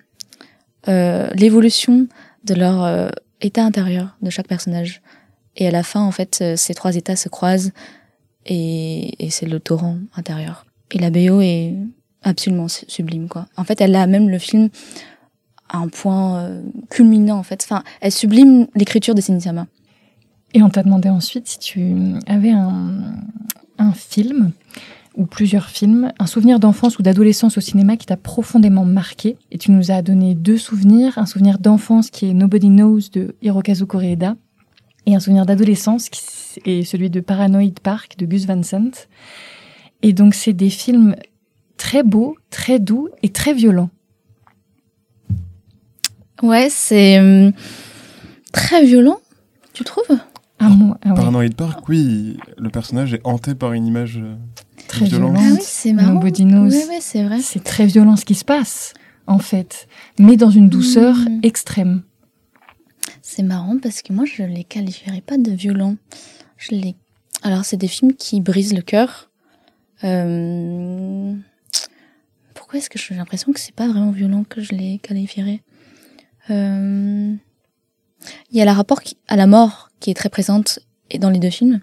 euh, 0.89 1.29
l'évolution 1.35 2.09
de 2.45 2.55
leur 2.55 3.11
état 3.41 3.65
intérieur 3.65 4.17
de 4.23 4.31
chaque 4.31 4.49
personnage. 4.49 5.03
Et 5.57 5.69
à 5.69 5.71
la 5.71 5.83
fin, 5.83 6.01
en 6.01 6.11
fait, 6.11 6.43
ces 6.57 6.75
trois 6.75 6.97
états 6.97 7.15
se 7.15 7.29
croisent 7.29 7.73
et 8.47 9.29
c'est 9.31 9.47
le 9.47 9.61
torrent 9.61 9.99
intérieur. 10.17 10.65
Et 10.93 10.99
la 10.99 11.11
BO 11.11 11.41
est 11.41 11.75
absolument 12.23 12.69
sublime, 12.69 13.29
quoi. 13.29 13.47
En 13.57 13.65
fait, 13.65 13.81
elle 13.81 13.95
a 13.95 14.07
même 14.07 14.29
le 14.29 14.39
film 14.39 14.69
à 15.69 15.79
un 15.79 15.89
point 15.89 16.41
euh, 16.41 16.63
culminant, 16.91 17.39
en 17.39 17.43
fait. 17.43 17.63
Enfin, 17.65 17.83
elle 18.01 18.13
sublime 18.13 18.67
l'écriture 18.75 19.15
de 19.15 19.21
Sinitiama. 19.21 19.67
Et 20.55 20.63
on 20.63 20.69
t'a 20.69 20.83
demandé 20.83 21.09
ensuite 21.09 21.49
si 21.49 21.59
tu 21.59 21.95
avais 22.27 22.51
un, 22.51 23.15
un 23.79 23.93
film 23.93 24.53
ou 25.17 25.27
plusieurs 25.27 25.69
films, 25.69 26.13
un 26.19 26.27
souvenir 26.27 26.59
d'enfance 26.59 26.99
ou 26.99 27.03
d'adolescence 27.03 27.59
au 27.59 27.61
cinéma 27.61 27.97
qui 27.97 28.07
t'a 28.07 28.17
profondément 28.17 28.85
marqué. 28.85 29.37
Et 29.51 29.59
tu 29.59 29.71
nous 29.71 29.91
as 29.91 30.03
donné 30.03 30.35
deux 30.35 30.59
souvenirs. 30.59 31.19
Un 31.19 31.27
souvenir 31.27 31.59
d'enfance 31.59 32.11
qui 32.11 32.29
est 32.29 32.35
Nobody 32.35 32.69
Knows 32.69 33.01
de 33.13 33.35
Hirokazu 33.43 33.87
Koreeda 33.87 34.37
et 35.07 35.15
un 35.15 35.21
souvenir 35.21 35.47
d'adolescence 35.47 36.09
qui 36.09 36.23
est 36.65 36.85
celui 36.85 37.11
de 37.11 37.21
Paranoid 37.21 37.75
Park 37.83 38.17
de 38.19 38.27
Gus 38.27 38.47
Van 38.47 38.63
Sant. 38.63 39.09
Et 40.03 40.13
donc 40.13 40.35
c'est 40.35 40.53
des 40.53 40.71
films 40.71 41.17
très 41.77 42.03
beaux, 42.03 42.37
très 42.51 42.79
doux 42.79 43.09
et 43.23 43.31
très 43.31 43.55
violents. 43.55 43.91
Ouais, 46.43 46.69
c'est 46.71 47.19
euh, 47.19 47.53
très 48.53 48.85
violent, 48.85 49.21
tu 49.73 49.85
trouves? 49.85 50.19
Ah, 50.59 50.69
moi, 50.69 50.99
ah, 51.03 51.15
Paranoid 51.15 51.55
Park, 51.57 51.89
oui, 51.89 52.37
le 52.57 52.69
personnage 52.69 53.15
est 53.15 53.21
hanté 53.25 53.55
par 53.55 53.73
une 53.73 53.87
image 53.87 54.19
euh, 54.19 54.35
très 54.89 55.07
violente. 55.07 55.33
violente. 55.33 55.49
Ah 55.53 55.57
oui, 55.59 55.65
c'est 55.65 55.93
marrant. 55.93 56.21
Ouais, 56.21 56.31
ouais, 56.31 56.99
c'est 57.01 57.25
vrai. 57.25 57.41
C'est 57.41 57.63
très 57.65 57.87
violent 57.87 58.17
ce 58.17 58.25
qui 58.25 58.35
se 58.35 58.45
passe, 58.45 58.95
en 59.27 59.39
fait, 59.39 59.89
mais 60.19 60.37
dans 60.37 60.51
une 60.51 60.69
douceur 60.69 61.17
Mmh. 61.17 61.41
extrême. 61.43 62.03
C'est 63.23 63.43
marrant 63.43 63.79
parce 63.83 64.03
que 64.03 64.13
moi, 64.13 64.25
je 64.25 64.43
les 64.43 64.65
qualifierais 64.65 65.21
pas 65.21 65.39
de 65.39 65.51
violents. 65.53 65.97
Je 66.59 66.73
les... 66.75 66.97
Alors, 67.43 67.65
c'est 67.65 67.77
des 67.77 67.89
films 67.89 68.15
qui 68.15 68.41
brisent 68.41 68.75
le 68.75 68.83
cœur. 68.83 69.31
Euh... 70.05 71.35
Pourquoi 72.55 72.79
est-ce 72.79 72.91
que 72.91 72.99
j'ai 72.99 73.15
l'impression 73.15 73.53
que 73.53 73.61
c'est 73.61 73.75
pas 73.75 73.89
vraiment 73.89 74.11
violent 74.11 74.45
que 74.49 74.61
je 74.61 74.73
les 74.73 74.99
qualifierais 74.99 75.63
euh... 76.51 77.35
Il 78.51 78.57
y 78.57 78.63
a 78.63 78.65
la 78.65 78.75
rapport 78.75 79.01
à 79.29 79.37
la 79.37 79.47
mort 79.47 79.91
qui 80.01 80.11
est 80.11 80.15
très 80.15 80.29
présente 80.29 80.79
dans 81.19 81.31
les 81.31 81.41
deux 81.41 81.51
films. 81.51 81.81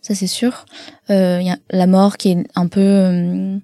Ça, 0.00 0.14
c'est 0.14 0.28
sûr. 0.28 0.66
Euh, 1.10 1.38
Il 1.40 1.46
y 1.46 1.50
a 1.50 1.58
la 1.70 1.86
mort 1.88 2.16
qui 2.16 2.30
est 2.30 2.46
un 2.54 2.68
peu... 2.68 3.60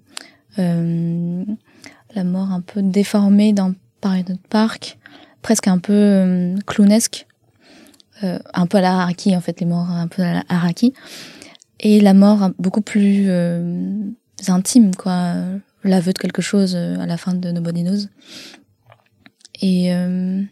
la 0.59 2.25
mort 2.25 2.51
un 2.51 2.61
peu 2.61 2.83
déformée 2.83 3.53
dans 3.53 3.75
Paranoid 4.01 4.39
Park 4.51 4.99
presque 5.43 5.69
un 5.69 5.79
peu 5.79 6.55
clownesque, 6.67 7.27
un 8.23 8.67
peu 8.67 8.79
à 8.79 8.81
la 8.81 9.01
Haraki 9.01 9.37
en 9.37 9.41
fait, 9.41 9.61
les 9.61 9.67
morts 9.67 9.91
un 9.91 10.07
peu 10.07 10.23
à 10.23 10.33
la 10.33 10.43
Haraki, 10.49 10.95
et 11.83 12.01
la 12.01 12.15
mort 12.15 12.43
un- 12.43 12.55
beaucoup 12.59 12.81
plus 12.81 13.27
euh, 13.29 14.01
intime, 14.49 14.95
quoi, 14.95 15.35
l'aveu 15.85 16.13
de 16.13 16.19
quelque 16.19 16.43
chose 16.43 16.75
euh, 16.75 16.99
à 16.99 17.07
la 17.07 17.17
fin 17.17 17.35
de 17.35 17.51
Nobody 17.51 17.83
Knows. 17.83 18.07
Et 19.61 19.93
euh, 19.95 20.43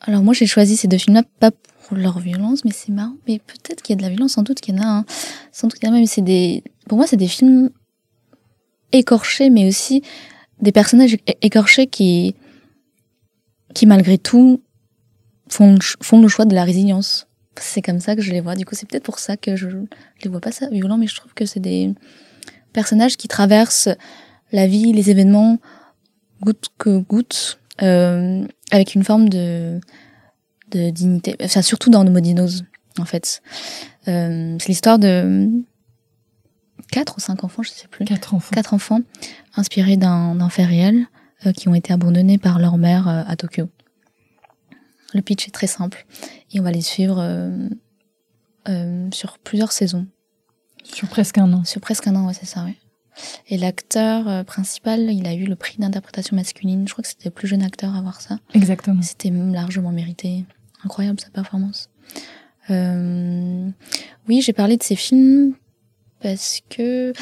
alors 0.00 0.22
moi 0.22 0.34
j'ai 0.34 0.46
choisi 0.46 0.76
ces 0.76 0.88
deux 0.88 0.98
films-là 0.98 1.22
pas 1.38 1.50
pour 1.84 1.96
leur 1.96 2.18
violence, 2.18 2.64
mais 2.64 2.72
c'est 2.72 2.92
marrant, 2.92 3.16
mais 3.28 3.38
peut-être 3.38 3.82
qu'il 3.82 3.94
y 3.94 3.96
a 3.96 3.98
de 3.98 4.02
la 4.02 4.08
violence, 4.08 4.32
sans 4.32 4.42
doute 4.42 4.60
qu'il 4.60 4.74
y 4.74 4.78
en 4.78 4.82
a, 4.82 4.86
un, 4.86 5.04
sans 5.52 5.68
doute 5.68 5.78
qu'il 5.78 5.88
y 5.88 5.92
en 5.92 5.94
a, 5.94 5.98
mais 5.98 6.06
c'est 6.06 6.22
des, 6.22 6.64
pour 6.88 6.96
moi 6.98 7.06
c'est 7.06 7.16
des 7.16 7.28
films 7.28 7.70
écorchés, 8.92 9.50
mais 9.50 9.66
aussi 9.68 10.02
des 10.60 10.72
personnages 10.72 11.16
écorchés 11.40 11.86
qui 11.86 12.34
qui 13.74 13.86
malgré 13.86 14.18
tout 14.18 14.62
font, 15.48 15.76
font 16.02 16.20
le 16.20 16.28
choix 16.28 16.44
de 16.44 16.54
la 16.54 16.64
résilience. 16.64 17.26
C'est 17.60 17.82
comme 17.82 18.00
ça 18.00 18.16
que 18.16 18.22
je 18.22 18.32
les 18.32 18.40
vois. 18.40 18.54
Du 18.56 18.64
coup, 18.64 18.74
c'est 18.74 18.88
peut-être 18.88 19.04
pour 19.04 19.18
ça 19.18 19.36
que 19.36 19.56
je, 19.56 19.68
je 19.68 20.24
les 20.24 20.30
vois 20.30 20.40
pas 20.40 20.52
ça 20.52 20.68
violents, 20.70 20.98
mais 20.98 21.06
je 21.06 21.16
trouve 21.16 21.34
que 21.34 21.44
c'est 21.46 21.60
des 21.60 21.92
personnages 22.72 23.16
qui 23.16 23.28
traversent 23.28 23.90
la 24.52 24.66
vie, 24.66 24.92
les 24.92 25.10
événements, 25.10 25.58
goutte 26.40 26.68
que 26.78 26.98
goutte, 26.98 27.58
euh, 27.82 28.46
avec 28.70 28.94
une 28.94 29.04
forme 29.04 29.28
de, 29.28 29.80
de 30.70 30.90
dignité. 30.90 31.36
Enfin, 31.42 31.62
surtout 31.62 31.90
dans 31.90 32.04
Nomodinos, 32.04 32.62
en 32.98 33.04
fait. 33.04 33.42
Euh, 34.08 34.56
c'est 34.58 34.68
l'histoire 34.68 34.98
de 34.98 35.48
quatre 36.90 37.16
ou 37.16 37.20
cinq 37.20 37.44
enfants, 37.44 37.62
je 37.62 37.70
sais 37.70 37.88
plus 37.88 38.04
Quatre 38.04 38.34
enfants. 38.34 38.50
quatre 38.52 38.74
enfants 38.74 39.00
inspirés 39.56 39.96
d'un 39.96 40.34
d'un 40.34 40.48
fait 40.48 40.64
réel 40.64 41.06
euh, 41.46 41.52
qui 41.52 41.68
ont 41.68 41.74
été 41.74 41.92
abandonnés 41.92 42.38
par 42.38 42.58
leur 42.58 42.76
mère 42.76 43.08
euh, 43.08 43.22
à 43.26 43.36
Tokyo. 43.36 43.68
Le 45.14 45.20
pitch 45.22 45.46
est 45.48 45.50
très 45.50 45.66
simple 45.66 46.06
et 46.52 46.60
on 46.60 46.62
va 46.62 46.70
les 46.70 46.80
suivre 46.80 47.18
euh, 47.20 47.68
euh, 48.68 49.08
sur 49.12 49.38
plusieurs 49.38 49.72
saisons, 49.72 50.06
Sur 50.84 51.08
presque 51.08 51.38
un 51.38 51.52
an. 51.52 51.64
sur 51.64 51.80
presque 51.80 52.06
un 52.06 52.14
an, 52.16 52.26
ouais, 52.26 52.34
c'est 52.34 52.46
ça, 52.46 52.64
ouais. 52.64 52.76
Et 53.48 53.58
l'acteur 53.58 54.26
euh, 54.26 54.42
principal, 54.42 55.10
il 55.12 55.26
a 55.26 55.34
eu 55.34 55.44
le 55.44 55.54
prix 55.56 55.76
d'interprétation 55.78 56.34
masculine. 56.34 56.86
Je 56.88 56.92
crois 56.94 57.02
que 57.02 57.08
c'était 57.08 57.28
le 57.28 57.34
plus 57.34 57.46
jeune 57.46 57.62
acteur 57.62 57.94
à 57.94 57.98
avoir 57.98 58.20
ça. 58.22 58.38
Exactement. 58.54 59.02
C'était 59.02 59.30
largement 59.30 59.92
mérité. 59.92 60.46
Incroyable 60.84 61.20
sa 61.20 61.28
performance. 61.28 61.90
Euh, 62.70 63.68
oui, 64.28 64.40
j'ai 64.40 64.52
parlé 64.54 64.76
de 64.78 64.82
ces 64.82 64.96
films 64.96 65.54
parce 66.22 66.60
que, 66.70 67.12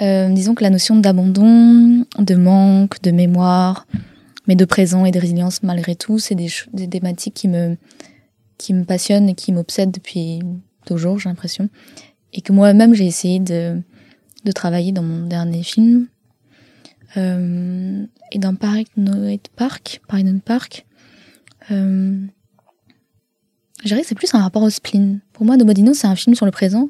euh, 0.00 0.28
disons 0.28 0.54
que 0.54 0.62
la 0.62 0.70
notion 0.70 0.96
d'abandon, 0.96 2.06
de 2.18 2.34
manque, 2.36 3.02
de 3.02 3.10
mémoire, 3.10 3.86
mais 4.46 4.56
de 4.56 4.64
présent 4.64 5.04
et 5.04 5.10
de 5.10 5.18
résilience 5.18 5.62
malgré 5.62 5.94
tout, 5.94 6.18
c'est 6.18 6.34
des, 6.34 6.48
des 6.72 6.88
thématiques 6.88 7.34
qui 7.34 7.48
me, 7.48 7.76
qui 8.58 8.74
me 8.74 8.84
passionnent 8.84 9.28
et 9.28 9.34
qui 9.34 9.52
m'obsèdent 9.52 9.90
depuis 9.90 10.40
toujours, 10.86 11.18
j'ai 11.18 11.28
l'impression. 11.28 11.68
Et 12.32 12.40
que 12.40 12.52
moi-même, 12.52 12.94
j'ai 12.94 13.06
essayé 13.06 13.38
de, 13.38 13.80
de 14.44 14.52
travailler 14.52 14.92
dans 14.92 15.02
mon 15.02 15.26
dernier 15.26 15.62
film. 15.62 16.06
Euh, 17.16 18.04
et 18.30 18.38
dans 18.38 18.54
Paranoid 18.54 19.42
Park, 19.54 20.00
Paranoid 20.08 20.40
Park, 20.40 20.86
euh, 21.70 22.16
je 23.82 23.88
dirais 23.88 24.00
que 24.00 24.06
c'est 24.06 24.14
plus 24.14 24.34
un 24.34 24.40
rapport 24.40 24.62
au 24.62 24.70
spleen. 24.70 25.20
Pour 25.32 25.44
moi, 25.44 25.56
Knows, 25.56 25.94
c'est 25.94 26.06
un 26.06 26.16
film 26.16 26.34
sur 26.34 26.46
le 26.46 26.52
présent. 26.52 26.88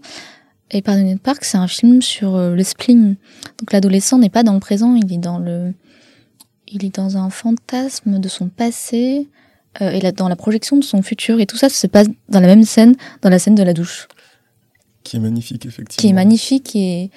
Et 0.70 0.80
Paranoid 0.80 1.18
Park, 1.18 1.44
c'est 1.44 1.58
un 1.58 1.66
film 1.66 2.00
sur 2.02 2.36
euh, 2.36 2.54
le 2.54 2.62
spleen. 2.62 3.16
Donc 3.58 3.72
l'adolescent 3.72 4.18
n'est 4.18 4.30
pas 4.30 4.42
dans 4.42 4.54
le 4.54 4.60
présent, 4.60 4.94
il 4.94 5.12
est 5.12 5.18
dans 5.18 5.38
le, 5.38 5.74
il 6.72 6.84
est 6.84 6.96
dans 6.96 7.16
un 7.16 7.30
fantasme 7.30 8.18
de 8.18 8.28
son 8.28 8.48
passé, 8.48 9.28
euh, 9.80 9.90
et 9.90 10.00
là, 10.00 10.12
dans 10.12 10.28
la 10.28 10.36
projection 10.36 10.76
de 10.76 10.84
son 10.84 11.02
futur. 11.02 11.40
Et 11.40 11.46
tout 11.46 11.56
ça 11.56 11.68
se 11.68 11.86
passe 11.86 12.08
dans 12.28 12.40
la 12.40 12.46
même 12.46 12.64
scène, 12.64 12.94
dans 13.22 13.30
la 13.30 13.38
scène 13.38 13.54
de 13.54 13.62
la 13.62 13.72
douche. 13.72 14.08
Qui 15.02 15.16
est 15.16 15.20
magnifique, 15.20 15.66
effectivement. 15.66 16.00
Qui 16.00 16.08
est 16.08 16.12
magnifique 16.12 16.76
et 16.76 17.10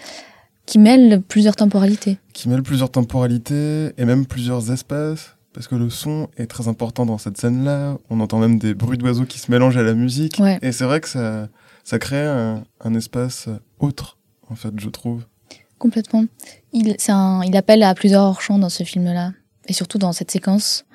qui 0.65 0.79
mêle 0.79 1.21
plusieurs 1.21 1.55
temporalités. 1.55 2.17
Qui 2.33 2.49
mêle 2.49 2.63
plusieurs 2.63 2.89
temporalités 2.89 3.91
et 3.97 4.05
même 4.05 4.25
plusieurs 4.25 4.71
espaces. 4.71 5.35
Parce 5.53 5.67
que 5.67 5.75
le 5.75 5.89
son 5.89 6.27
est 6.35 6.47
très 6.47 6.67
important 6.67 7.05
dans 7.05 7.17
cette 7.17 7.37
scène-là. 7.37 7.97
On 8.09 8.19
entend 8.19 8.39
même 8.39 8.59
des 8.59 8.73
bruits 8.73 8.97
d'oiseaux 8.97 9.25
qui 9.25 9.39
se 9.39 9.49
mélangent 9.51 9.77
à 9.77 9.83
la 9.83 9.93
musique. 9.93 10.37
Ouais. 10.39 10.59
Et 10.61 10.71
c'est 10.71 10.83
vrai 10.83 10.99
que 10.99 11.07
ça, 11.07 11.47
ça 11.83 11.97
crée 11.99 12.25
un, 12.25 12.63
un 12.81 12.93
espace 12.93 13.47
autre, 13.79 14.17
en 14.49 14.55
fait, 14.55 14.73
je 14.77 14.89
trouve. 14.89 15.25
Complètement. 15.77 16.25
Il, 16.73 16.95
c'est 16.97 17.11
un, 17.11 17.41
il 17.43 17.55
appelle 17.55 17.83
à 17.83 17.93
plusieurs 17.93 18.41
chants 18.41 18.57
dans 18.57 18.69
ce 18.69 18.83
film-là. 18.83 19.31
Et 19.67 19.73
surtout 19.73 19.97
dans 19.97 20.13
cette 20.13 20.31
séquence, 20.31 20.85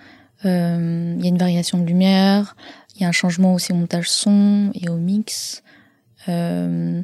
euh, 0.45 1.15
il 1.19 1.23
y 1.23 1.27
a 1.27 1.29
une 1.29 1.39
variation 1.39 1.79
de 1.79 1.85
lumière, 1.85 2.57
il 2.95 3.03
y 3.03 3.05
a 3.05 3.09
un 3.09 3.13
changement 3.13 3.55
aussi 3.55 3.73
au 3.73 3.77
montage 3.77 4.11
son 4.11 4.71
et 4.75 4.89
au 4.89 4.97
mix. 4.97 5.63
Euh, 6.29 7.03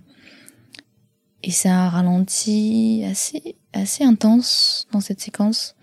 et 1.42 1.50
c'est 1.50 1.68
un 1.68 1.88
ralenti 1.88 3.04
assez, 3.08 3.56
assez 3.72 4.04
intense 4.04 4.86
dans 4.92 5.00
cette 5.00 5.20
séquence. 5.20 5.76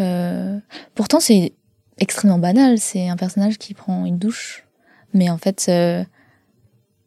Euh, 0.00 0.58
pourtant, 0.94 1.20
c'est 1.20 1.54
extrêmement 1.98 2.38
banal. 2.38 2.78
C'est 2.78 3.08
un 3.08 3.16
personnage 3.16 3.58
qui 3.58 3.74
prend 3.74 4.04
une 4.04 4.18
douche. 4.18 4.66
Mais 5.12 5.30
en 5.30 5.38
fait, 5.38 5.66
euh, 5.68 6.04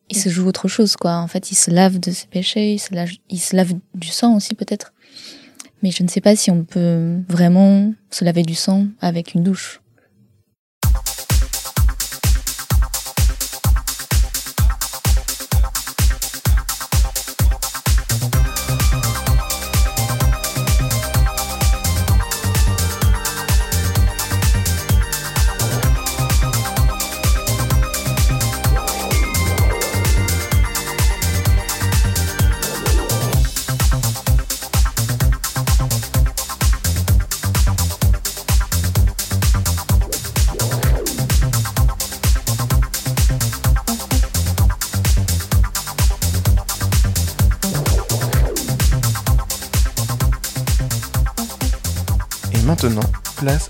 il 0.09 0.17
se 0.17 0.29
joue 0.29 0.47
autre 0.47 0.67
chose, 0.67 0.95
quoi. 0.95 1.17
En 1.17 1.27
fait, 1.27 1.51
il 1.51 1.55
se 1.55 1.69
lave 1.69 1.99
de 1.99 2.11
ses 2.11 2.27
péchés, 2.27 2.73
il 2.73 2.79
se 2.79 2.93
lave, 2.93 3.11
il 3.29 3.39
se 3.39 3.55
lave 3.55 3.73
du 3.93 4.07
sang 4.07 4.35
aussi, 4.35 4.55
peut-être. 4.55 4.93
Mais 5.83 5.91
je 5.91 6.03
ne 6.03 6.07
sais 6.07 6.21
pas 6.21 6.35
si 6.35 6.51
on 6.51 6.63
peut 6.63 7.17
vraiment 7.27 7.93
se 8.09 8.25
laver 8.25 8.43
du 8.43 8.55
sang 8.55 8.87
avec 8.99 9.33
une 9.33 9.43
douche. 9.43 9.81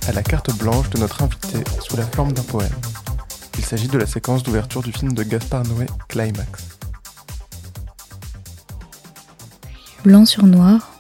À 0.08 0.12
la 0.12 0.24
carte 0.24 0.56
blanche 0.58 0.90
de 0.90 1.00
notre 1.00 1.24
invité 1.24 1.64
sous 1.82 1.98
la 1.98 2.06
forme 2.06 2.34
d'un 2.34 2.44
poème. 2.44 2.70
Il 3.58 3.66
s'agit 3.66 3.88
de 3.88 3.98
la 3.98 4.06
séquence 4.06 4.44
d'ouverture 4.44 4.84
du 4.84 4.92
film 4.92 5.14
de 5.14 5.24
Gaspard 5.24 5.64
Noé, 5.66 5.86
Climax. 6.08 6.68
Blanc 10.04 10.26
sur 10.26 10.46
noir, 10.46 10.92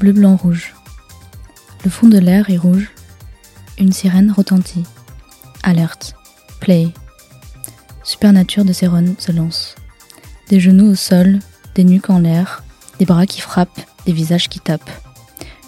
bleu, 0.00 0.12
blanc, 0.12 0.36
rouge. 0.36 0.74
Le 1.84 1.90
fond 1.90 2.08
de 2.08 2.18
l'air 2.18 2.50
est 2.50 2.56
rouge. 2.56 2.90
Une 3.78 3.92
sirène 3.92 4.32
retentit. 4.32 4.84
Alerte. 5.62 6.14
Play. 6.60 6.88
Supernature 8.02 8.64
de 8.64 8.72
Céron 8.72 9.14
se 9.18 9.32
lance. 9.32 9.76
Des 10.48 10.60
genoux 10.60 10.90
au 10.90 10.94
sol, 10.94 11.38
des 11.74 11.84
nuques 11.84 12.10
en 12.10 12.18
l'air, 12.18 12.62
des 12.98 13.06
bras 13.06 13.26
qui 13.26 13.40
frappent, 13.40 13.80
des 14.06 14.12
visages 14.12 14.48
qui 14.48 14.60
tapent. 14.60 14.90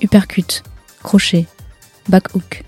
Uppercut, 0.03 0.62
crochet, 1.03 1.47
back 2.09 2.34
hook. 2.34 2.64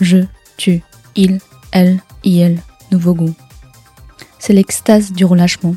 Je, 0.00 0.24
tu, 0.56 0.82
il, 1.16 1.38
elle, 1.72 2.00
il, 2.24 2.58
nouveau 2.90 3.14
goût. 3.14 3.34
C'est 4.38 4.52
l'extase 4.52 5.12
du 5.12 5.24
relâchement. 5.24 5.76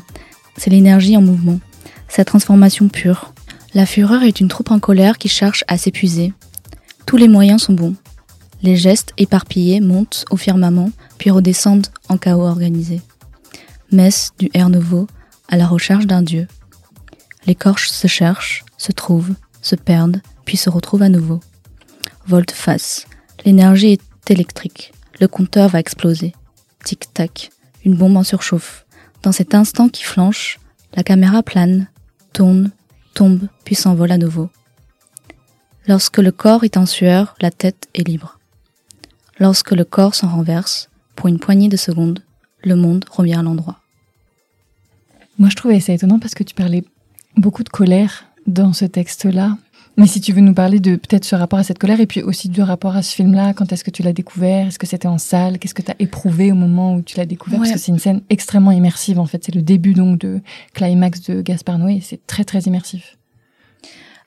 C'est 0.56 0.70
l'énergie 0.70 1.16
en 1.16 1.22
mouvement. 1.22 1.60
Sa 2.08 2.24
transformation 2.24 2.88
pure. 2.88 3.32
La 3.74 3.86
fureur 3.86 4.22
est 4.22 4.40
une 4.40 4.48
troupe 4.48 4.70
en 4.70 4.78
colère 4.78 5.18
qui 5.18 5.28
cherche 5.28 5.64
à 5.68 5.76
s'épuiser. 5.76 6.32
Tous 7.06 7.16
les 7.16 7.28
moyens 7.28 7.62
sont 7.62 7.72
bons. 7.72 7.96
Les 8.62 8.76
gestes 8.76 9.12
éparpillés 9.18 9.80
montent 9.80 10.24
au 10.30 10.36
firmament, 10.36 10.90
puis 11.18 11.30
redescendent 11.30 11.88
en 12.08 12.16
chaos 12.16 12.46
organisé. 12.46 13.02
Messe 13.90 14.32
du 14.38 14.48
air 14.54 14.70
nouveau 14.70 15.06
à 15.48 15.56
la 15.56 15.66
recherche 15.66 16.06
d'un 16.06 16.22
dieu. 16.22 16.48
Les 17.46 17.56
se 17.76 18.06
cherchent, 18.06 18.64
se 18.78 18.92
trouvent, 18.92 19.34
se 19.60 19.76
perdent, 19.76 20.22
puis 20.46 20.56
se 20.56 20.70
retrouvent 20.70 21.02
à 21.02 21.08
nouveau. 21.08 21.40
Volte-face. 22.26 23.06
L'énergie 23.44 23.92
est 23.92 24.30
électrique. 24.30 24.92
Le 25.20 25.28
compteur 25.28 25.68
va 25.68 25.80
exploser. 25.80 26.34
Tic-tac. 26.84 27.50
Une 27.84 27.96
bombe 27.96 28.16
en 28.16 28.24
surchauffe. 28.24 28.86
Dans 29.22 29.32
cet 29.32 29.54
instant 29.54 29.88
qui 29.88 30.04
flanche, 30.04 30.58
la 30.94 31.02
caméra 31.02 31.42
plane, 31.42 31.88
tourne, 32.32 32.70
tombe, 33.14 33.48
puis 33.64 33.74
s'envole 33.74 34.12
à 34.12 34.18
nouveau. 34.18 34.48
Lorsque 35.86 36.18
le 36.18 36.32
corps 36.32 36.64
est 36.64 36.78
en 36.78 36.86
sueur, 36.86 37.34
la 37.40 37.50
tête 37.50 37.88
est 37.94 38.08
libre. 38.08 38.38
Lorsque 39.38 39.72
le 39.72 39.84
corps 39.84 40.14
s'en 40.14 40.28
renverse, 40.28 40.88
pour 41.16 41.28
une 41.28 41.38
poignée 41.38 41.68
de 41.68 41.76
secondes, 41.76 42.22
le 42.62 42.76
monde 42.76 43.04
revient 43.10 43.34
à 43.34 43.42
l'endroit. 43.42 43.80
Moi, 45.38 45.50
je 45.50 45.56
trouvais 45.56 45.80
ça 45.80 45.92
étonnant 45.92 46.18
parce 46.18 46.34
que 46.34 46.44
tu 46.44 46.54
parlais 46.54 46.84
beaucoup 47.36 47.64
de 47.64 47.68
colère 47.68 48.24
dans 48.46 48.72
ce 48.72 48.84
texte-là. 48.84 49.58
Mais 49.96 50.08
si 50.08 50.20
tu 50.20 50.32
veux 50.32 50.40
nous 50.40 50.54
parler 50.54 50.80
de 50.80 50.96
peut-être 50.96 51.24
ce 51.24 51.36
rapport 51.36 51.58
à 51.58 51.62
cette 51.62 51.78
colère 51.78 52.00
et 52.00 52.06
puis 52.06 52.20
aussi 52.20 52.48
du 52.48 52.62
rapport 52.62 52.96
à 52.96 53.02
ce 53.02 53.14
film-là, 53.14 53.54
quand 53.54 53.72
est-ce 53.72 53.84
que 53.84 53.90
tu 53.90 54.02
l'as 54.02 54.12
découvert? 54.12 54.66
Est-ce 54.66 54.78
que 54.78 54.86
c'était 54.86 55.06
en 55.06 55.18
salle? 55.18 55.58
Qu'est-ce 55.58 55.74
que 55.74 55.82
tu 55.82 55.90
as 55.92 55.96
éprouvé 56.00 56.50
au 56.50 56.56
moment 56.56 56.96
où 56.96 57.02
tu 57.02 57.16
l'as 57.16 57.26
découvert? 57.26 57.60
Ouais. 57.60 57.68
Parce 57.68 57.80
que 57.80 57.84
c'est 57.84 57.92
une 57.92 58.00
scène 58.00 58.22
extrêmement 58.28 58.72
immersive 58.72 59.20
en 59.20 59.26
fait. 59.26 59.44
C'est 59.44 59.54
le 59.54 59.62
début 59.62 59.94
donc 59.94 60.18
de 60.18 60.40
Climax 60.72 61.22
de 61.22 61.42
Gaspard 61.42 61.78
Noé 61.78 61.96
et 61.96 62.00
c'est 62.00 62.26
très 62.26 62.44
très 62.44 62.60
immersif. 62.60 63.16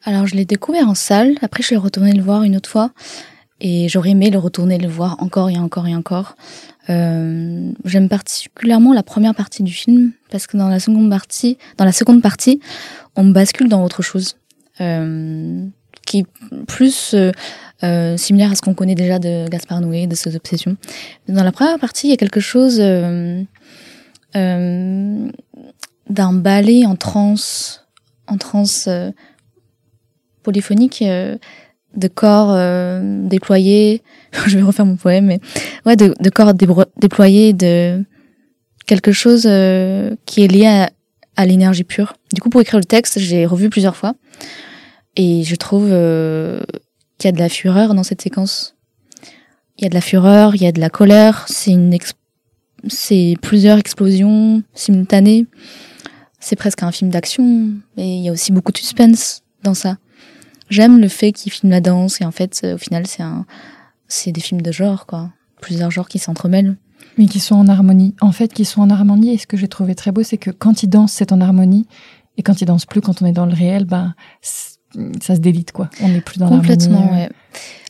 Alors, 0.06 0.26
je 0.26 0.36
l'ai 0.36 0.46
découvert 0.46 0.88
en 0.88 0.96
salle. 0.96 1.36
Après, 1.42 1.62
je 1.62 1.68
suis 1.68 1.76
retournée 1.76 2.14
le 2.14 2.24
voir 2.24 2.44
une 2.44 2.56
autre 2.56 2.70
fois. 2.70 2.92
Et 3.60 3.90
j'aurais 3.90 4.12
aimé 4.12 4.30
le 4.30 4.38
retourner 4.38 4.78
le 4.78 4.88
voir 4.88 5.18
encore 5.20 5.50
et 5.50 5.58
encore 5.58 5.88
et 5.88 5.96
encore. 5.96 6.38
Euh, 6.90 7.72
J'aime 7.84 8.08
particulièrement 8.08 8.94
la 8.94 9.04
première 9.04 9.36
partie 9.36 9.64
du 9.64 9.74
film 9.74 10.12
parce 10.32 10.48
que 10.48 10.56
dans 10.56 10.70
la 10.70 10.80
seconde 10.80 11.10
partie, 11.10 11.58
dans 11.76 11.84
la 11.84 11.92
seconde 11.92 12.22
partie, 12.22 12.62
on 13.16 13.26
bascule 13.26 13.68
dans 13.68 13.84
autre 13.84 14.02
chose 14.02 14.38
qui 16.08 16.20
est 16.20 16.26
plus 16.66 17.14
euh, 17.14 17.32
euh, 17.84 18.18
similaire 18.18 18.52
à 18.52 18.56
ce 18.56 18.62
qu'on 18.62 18.74
connaît 18.74 18.96
déjà 18.96 19.20
de 19.20 19.48
Gaspard 19.50 19.82
Noé, 19.82 20.08
de 20.08 20.16
ses 20.16 20.36
obsessions. 20.36 20.78
Dans 21.28 21.44
la 21.44 21.52
première 21.52 21.78
partie, 21.78 22.08
il 22.08 22.10
y 22.10 22.14
a 22.14 22.18
quelque 22.18 22.40
chose 22.40 22.80
euh, 22.80 23.44
euh, 24.36 25.30
d'un 26.10 26.34
ballet 26.34 26.86
en 26.86 26.96
transe, 26.96 27.86
en 28.26 28.38
transe 28.38 28.86
euh, 28.88 29.12
polyphonique 30.44 31.02
euh, 31.02 31.38
de 31.96 32.08
corps 32.08 32.52
euh, 32.52 33.28
déployés. 33.28 34.02
Je 34.48 34.58
vais 34.58 34.64
refaire 34.64 34.86
mon 34.86 34.96
poème, 34.96 35.26
mais 35.26 35.40
ouais, 35.86 35.96
de, 35.98 36.30
corps 36.30 36.54
déployés, 36.54 37.54
de 37.54 38.04
quelque 38.86 39.12
chose 39.12 39.44
euh, 39.46 40.16
qui 40.26 40.44
est 40.44 40.48
lié 40.48 40.88
à 41.36 41.46
l'énergie 41.46 41.84
pure. 41.84 42.16
Du 42.34 42.42
coup, 42.42 42.50
pour 42.50 42.62
écrire 42.62 42.80
le 42.80 42.86
texte, 42.86 43.20
j'ai 43.20 43.46
revu 43.46 43.70
plusieurs 43.70 43.96
fois 43.96 44.16
et 45.18 45.44
je 45.44 45.56
trouve 45.56 45.88
euh, 45.90 46.62
qu'il 47.18 47.28
y 47.28 47.30
a 47.30 47.32
de 47.34 47.40
la 47.40 47.50
fureur 47.50 47.96
dans 47.96 48.04
cette 48.04 48.22
séquence. 48.22 48.76
Il 49.78 49.84
y 49.84 49.88
a 49.88 49.90
de 49.90 49.96
la 49.96 50.02
fureur, 50.02 50.56
il 50.56 50.62
y 50.62 50.68
a 50.68 50.72
de 50.72 50.80
la 50.80 50.90
colère. 50.90 51.46
C'est 51.50 51.72
une, 51.72 51.98
c'est 52.88 53.36
plusieurs 53.42 53.80
explosions 53.80 54.64
simultanées. 54.76 55.48
C'est 56.40 56.56
presque 56.56 56.84
un 56.84 56.92
film 56.92 57.10
d'action, 57.10 57.72
mais 57.98 58.18
il 58.18 58.24
y 58.24 58.30
a 58.30 58.32
aussi 58.32 58.52
beaucoup 58.52 58.72
de 58.72 58.78
suspense 58.78 59.42
dans 59.64 59.74
ça. 59.74 59.98
J'aime 60.70 61.00
le 61.00 61.08
fait 61.08 61.32
qu'il 61.32 61.52
filme 61.52 61.72
la 61.72 61.82
danse 61.82 62.22
et 62.22 62.26
en 62.26 62.32
fait, 62.32 62.62
euh, 62.64 62.76
au 62.76 62.78
final, 62.78 63.08
c'est 63.08 63.24
un, 63.24 63.46
c'est 64.08 64.32
des 64.32 64.42
films 64.42 64.62
de 64.62 64.72
genre, 64.72 65.08
quoi. 65.08 65.32
Plusieurs 65.62 65.90
genres 65.90 66.10
qui 66.10 66.20
s'entremêlent. 66.20 66.78
Mais 67.18 67.26
qui 67.26 67.40
sont 67.40 67.56
en 67.56 67.68
harmonie. 67.68 68.14
En 68.22 68.32
fait, 68.32 68.54
qui 68.54 68.66
sont 68.66 68.82
en 68.82 68.92
harmonie. 68.92 69.34
Et 69.34 69.38
ce 69.40 69.48
que 69.48 69.58
j'ai 69.58 69.68
trouvé 69.68 69.96
très 69.96 70.12
beau, 70.12 70.22
c'est 70.22 70.38
que 70.38 70.52
quand 70.52 70.84
ils 70.84 70.90
dansent, 70.90 71.14
c'est 71.14 71.32
en 71.32 71.42
harmonie. 71.42 71.88
Et 72.38 72.44
quand 72.44 72.62
ils 72.62 72.66
dansent 72.66 72.86
plus, 72.86 73.02
quand 73.02 73.24
on 73.24 73.26
est 73.26 73.32
dans 73.32 73.48
le 73.48 73.56
réel, 73.56 73.86
ben, 73.86 74.14
ça 75.22 75.36
se 75.36 75.40
délite, 75.40 75.72
quoi. 75.72 75.90
On 76.02 76.10
n'est 76.10 76.22
plus 76.22 76.40
dans. 76.40 76.50
Complètement, 76.50 77.12
ouais. 77.12 77.30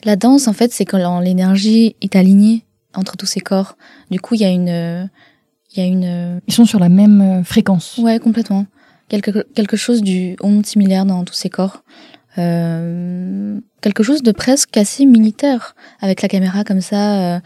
La 0.04 0.16
danse, 0.16 0.48
en 0.48 0.54
fait, 0.54 0.72
c'est 0.72 0.86
quand 0.86 1.20
l'énergie 1.20 1.96
est 2.02 2.16
alignée 2.16 2.66
entre 2.94 3.18
tous 3.18 3.26
ces 3.26 3.40
corps. 3.40 3.78
Du 4.12 4.20
coup, 4.20 4.36
il 4.36 4.42
y 4.42 4.46
a 4.46 4.50
une, 4.50 4.70
euh, 4.70 5.06
il 5.74 5.80
y 5.80 5.82
a 5.84 5.86
une, 5.86 6.06
euh, 6.06 6.40
Ils 6.48 6.54
sont 6.54 6.66
sur 6.66 6.80
la 6.80 6.90
même 6.90 7.22
euh, 7.22 7.44
fréquence. 7.44 7.98
ouais, 7.98 8.20
complètement. 8.20 8.66
Quelque, 9.10 9.46
quelque 9.54 9.78
chose 9.78 10.02
du 10.02 10.36
onde 10.42 10.66
similaire 10.66 11.06
dans 11.06 11.24
tous 11.24 11.34
ces 11.34 11.50
corps. 11.50 11.84
Euh, 12.38 13.60
quelque 13.82 14.04
chose 14.04 14.22
de 14.22 14.32
presque 14.32 14.78
assez 14.78 15.06
militaire, 15.06 15.76
avec 16.02 16.22
la 16.22 16.28
caméra 16.28 16.64
comme 16.64 16.82
ça, 16.82 17.36
euh, 17.36 17.40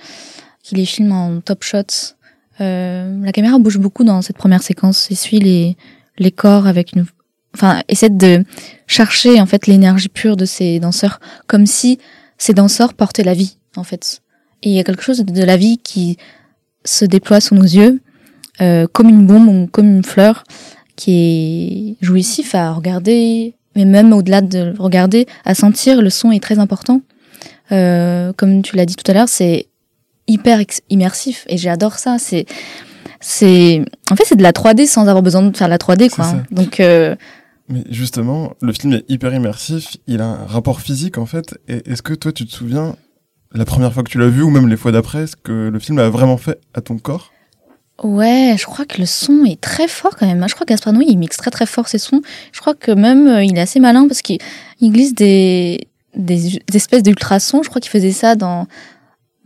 qui 0.64 0.76
les 0.76 0.86
filme 0.86 1.12
en 1.12 1.40
top 1.40 1.64
shots. 1.64 2.16
Euh, 2.60 3.24
la 3.24 3.32
caméra 3.32 3.58
bouge 3.58 3.78
beaucoup 3.78 4.04
dans 4.04 4.22
cette 4.22 4.38
première 4.38 4.62
séquence 4.62 5.10
et 5.12 5.16
suit 5.16 5.40
les, 5.40 5.78
les 6.18 6.32
corps 6.32 6.68
avec 6.68 6.94
une, 6.94 7.06
enfin, 7.56 7.82
essaie 7.88 8.10
de 8.10 8.44
chercher 8.88 9.40
en 9.42 9.46
fait 9.46 9.68
l'énergie 9.68 10.10
pure 10.10 10.38
de 10.38 10.46
ces 10.46 10.80
danseurs, 10.80 11.20
comme 11.48 11.66
si 11.66 12.00
ces 12.38 12.54
danseurs 12.54 12.94
portaient 12.94 13.24
la 13.24 13.34
vie 13.34 13.58
en 13.76 13.84
fait. 13.84 14.22
Et 14.64 14.70
il 14.70 14.76
y 14.76 14.80
a 14.80 14.84
quelque 14.84 15.04
chose 15.04 15.20
de 15.20 15.44
la 15.44 15.58
vie 15.58 15.78
qui 15.78 16.18
se 16.84 17.06
déploie 17.06 17.42
sous 17.42 17.56
nos 17.56 17.64
yeux, 17.64 18.02
euh, 18.62 18.88
comme 18.92 19.10
une 19.10 19.26
bombe 19.26 19.48
ou 19.48 19.68
comme 19.68 19.88
une 19.88 20.04
fleur, 20.04 20.44
qui 20.96 21.98
est 22.00 22.06
jouissif 22.06 22.54
à 22.54 22.72
regarder, 22.74 23.56
mais 23.76 23.86
même 23.86 24.14
au-delà 24.14 24.42
de 24.42 24.74
regarder, 24.78 25.26
à 25.46 25.56
sentir, 25.56 26.02
le 26.02 26.10
son 26.10 26.32
est 26.32 26.42
très 26.44 26.60
important. 26.60 27.02
Euh, 27.72 28.34
comme 28.34 28.62
tu 28.62 28.76
l'as 28.76 28.86
dit 28.86 28.96
tout 28.96 29.10
à 29.10 29.14
l'heure, 29.14 29.30
c'est 29.30 29.68
hyper 30.28 30.60
immersif 30.90 31.46
et 31.48 31.58
j'adore 31.58 31.98
ça. 31.98 32.18
C'est, 32.20 32.46
c'est, 33.20 33.84
en 34.10 34.16
fait, 34.16 34.26
c'est 34.26 34.36
de 34.36 34.44
la 34.44 34.52
3D 34.52 34.86
sans 34.86 35.08
avoir 35.08 35.22
besoin 35.22 35.44
de 35.44 35.56
faire 35.56 35.68
la 35.68 35.78
3D, 35.78 36.10
quoi. 36.10 36.26
Donc, 36.52 36.80
euh... 36.80 37.16
mais 37.72 37.84
justement, 37.90 38.54
le 38.62 38.74
film 38.74 38.94
est 38.94 39.06
hyper 39.10 39.34
immersif. 39.34 39.98
Il 40.08 40.22
a 40.22 40.28
un 40.28 40.46
rapport 40.46 40.82
physique, 40.82 41.18
en 41.18 41.26
fait. 41.26 41.58
Est-ce 41.68 42.02
que 42.02 42.14
toi, 42.14 42.32
tu 42.32 42.46
te 42.46 42.52
souviens 42.52 42.96
la 43.54 43.66
première 43.66 43.94
fois 43.94 44.04
que 44.04 44.10
tu 44.10 44.18
l'as 44.18 44.30
vu 44.30 44.42
ou 44.42 44.50
même 44.50 44.68
les 44.68 44.78
fois 44.78 44.92
d'après, 44.92 45.28
ce 45.28 45.36
que 45.36 45.70
le 45.70 45.80
film 45.80 46.00
a 46.00 46.10
vraiment 46.10 46.38
fait 46.38 46.60
à 46.74 46.82
ton 46.82 46.98
corps? 46.98 47.32
Ouais, 48.04 48.56
je 48.58 48.66
crois 48.66 48.86
que 48.86 49.00
le 49.00 49.06
son 49.06 49.46
est 49.46 49.62
très 49.62 49.88
fort 49.88 50.16
quand 50.18 50.26
même. 50.26 50.44
Je 50.48 50.56
crois 50.56 50.92
Noé, 50.92 51.06
il 51.08 51.18
mixe 51.20 51.38
très 51.38 51.52
très 51.52 51.68
fort 51.68 51.88
ses 51.88 52.00
sons. 52.00 52.22
Je 52.52 52.60
crois 52.60 52.74
que 52.74 52.92
même 52.92 53.28
euh, 53.28 53.44
il 53.44 53.58
est 53.58 53.62
assez 53.62 53.80
malin 53.80 54.08
parce 54.08 54.24
qu'il 54.24 54.40
glisse 54.82 55.14
des, 55.14 55.88
des, 56.16 56.60
espèces 56.74 57.04
d'ultrasons. 57.04 57.62
Je 57.62 57.70
crois 57.70 57.80
qu'il 57.80 57.92
faisait 57.92 58.12
ça 58.12 58.36
dans 58.36 58.66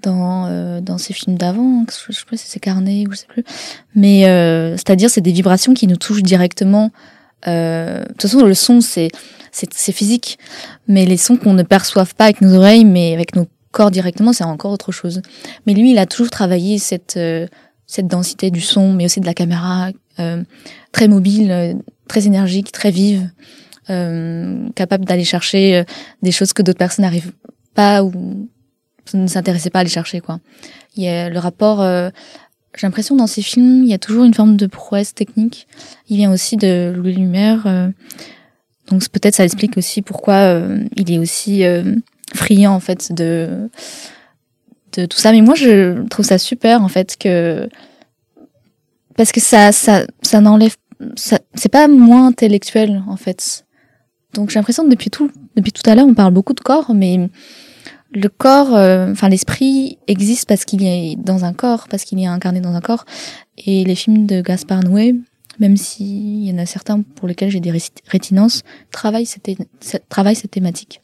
dans 0.03 0.45
euh, 0.47 0.79
dans 0.79 0.97
ses 0.97 1.13
films 1.13 1.37
d'avant. 1.37 1.85
Je 1.89 2.13
sais 2.13 2.23
pas 2.29 2.37
si 2.37 2.47
c'est 2.47 2.61
Carnet 2.61 3.05
ou 3.07 3.11
je 3.11 3.17
sais 3.17 3.27
plus. 3.27 3.43
Mais 3.93 4.25
euh, 4.25 4.77
c'est-à-dire 4.77 5.09
c'est 5.09 5.21
des 5.21 5.33
vibrations 5.33 5.73
qui 5.73 5.87
nous 5.87 5.97
touchent 5.97 6.23
directement. 6.23 6.91
Euh, 7.47 8.01
de 8.01 8.07
toute 8.07 8.23
façon, 8.23 8.45
le 8.45 8.53
son 8.53 8.81
c'est 8.81 9.09
c'est 9.51 9.93
physique, 9.93 10.37
mais 10.87 11.05
les 11.05 11.15
sons 11.15 11.37
qu'on 11.37 11.53
ne 11.53 11.63
perçoive 11.63 12.13
pas 12.13 12.25
avec 12.25 12.41
nos 12.41 12.55
oreilles, 12.55 12.83
mais 12.83 13.13
avec 13.13 13.37
nos 13.37 13.47
corps 13.71 13.89
directement, 13.89 14.33
c'est 14.33 14.43
encore 14.43 14.71
autre 14.71 14.91
chose. 14.91 15.21
Mais 15.65 15.73
lui, 15.73 15.91
il 15.91 15.97
a 15.97 16.05
toujours 16.05 16.29
travaillé 16.29 16.77
cette 16.77 17.15
euh, 17.15 17.47
cette 17.87 18.07
densité 18.07 18.51
du 18.51 18.61
son, 18.61 18.93
mais 18.93 19.05
aussi 19.05 19.19
de 19.19 19.25
la 19.25 19.33
caméra, 19.33 19.91
euh, 20.19 20.43
très 20.91 21.07
mobile, 21.07 21.51
euh, 21.51 21.73
très 22.07 22.25
énergique, 22.25 22.71
très 22.71 22.91
vive, 22.91 23.29
euh, 23.89 24.67
capable 24.75 25.05
d'aller 25.05 25.23
chercher 25.23 25.77
euh, 25.77 25.83
des 26.21 26.31
choses 26.31 26.53
que 26.53 26.61
d'autres 26.61 26.79
personnes 26.79 27.05
n'arrivent 27.05 27.33
pas 27.75 28.03
ou 28.03 28.47
ne 29.13 29.27
s'intéressaient 29.27 29.69
pas 29.69 29.79
à 29.79 29.81
aller 29.81 29.89
chercher. 29.89 30.19
Quoi. 30.19 30.39
Il 30.95 31.03
y 31.03 31.07
a 31.07 31.29
le 31.29 31.37
rapport. 31.39 31.85
Euh, 32.75 32.79
j'ai 32.79 32.87
l'impression 32.87 33.15
dans 33.15 33.27
ces 33.27 33.41
films, 33.41 33.83
il 33.83 33.89
y 33.89 33.93
a 33.93 33.97
toujours 33.97 34.23
une 34.23 34.33
forme 34.33 34.57
de 34.57 34.67
prouesse 34.67 35.13
technique. 35.13 35.67
Il 36.09 36.17
vient 36.17 36.31
aussi 36.31 36.57
de 36.57 36.93
Louis 36.95 37.13
Lumière. 37.13 37.91
donc 38.89 39.07
peut-être 39.09 39.35
ça 39.35 39.45
explique 39.45 39.77
aussi 39.77 40.01
pourquoi 40.01 40.61
il 40.95 41.11
est 41.11 41.17
aussi 41.17 41.63
friand 42.33 42.73
en 42.73 42.79
fait 42.79 43.13
de 43.13 43.69
de 44.97 45.05
tout 45.05 45.17
ça. 45.17 45.31
Mais 45.31 45.41
moi, 45.41 45.55
je 45.55 46.05
trouve 46.07 46.25
ça 46.25 46.37
super, 46.37 46.81
en 46.81 46.87
fait, 46.87 47.17
que. 47.17 47.69
Parce 49.15 49.31
que 49.31 49.39
ça, 49.39 49.71
ça, 49.71 50.05
ça 50.21 50.41
n'enlève. 50.41 50.75
C'est 51.17 51.69
pas 51.69 51.87
moins 51.87 52.27
intellectuel, 52.27 53.03
en 53.07 53.17
fait. 53.17 53.65
Donc 54.33 54.49
j'ai 54.49 54.59
l'impression 54.59 54.83
que 54.83 54.89
depuis 54.89 55.09
tout, 55.09 55.31
depuis 55.55 55.71
tout 55.71 55.87
à 55.89 55.95
l'heure, 55.95 56.07
on 56.07 56.13
parle 56.13 56.33
beaucoup 56.33 56.53
de 56.53 56.59
corps, 56.59 56.93
mais 56.93 57.29
le 58.15 58.29
corps, 58.29 58.73
euh, 58.75 59.11
enfin 59.11 59.29
l'esprit 59.29 59.97
existe 60.07 60.47
parce 60.47 60.65
qu'il 60.65 60.83
est 60.83 61.15
dans 61.17 61.43
un 61.43 61.53
corps, 61.53 61.87
parce 61.89 62.05
qu'il 62.05 62.19
est 62.19 62.25
incarné 62.25 62.61
dans 62.61 62.73
un 62.73 62.81
corps. 62.81 63.05
Et 63.57 63.83
les 63.83 63.95
films 63.95 64.25
de 64.25 64.41
Gaspard 64.41 64.83
Noé, 64.83 65.15
même 65.59 65.77
s'il 65.77 66.45
y 66.45 66.51
en 66.51 66.57
a 66.57 66.65
certains 66.65 67.01
pour 67.01 67.27
lesquels 67.27 67.49
j'ai 67.49 67.59
des 67.59 67.73
rétinences, 68.07 68.63
travaillent 68.91 69.25
cette, 69.25 69.49
travaillent 70.09 70.35
cette 70.35 70.51
thématique. 70.51 71.01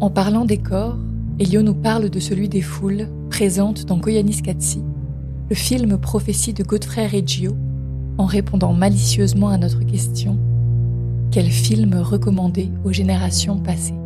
En 0.00 0.10
parlant 0.10 0.44
des 0.44 0.58
corps, 0.58 0.98
Elio 1.38 1.62
nous 1.62 1.74
parle 1.74 2.10
de 2.10 2.20
celui 2.20 2.48
des 2.48 2.62
foules 2.62 3.08
présentes 3.28 3.86
dans 3.86 3.98
Koyanis 3.98 4.42
Katsi, 4.42 4.82
le 5.48 5.56
film 5.56 5.98
prophétie 5.98 6.52
de 6.52 6.62
Godfrey 6.62 7.06
Reggio, 7.06 7.56
en 8.18 8.26
répondant 8.26 8.72
malicieusement 8.72 9.48
à 9.48 9.58
notre 9.58 9.84
question 9.84 10.38
quel 11.34 11.50
film 11.50 11.96
recommander 11.96 12.70
aux 12.84 12.92
générations 12.92 13.58
passées? 13.58 14.03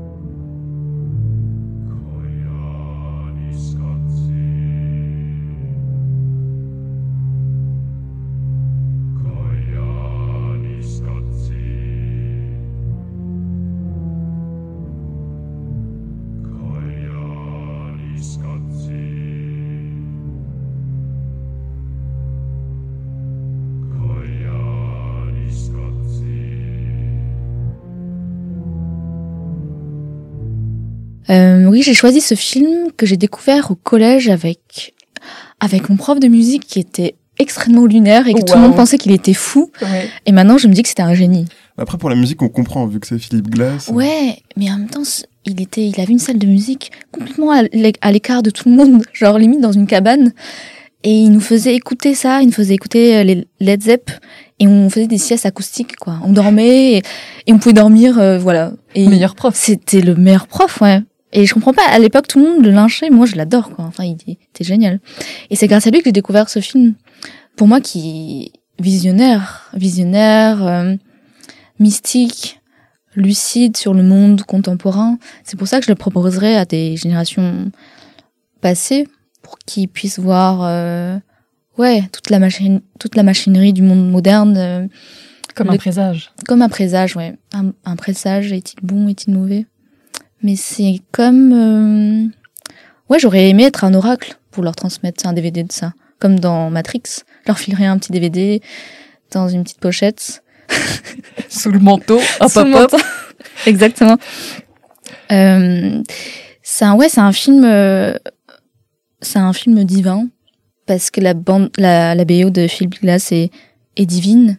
Oui, 31.78 31.84
j'ai 31.84 31.94
choisi 31.94 32.20
ce 32.20 32.34
film 32.34 32.90
que 32.96 33.06
j'ai 33.06 33.16
découvert 33.16 33.70
au 33.70 33.76
collège 33.76 34.28
avec 34.28 34.94
avec 35.60 35.88
mon 35.88 35.96
prof 35.96 36.18
de 36.18 36.26
musique 36.26 36.66
qui 36.66 36.80
était 36.80 37.14
extrêmement 37.38 37.86
lunaire 37.86 38.26
et 38.26 38.34
que 38.34 38.40
tout 38.40 38.54
le 38.54 38.60
monde 38.60 38.74
pensait 38.74 38.98
qu'il 38.98 39.12
était 39.12 39.32
fou. 39.32 39.70
Et 40.26 40.32
maintenant, 40.32 40.58
je 40.58 40.66
me 40.66 40.72
dis 40.72 40.82
que 40.82 40.88
c'était 40.88 41.02
un 41.02 41.14
génie. 41.14 41.46
Après, 41.76 41.96
pour 41.96 42.10
la 42.10 42.16
musique, 42.16 42.42
on 42.42 42.48
comprend 42.48 42.84
vu 42.86 42.98
que 42.98 43.06
c'est 43.06 43.18
Philippe 43.20 43.48
Glass. 43.48 43.90
Ouais, 43.94 44.38
mais 44.56 44.68
en 44.72 44.78
même 44.78 44.90
temps, 44.90 45.04
il 45.44 45.62
était, 45.62 45.86
il 45.86 46.00
avait 46.00 46.12
une 46.12 46.18
salle 46.18 46.38
de 46.38 46.48
musique 46.48 46.90
complètement 47.12 47.52
à 47.52 48.10
l'écart 48.10 48.42
de 48.42 48.50
tout 48.50 48.68
le 48.68 48.74
monde, 48.74 49.04
genre 49.12 49.38
limite 49.38 49.60
dans 49.60 49.70
une 49.70 49.86
cabane. 49.86 50.32
Et 51.04 51.12
il 51.12 51.30
nous 51.30 51.40
faisait 51.40 51.76
écouter 51.76 52.16
ça, 52.16 52.42
il 52.42 52.46
nous 52.46 52.52
faisait 52.52 52.74
écouter 52.74 53.18
euh, 53.18 53.22
les 53.22 53.46
Led 53.60 53.84
Zepp 53.84 54.10
et 54.58 54.66
on 54.66 54.90
faisait 54.90 55.06
des 55.06 55.18
siestes 55.18 55.46
acoustiques 55.46 55.94
quoi. 55.94 56.18
On 56.24 56.32
dormait 56.32 56.96
et, 57.46 57.52
on 57.52 57.58
pouvait 57.58 57.72
dormir, 57.72 58.18
euh, 58.18 58.36
voilà. 58.36 58.72
Et 58.96 59.06
meilleur 59.06 59.36
prof. 59.36 59.54
C'était 59.56 60.00
le 60.00 60.16
meilleur 60.16 60.48
prof, 60.48 60.80
ouais. 60.80 61.02
Et 61.32 61.46
je 61.46 61.54
comprends 61.54 61.74
pas, 61.74 61.86
à 61.86 61.98
l'époque, 61.98 62.26
tout 62.26 62.38
le 62.38 62.48
monde 62.48 62.64
le 62.64 62.70
lynchait, 62.70 63.10
moi 63.10 63.26
je 63.26 63.36
l'adore, 63.36 63.70
quoi. 63.70 63.84
Enfin, 63.84 64.04
il 64.04 64.12
était 64.12 64.64
génial. 64.64 65.00
Et 65.50 65.56
c'est 65.56 65.66
grâce 65.66 65.86
à 65.86 65.90
lui 65.90 65.98
que 65.98 66.06
j'ai 66.06 66.12
découvert 66.12 66.48
ce 66.48 66.60
film. 66.60 66.94
Pour 67.56 67.68
moi, 67.68 67.80
qui 67.80 68.52
visionnaire, 68.78 69.68
visionnaire, 69.74 70.66
euh, 70.66 70.94
mystique, 71.78 72.60
lucide 73.14 73.76
sur 73.76 73.94
le 73.94 74.02
monde 74.02 74.42
contemporain. 74.42 75.18
C'est 75.44 75.58
pour 75.58 75.66
ça 75.68 75.80
que 75.80 75.86
je 75.86 75.90
le 75.90 75.96
proposerai 75.96 76.56
à 76.56 76.64
des 76.64 76.96
générations 76.96 77.70
passées, 78.60 79.08
pour 79.42 79.58
qu'ils 79.58 79.88
puissent 79.88 80.18
voir, 80.18 80.60
euh, 80.62 81.18
ouais, 81.78 82.02
toute 82.12 82.30
la 82.30 82.38
machine, 82.38 82.80
toute 82.98 83.16
la 83.16 83.22
machinerie 83.22 83.72
du 83.72 83.82
monde 83.82 84.10
moderne. 84.10 84.56
Euh, 84.56 84.86
comme 85.54 85.70
un 85.70 85.76
présage. 85.76 86.30
Comme 86.46 86.62
un 86.62 86.68
présage, 86.68 87.16
ouais. 87.16 87.34
Un, 87.52 87.72
un 87.84 87.96
présage, 87.96 88.52
est-il 88.52 88.78
bon, 88.82 89.08
est-il 89.08 89.34
mauvais? 89.34 89.66
Mais 90.42 90.56
c'est 90.56 91.00
comme... 91.12 91.52
Euh, 91.52 92.26
ouais, 93.08 93.18
j'aurais 93.18 93.48
aimé 93.48 93.64
être 93.64 93.84
un 93.84 93.94
oracle 93.94 94.38
pour 94.50 94.62
leur 94.62 94.76
transmettre 94.76 95.26
un 95.26 95.32
DVD 95.32 95.62
de 95.62 95.72
ça. 95.72 95.92
Comme 96.18 96.40
dans 96.40 96.70
Matrix. 96.70 97.02
Je 97.42 97.48
leur 97.48 97.58
filerais 97.58 97.86
un 97.86 97.98
petit 97.98 98.12
DVD 98.12 98.60
dans 99.30 99.48
une 99.48 99.62
petite 99.62 99.80
pochette. 99.80 100.42
Sous 101.48 101.70
le 101.70 101.78
manteau. 101.78 102.20
Hop, 102.40 102.50
Sous 102.50 102.58
hop, 102.58 102.66
le 102.66 102.70
manteau. 102.72 102.98
Exactement. 103.66 104.16
Euh, 105.30 106.02
c'est 106.62 106.84
un, 106.84 106.94
ouais, 106.94 107.08
c'est 107.08 107.20
un 107.20 107.32
film, 107.32 107.64
euh, 107.64 108.14
c'est 109.20 109.38
un 109.38 109.52
film 109.52 109.84
divin 109.84 110.28
parce 110.86 111.10
que 111.10 111.20
la 111.20 111.34
bande, 111.34 111.70
la, 111.76 112.14
la 112.14 112.24
BO 112.24 112.50
de 112.50 112.66
Philip 112.66 113.00
Glass 113.00 113.32
est, 113.32 113.50
est 113.96 114.06
divine. 114.06 114.58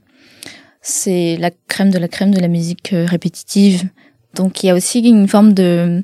C'est 0.82 1.38
la 1.38 1.52
crème 1.68 1.90
de 1.90 1.98
la 1.98 2.08
crème 2.08 2.34
de 2.34 2.40
la 2.40 2.48
musique 2.48 2.94
euh, 2.94 3.06
répétitive 3.06 3.90
donc 4.36 4.64
il 4.64 4.68
y 4.68 4.70
a 4.70 4.76
aussi 4.76 5.00
une 5.00 5.28
forme 5.28 5.54
de 5.54 6.04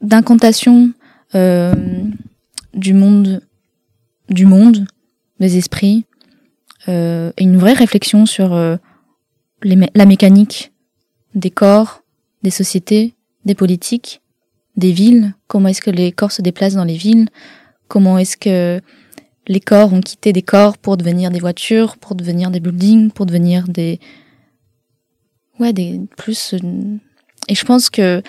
d'incantation 0.00 0.92
euh, 1.34 1.74
du 2.74 2.92
monde, 2.94 3.40
du 4.28 4.46
monde, 4.46 4.86
des 5.38 5.56
esprits, 5.56 6.04
euh, 6.88 7.32
et 7.36 7.44
une 7.44 7.56
vraie 7.56 7.72
réflexion 7.72 8.26
sur 8.26 8.52
euh, 8.54 8.76
la 9.62 10.06
mécanique 10.06 10.72
des 11.34 11.50
corps, 11.50 12.02
des 12.42 12.50
sociétés, 12.50 13.14
des 13.44 13.54
politiques, 13.54 14.20
des 14.76 14.92
villes. 14.92 15.34
Comment 15.46 15.68
est-ce 15.68 15.80
que 15.80 15.90
les 15.90 16.12
corps 16.12 16.32
se 16.32 16.42
déplacent 16.42 16.74
dans 16.74 16.84
les 16.84 16.96
villes? 16.96 17.28
Comment 17.88 18.18
est-ce 18.18 18.36
que 18.36 18.80
les 19.46 19.60
corps 19.60 19.92
ont 19.92 20.00
quitté 20.00 20.32
des 20.32 20.42
corps 20.42 20.78
pour 20.78 20.96
devenir 20.96 21.30
des 21.30 21.40
voitures, 21.40 21.96
pour 21.96 22.14
devenir 22.14 22.50
des 22.50 22.60
buildings, 22.60 23.10
pour 23.10 23.26
devenir 23.26 23.68
des 23.68 24.00
ouais 25.58 25.72
des 25.72 26.00
plus 26.16 26.54
euh, 26.54 26.58
et 27.52 27.54
je 27.54 27.66
pense 27.66 27.90
que 27.90 28.22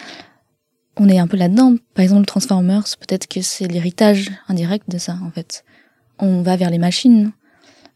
on 0.98 1.08
est 1.08 1.18
un 1.18 1.28
peu 1.28 1.38
là-dedans. 1.38 1.76
Par 1.94 2.04
exemple, 2.04 2.26
Transformers, 2.26 2.84
peut-être 3.00 3.26
que 3.28 3.42
c'est 3.42 3.68
l'héritage 3.68 4.32
indirect 4.50 4.90
de 4.90 4.98
ça 4.98 5.18
en 5.26 5.32
fait. 5.32 5.64
On 6.20 6.42
va 6.42 6.58
vers 6.58 6.70
les 6.70 6.78
machines. 6.78 7.32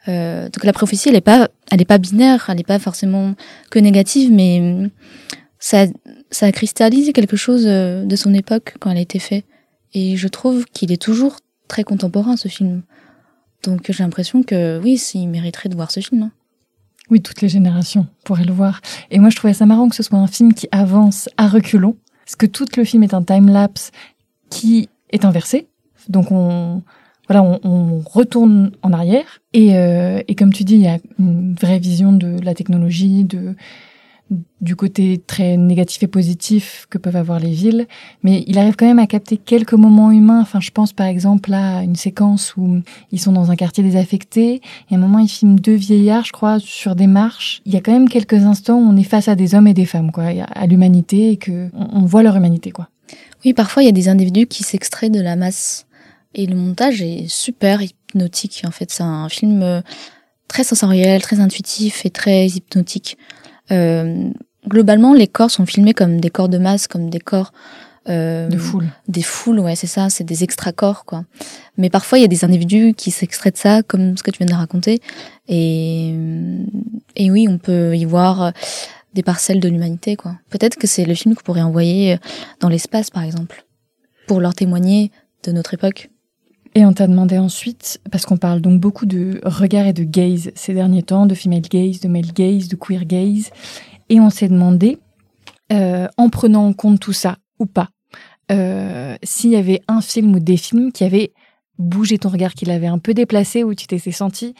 Euh, 0.07 0.45
donc 0.45 0.63
la 0.63 0.71
prophétie, 0.71 1.09
elle 1.09 1.17
est 1.17 1.21
pas, 1.21 1.49
elle 1.69 1.81
est 1.81 1.85
pas 1.85 1.97
binaire, 1.97 2.45
elle 2.47 2.61
est 2.61 2.67
pas 2.67 2.79
forcément 2.79 3.35
que 3.69 3.77
négative, 3.77 4.31
mais 4.31 4.89
ça, 5.59 5.85
ça 6.31 6.45
a 6.45 6.51
cristallisé 6.53 7.11
quelque 7.11 7.35
chose 7.35 7.65
euh, 7.67 8.05
de 8.05 8.15
son 8.15 8.33
époque 8.33 8.75
quand 8.79 8.89
elle 8.89 8.97
a 8.97 9.01
été 9.01 9.19
faite. 9.19 9.43
Et 9.93 10.15
je 10.15 10.29
trouve 10.29 10.63
qu'il 10.71 10.93
est 10.93 11.01
toujours 11.01 11.41
très 11.67 11.83
contemporain 11.83 12.37
ce 12.37 12.47
film. 12.47 12.83
Donc 13.63 13.91
j'ai 13.91 14.01
l'impression 14.01 14.43
que 14.43 14.79
oui, 14.81 14.97
il 15.13 15.27
mériterait 15.27 15.67
de 15.67 15.75
voir 15.75 15.91
ce 15.91 15.99
film. 15.99 16.23
hein. 16.23 16.31
Oui, 17.09 17.21
toutes 17.21 17.41
les 17.41 17.49
générations 17.49 18.07
pourraient 18.23 18.45
le 18.45 18.53
voir. 18.53 18.81
Et 19.11 19.19
moi, 19.19 19.29
je 19.29 19.35
trouvais 19.35 19.53
ça 19.53 19.65
marrant 19.65 19.87
que 19.89 19.95
ce 19.95 20.03
soit 20.03 20.19
un 20.19 20.27
film 20.27 20.53
qui 20.53 20.67
avance 20.71 21.29
à 21.37 21.47
reculons, 21.47 21.95
parce 22.25 22.35
que 22.35 22.45
tout 22.45 22.65
le 22.75 22.83
film 22.83 23.03
est 23.03 23.13
un 23.13 23.23
time-lapse 23.23 23.91
qui 24.49 24.89
est 25.11 25.23
inversé. 25.23 25.67
Donc 26.09 26.31
on, 26.31 26.81
voilà, 27.27 27.43
on, 27.43 27.59
on 27.63 27.99
retourne 27.99 28.71
en 28.81 28.93
arrière. 28.93 29.39
Et, 29.53 29.77
euh, 29.77 30.21
et 30.27 30.35
comme 30.35 30.53
tu 30.53 30.63
dis, 30.63 30.75
il 30.75 30.81
y 30.81 30.87
a 30.87 30.97
une 31.19 31.55
vraie 31.55 31.79
vision 31.79 32.11
de 32.11 32.39
la 32.41 32.53
technologie, 32.53 33.23
de 33.23 33.55
du 34.59 34.75
côté 34.75 35.21
très 35.25 35.55
négatif 35.55 36.03
et 36.03 36.07
positif 36.07 36.85
que 36.89 36.97
peuvent 36.97 37.15
avoir 37.15 37.39
les 37.39 37.51
villes, 37.51 37.87
mais 38.23 38.43
il 38.47 38.57
arrive 38.57 38.75
quand 38.75 38.85
même 38.85 38.99
à 38.99 39.07
capter 39.07 39.37
quelques 39.37 39.73
moments 39.73 40.11
humains. 40.11 40.41
Enfin, 40.41 40.59
je 40.59 40.71
pense 40.71 40.91
par 40.91 41.05
exemple 41.05 41.53
à 41.53 41.83
une 41.83 41.95
séquence 41.95 42.55
où 42.57 42.81
ils 43.11 43.19
sont 43.19 43.31
dans 43.31 43.51
un 43.51 43.55
quartier 43.55 43.83
désaffecté, 43.83 44.61
et 44.89 44.93
à 44.93 44.97
un 44.97 44.99
moment 44.99 45.19
ils 45.19 45.29
filment 45.29 45.59
deux 45.59 45.75
vieillards, 45.75 46.25
je 46.25 46.33
crois, 46.33 46.59
sur 46.59 46.95
des 46.95 47.07
marches. 47.07 47.61
Il 47.65 47.73
y 47.73 47.77
a 47.77 47.81
quand 47.81 47.91
même 47.91 48.09
quelques 48.09 48.43
instants 48.43 48.77
où 48.77 48.89
on 48.89 48.97
est 48.97 49.03
face 49.03 49.27
à 49.27 49.35
des 49.35 49.55
hommes 49.55 49.67
et 49.67 49.73
des 49.73 49.85
femmes, 49.85 50.11
quoi, 50.11 50.25
à 50.25 50.67
l'humanité, 50.67 51.31
et 51.31 51.37
que 51.37 51.69
on, 51.73 52.05
voit 52.05 52.23
leur 52.23 52.35
humanité, 52.35 52.71
quoi. 52.71 52.89
Oui, 53.45 53.53
parfois 53.53 53.83
il 53.83 53.85
y 53.85 53.89
a 53.89 53.93
des 53.93 54.09
individus 54.09 54.47
qui 54.47 54.63
s'extraient 54.63 55.09
de 55.09 55.21
la 55.21 55.35
masse. 55.35 55.85
Et 56.35 56.45
le 56.45 56.55
montage 56.55 57.01
est 57.01 57.27
super 57.29 57.81
hypnotique. 57.81 58.63
En 58.67 58.71
fait, 58.71 58.91
c'est 58.91 59.03
un 59.03 59.29
film 59.29 59.63
euh, 59.63 59.81
très 60.47 60.63
sensoriel, 60.63 61.21
très 61.21 61.39
intuitif 61.39 62.05
et 62.05 62.09
très 62.09 62.47
hypnotique. 62.47 63.17
Euh, 63.71 64.29
globalement, 64.67 65.13
les 65.13 65.27
corps 65.27 65.51
sont 65.51 65.65
filmés 65.65 65.93
comme 65.93 66.19
des 66.19 66.29
corps 66.29 66.49
de 66.49 66.57
masse, 66.57 66.87
comme 66.87 67.09
des 67.09 67.19
corps 67.19 67.51
euh, 68.09 68.47
De 68.47 68.57
foule. 68.57 68.87
des 69.07 69.21
foules, 69.21 69.59
ouais, 69.59 69.75
c'est 69.75 69.87
ça, 69.87 70.09
c'est 70.09 70.23
des 70.23 70.43
extra-corps, 70.43 71.03
quoi. 71.03 71.25
Mais 71.77 71.89
parfois, 71.89 72.17
il 72.17 72.21
y 72.21 72.25
a 72.25 72.29
des 72.29 72.45
individus 72.45 72.93
qui 72.95 73.11
s'extraient 73.11 73.51
de 73.51 73.57
ça, 73.57 73.83
comme 73.83 74.17
ce 74.17 74.23
que 74.23 74.31
tu 74.31 74.37
viens 74.37 74.47
de 74.47 74.53
raconter. 74.53 75.01
Et, 75.47 76.15
et 77.15 77.31
oui, 77.31 77.47
on 77.49 77.57
peut 77.57 77.95
y 77.97 78.05
voir 78.05 78.41
euh, 78.41 78.51
des 79.13 79.23
parcelles 79.23 79.59
de 79.59 79.67
l'humanité, 79.67 80.15
quoi. 80.15 80.35
Peut-être 80.49 80.77
que 80.77 80.87
c'est 80.87 81.03
le 81.03 81.15
film 81.15 81.35
qu'on 81.35 81.43
pourrait 81.43 81.61
envoyer 81.61 82.13
euh, 82.13 82.17
dans 82.61 82.69
l'espace, 82.69 83.09
par 83.09 83.23
exemple, 83.23 83.65
pour 84.25 84.39
leur 84.39 84.55
témoigner 84.55 85.11
de 85.43 85.51
notre 85.51 85.73
époque. 85.73 86.09
Et 86.77 86.85
on 86.85 86.93
t'a 86.93 87.07
demandé 87.07 87.39
ensuite, 87.39 87.99
parce 88.11 88.27
qu'on 88.27 88.37
parle 88.37 88.61
donc 88.61 88.79
beaucoup 88.79 89.07
de 89.07 89.41
regard 89.43 89.87
et 89.87 89.93
de 89.93 90.03
gaze 90.03 90.51
ces 90.53 90.75
derniers 90.75 91.01
temps, 91.01 91.25
de 91.25 91.33
female 91.33 91.61
gaze, 91.61 92.01
de 92.01 92.07
male 92.07 92.31
gaze, 92.31 92.67
de 92.67 92.75
queer 92.75 93.03
gaze, 93.03 93.49
et 94.09 94.19
on 94.19 94.29
s'est 94.29 94.47
demandé, 94.47 94.99
euh, 95.73 96.07
en 96.17 96.29
prenant 96.29 96.67
en 96.67 96.73
compte 96.73 96.99
tout 96.99 97.13
ça 97.13 97.39
ou 97.57 97.65
pas, 97.65 97.89
euh, 98.51 99.15
s'il 99.23 99.49
y 99.49 99.55
avait 99.55 99.81
un 99.87 100.01
film 100.01 100.35
ou 100.35 100.39
des 100.39 100.55
films 100.55 100.91
qui 100.91 101.03
avaient 101.03 101.33
bougé 101.79 102.19
ton 102.19 102.29
regard, 102.29 102.53
qui 102.53 102.65
l'avaient 102.65 102.85
un 102.85 102.99
peu 102.99 103.15
déplacé, 103.15 103.63
où 103.63 103.73
tu 103.73 103.87
t'étais 103.87 104.11
senti, 104.11 104.53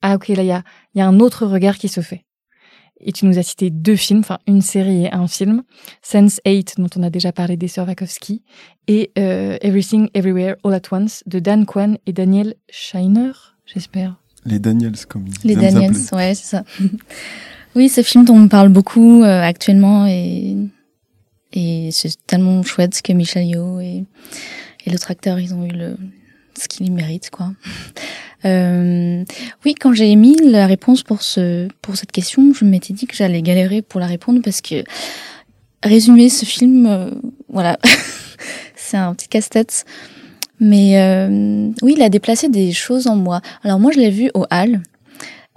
ah 0.00 0.14
ok, 0.14 0.28
là 0.28 0.44
il 0.44 0.46
y 0.46 0.52
a, 0.52 0.62
il 0.94 1.00
y 1.00 1.02
a 1.02 1.08
un 1.08 1.18
autre 1.18 1.44
regard 1.44 1.76
qui 1.76 1.88
se 1.88 2.02
fait. 2.02 2.23
Et 3.00 3.12
tu 3.12 3.26
nous 3.26 3.38
as 3.38 3.42
cité 3.42 3.70
deux 3.70 3.96
films, 3.96 4.20
enfin 4.20 4.38
une 4.46 4.62
série 4.62 5.04
et 5.04 5.12
un 5.12 5.26
film, 5.26 5.62
Sense 6.00 6.40
8 6.46 6.74
dont 6.78 6.88
on 6.96 7.02
a 7.02 7.10
déjà 7.10 7.32
parlé 7.32 7.56
des 7.56 7.68
sœurs 7.68 7.86
Wachowski 7.86 8.42
et 8.86 9.10
euh, 9.18 9.56
Everything 9.60 10.08
Everywhere 10.14 10.56
All 10.64 10.74
at 10.74 10.82
Once 10.90 11.22
de 11.26 11.38
Dan 11.38 11.66
Kwan 11.66 11.98
et 12.06 12.12
Daniel 12.12 12.54
Shiner, 12.70 13.32
j'espère. 13.66 14.16
Les 14.46 14.58
Daniels, 14.58 15.06
comme 15.08 15.26
ils 15.26 15.48
Les 15.48 15.56
Daniels, 15.56 15.96
ouais, 16.12 16.34
c'est 16.34 16.56
ça. 16.56 16.64
oui, 17.74 17.88
ce 17.88 18.02
film 18.02 18.24
dont 18.24 18.36
on 18.36 18.48
parle 18.48 18.68
beaucoup 18.68 19.22
euh, 19.22 19.42
actuellement 19.42 20.06
et, 20.06 20.56
et 21.52 21.90
c'est 21.92 22.14
tellement 22.26 22.62
chouette 22.62 23.02
que 23.02 23.12
Michel 23.12 23.44
Yeoh 23.46 23.80
et, 23.80 24.04
et 24.86 24.90
l'autre 24.90 25.10
acteur, 25.10 25.38
ils 25.40 25.54
ont 25.54 25.64
eu 25.64 25.72
le, 25.72 25.96
ce 26.58 26.68
qu'ils 26.68 26.92
méritent, 26.92 27.30
quoi. 27.30 27.52
Euh, 28.44 29.24
oui, 29.64 29.74
quand 29.74 29.92
j'ai 29.94 30.10
émis 30.10 30.36
la 30.42 30.66
réponse 30.66 31.02
pour 31.02 31.22
ce, 31.22 31.68
pour 31.82 31.96
cette 31.96 32.12
question, 32.12 32.52
je 32.54 32.64
m'étais 32.64 32.92
dit 32.92 33.06
que 33.06 33.16
j'allais 33.16 33.42
galérer 33.42 33.82
pour 33.82 34.00
la 34.00 34.06
répondre 34.06 34.40
parce 34.44 34.60
que 34.60 34.84
résumer 35.82 36.28
ce 36.28 36.44
film, 36.44 36.86
euh, 36.86 37.10
voilà, 37.48 37.78
c'est 38.76 38.96
un 38.96 39.14
petit 39.14 39.28
casse-tête. 39.28 39.84
Mais 40.60 41.00
euh, 41.00 41.68
oui, 41.82 41.94
il 41.96 42.02
a 42.02 42.08
déplacé 42.08 42.48
des 42.48 42.72
choses 42.72 43.06
en 43.06 43.16
moi. 43.16 43.40
Alors 43.64 43.80
moi, 43.80 43.90
je 43.92 43.98
l'ai 43.98 44.10
vu 44.10 44.30
au 44.34 44.44
hall. 44.50 44.80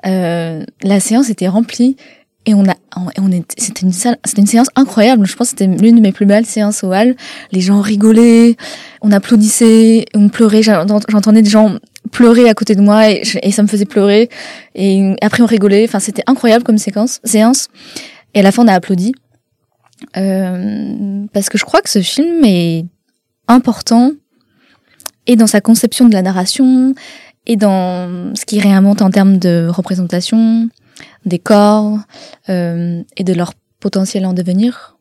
Euh, 0.05 0.63
la 0.83 0.99
séance 0.99 1.29
était 1.29 1.47
remplie 1.47 1.97
et 2.45 2.53
on 2.53 2.65
a, 2.67 2.75
on, 2.95 3.31
est, 3.31 3.43
c'était 3.57 3.81
une 3.85 3.91
salle, 3.91 4.17
c'était 4.25 4.41
une 4.41 4.47
séance 4.47 4.67
incroyable. 4.75 5.25
Je 5.27 5.35
pense 5.35 5.51
que 5.51 5.57
c'était 5.59 5.67
l'une 5.81 5.97
de 5.97 6.01
mes 6.01 6.11
plus 6.11 6.25
belles 6.25 6.45
séances 6.45 6.83
au 6.83 6.91
hall. 6.93 7.15
Les 7.51 7.61
gens 7.61 7.81
rigolaient, 7.81 8.55
on 9.01 9.11
applaudissait, 9.11 10.05
on 10.15 10.29
pleurait. 10.29 10.63
J'ent- 10.63 10.85
J'entendais 11.09 11.41
des 11.41 11.49
gens 11.49 11.77
pleurer 12.11 12.49
à 12.49 12.53
côté 12.53 12.75
de 12.75 12.81
moi 12.81 13.09
et, 13.09 13.51
ça 13.51 13.63
me 13.63 13.67
faisait 13.67 13.85
pleurer. 13.85 14.29
Et 14.75 15.15
après, 15.21 15.43
on 15.43 15.45
rigolait. 15.45 15.85
Enfin, 15.85 15.99
c'était 15.99 16.23
incroyable 16.27 16.63
comme 16.63 16.77
séquence, 16.77 17.19
séance. 17.23 17.67
Et 18.33 18.39
à 18.39 18.43
la 18.43 18.51
fin, 18.51 18.63
on 18.63 18.67
a 18.67 18.73
applaudi. 18.73 19.13
Euh, 20.15 21.25
parce 21.33 21.49
que 21.49 21.57
je 21.57 21.65
crois 21.65 21.81
que 21.81 21.89
ce 21.89 22.01
film 22.01 22.43
est 22.43 22.85
important 23.47 24.11
et 25.25 25.35
dans 25.35 25.47
sa 25.47 25.61
conception 25.61 26.07
de 26.07 26.13
la 26.13 26.21
narration 26.21 26.93
et 27.47 27.55
dans 27.55 28.35
ce 28.35 28.45
qu'il 28.45 28.61
réinvente 28.61 29.01
en 29.01 29.09
termes 29.09 29.37
de 29.37 29.67
représentation 29.69 30.69
des 31.25 31.39
corps 31.39 31.97
euh, 32.49 33.01
et 33.15 33.23
de 33.23 33.33
leur 33.33 33.53
potentiel 33.79 34.25
en 34.25 34.33
devenir. 34.33 34.97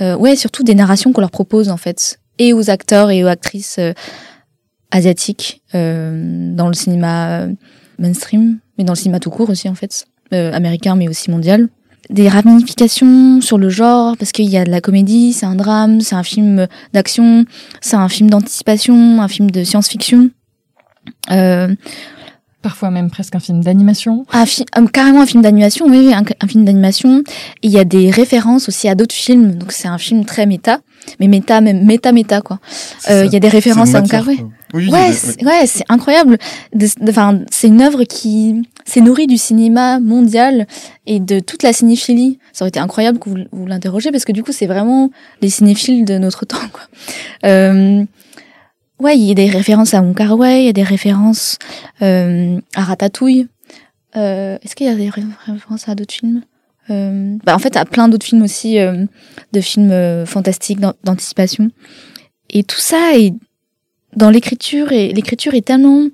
Euh, 0.00 0.16
ouais, 0.16 0.34
surtout 0.34 0.64
des 0.64 0.74
narrations 0.74 1.12
qu'on 1.12 1.20
leur 1.20 1.30
propose 1.30 1.68
en 1.68 1.76
fait, 1.76 2.18
et 2.38 2.52
aux 2.52 2.70
acteurs 2.70 3.10
et 3.10 3.22
aux 3.22 3.28
actrices 3.28 3.78
asiatiques 4.94 5.60
euh, 5.74 6.54
dans 6.54 6.68
le 6.68 6.74
cinéma 6.74 7.40
euh, 7.40 7.52
mainstream, 7.98 8.58
mais 8.78 8.84
dans 8.84 8.92
le 8.94 8.98
cinéma 8.98 9.18
tout 9.20 9.30
court 9.30 9.50
aussi 9.50 9.68
en 9.68 9.74
fait, 9.74 10.06
euh, 10.32 10.52
américain 10.52 10.94
mais 10.96 11.08
aussi 11.08 11.30
mondial. 11.30 11.68
Des 12.10 12.28
ramifications 12.28 13.40
sur 13.40 13.56
le 13.58 13.70
genre, 13.70 14.16
parce 14.18 14.30
qu'il 14.32 14.44
y 14.48 14.56
a 14.58 14.64
de 14.64 14.70
la 14.70 14.80
comédie, 14.80 15.32
c'est 15.32 15.46
un 15.46 15.54
drame, 15.54 16.00
c'est 16.02 16.14
un 16.14 16.22
film 16.22 16.66
d'action, 16.92 17.44
c'est 17.80 17.96
un 17.96 18.08
film 18.10 18.28
d'anticipation, 18.30 19.22
un 19.22 19.28
film 19.28 19.50
de 19.50 19.64
science-fiction. 19.64 20.30
Euh, 21.30 21.74
Parfois 22.62 22.90
même 22.90 23.10
presque 23.10 23.34
un 23.34 23.40
film 23.40 23.62
d'animation. 23.62 24.24
un 24.32 24.46
fi- 24.46 24.64
carrément 24.92 25.20
un 25.22 25.26
film 25.26 25.42
d'animation, 25.42 25.86
oui, 25.86 26.12
un, 26.14 26.22
un 26.40 26.46
film 26.46 26.64
d'animation. 26.64 27.22
Il 27.62 27.70
y 27.70 27.78
a 27.78 27.84
des 27.84 28.10
références 28.10 28.68
aussi 28.68 28.88
à 28.88 28.94
d'autres 28.94 29.14
films, 29.14 29.56
donc 29.56 29.72
c'est 29.72 29.88
un 29.88 29.98
film 29.98 30.24
très 30.24 30.46
méta, 30.46 30.80
mais 31.20 31.28
méta, 31.28 31.60
même 31.60 31.84
méta, 31.84 32.12
méta, 32.12 32.40
quoi. 32.40 32.58
C'est 32.98 33.12
Euh. 33.12 33.24
Il 33.26 33.32
y 33.32 33.36
a 33.36 33.40
des 33.40 33.48
références 33.48 33.94
à 33.94 34.02
quoi. 34.02 34.20
Oui, 34.74 34.84
il 34.86 34.92
Ouais, 34.92 35.12
c'est- 35.12 35.44
ouais, 35.44 35.66
c'est 35.66 35.84
incroyable. 35.88 36.36
Enfin, 37.08 37.40
c'est 37.50 37.68
une 37.68 37.80
œuvre 37.80 38.04
qui 38.04 38.62
s'est 38.84 39.00
nourrie 39.00 39.26
du 39.28 39.38
cinéma 39.38 40.00
mondial 40.00 40.66
et 41.06 41.20
de 41.20 41.38
toute 41.40 41.62
la 41.62 41.72
cinéphilie. 41.72 42.38
Ça 42.52 42.64
aurait 42.64 42.70
été 42.70 42.80
incroyable 42.80 43.18
que 43.18 43.28
vous, 43.30 43.36
vous 43.52 43.66
l'interrogiez 43.66 44.10
parce 44.10 44.24
que 44.24 44.32
du 44.32 44.42
coup, 44.42 44.52
c'est 44.52 44.66
vraiment 44.66 45.10
les 45.42 45.48
cinéphiles 45.50 46.04
de 46.04 46.18
notre 46.18 46.44
temps, 46.46 46.56
quoi. 46.72 46.82
Euh, 47.44 48.04
ouais, 49.00 49.16
il 49.16 49.24
y 49.24 49.30
a 49.30 49.34
des 49.34 49.48
références 49.48 49.94
à 49.94 50.00
Wong 50.02 50.14
Kar 50.16 50.36
il 50.46 50.64
y 50.64 50.68
a 50.68 50.72
des 50.72 50.82
références 50.82 51.58
euh, 52.02 52.58
à 52.74 52.82
Ratatouille. 52.82 53.46
Euh, 54.16 54.58
Est-ce 54.62 54.74
qu'il 54.76 54.86
y 54.86 54.90
a 54.90 54.94
des 54.94 55.08
ré- 55.10 55.22
références 55.46 55.88
à 55.88 55.94
d'autres 55.94 56.14
films? 56.14 56.42
Euh, 56.90 57.36
bah, 57.44 57.54
En 57.54 57.58
fait, 57.58 57.76
à 57.76 57.84
plein 57.84 58.08
d'autres 58.08 58.26
films 58.26 58.42
aussi, 58.42 58.78
euh, 58.78 59.04
de 59.52 59.60
films 59.60 59.90
euh, 59.90 60.26
fantastiques, 60.26 60.80
d'an- 60.80 60.94
d'anticipation. 61.04 61.70
Et 62.50 62.62
tout 62.64 62.78
ça 62.80 63.16
est 63.16 63.32
dans 64.16 64.30
l'écriture 64.30 64.92
et 64.92 65.12
l'écriture 65.12 65.54
est 65.54 65.66
tellement 65.66 66.06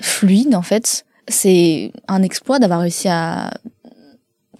fluide 0.00 0.54
en 0.54 0.62
fait. 0.62 1.04
C'est 1.28 1.92
un 2.08 2.22
exploit 2.22 2.58
d'avoir 2.58 2.80
réussi 2.80 3.08
à 3.08 3.52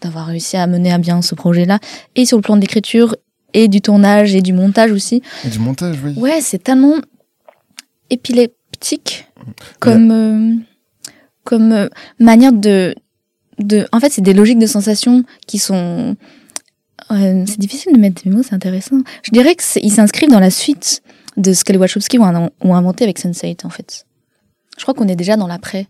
d'avoir 0.00 0.26
réussi 0.26 0.56
à 0.56 0.66
mener 0.66 0.92
à 0.92 0.98
bien 0.98 1.22
ce 1.22 1.34
projet-là 1.34 1.78
et 2.16 2.24
sur 2.26 2.36
le 2.38 2.42
plan 2.42 2.56
de 2.56 2.60
l'écriture 2.60 3.16
et 3.54 3.68
du 3.68 3.80
tournage 3.80 4.34
et 4.34 4.42
du 4.42 4.52
montage 4.52 4.90
aussi. 4.92 5.22
Et 5.44 5.48
du 5.48 5.58
montage, 5.58 5.96
oui. 6.04 6.14
Ouais, 6.16 6.40
c'est 6.40 6.62
tellement 6.62 6.96
épileptique 8.10 9.26
comme 9.80 10.10
euh, 10.10 10.54
comme 11.44 11.88
manière 12.18 12.52
de 12.52 12.94
de 13.58 13.86
en 13.92 14.00
fait, 14.00 14.10
c'est 14.12 14.22
des 14.22 14.34
logiques 14.34 14.58
de 14.58 14.66
sensations 14.66 15.24
qui 15.46 15.58
sont 15.58 16.16
euh, 17.12 17.44
c'est 17.46 17.58
difficile 17.58 17.92
de 17.92 17.98
mettre 17.98 18.22
des 18.24 18.30
mots, 18.30 18.42
c'est 18.42 18.54
intéressant. 18.54 18.96
Je 19.22 19.30
dirais 19.30 19.54
que 19.54 19.62
c'est- 19.62 19.80
ils 19.82 19.92
s'inscrivent 19.92 20.30
dans 20.30 20.40
la 20.40 20.50
suite 20.50 21.02
de 21.36 21.52
ce 21.52 21.62
que 21.64 21.72
les 21.72 21.78
Wachowski 21.78 22.18
ont, 22.18 22.50
ont 22.60 22.74
inventé 22.74 23.04
avec 23.04 23.18
Sense8 23.20 23.64
en 23.64 23.70
fait. 23.70 24.06
Je 24.76 24.82
crois 24.82 24.94
qu'on 24.94 25.06
est 25.08 25.16
déjà 25.16 25.36
dans 25.36 25.46
l'après. 25.46 25.86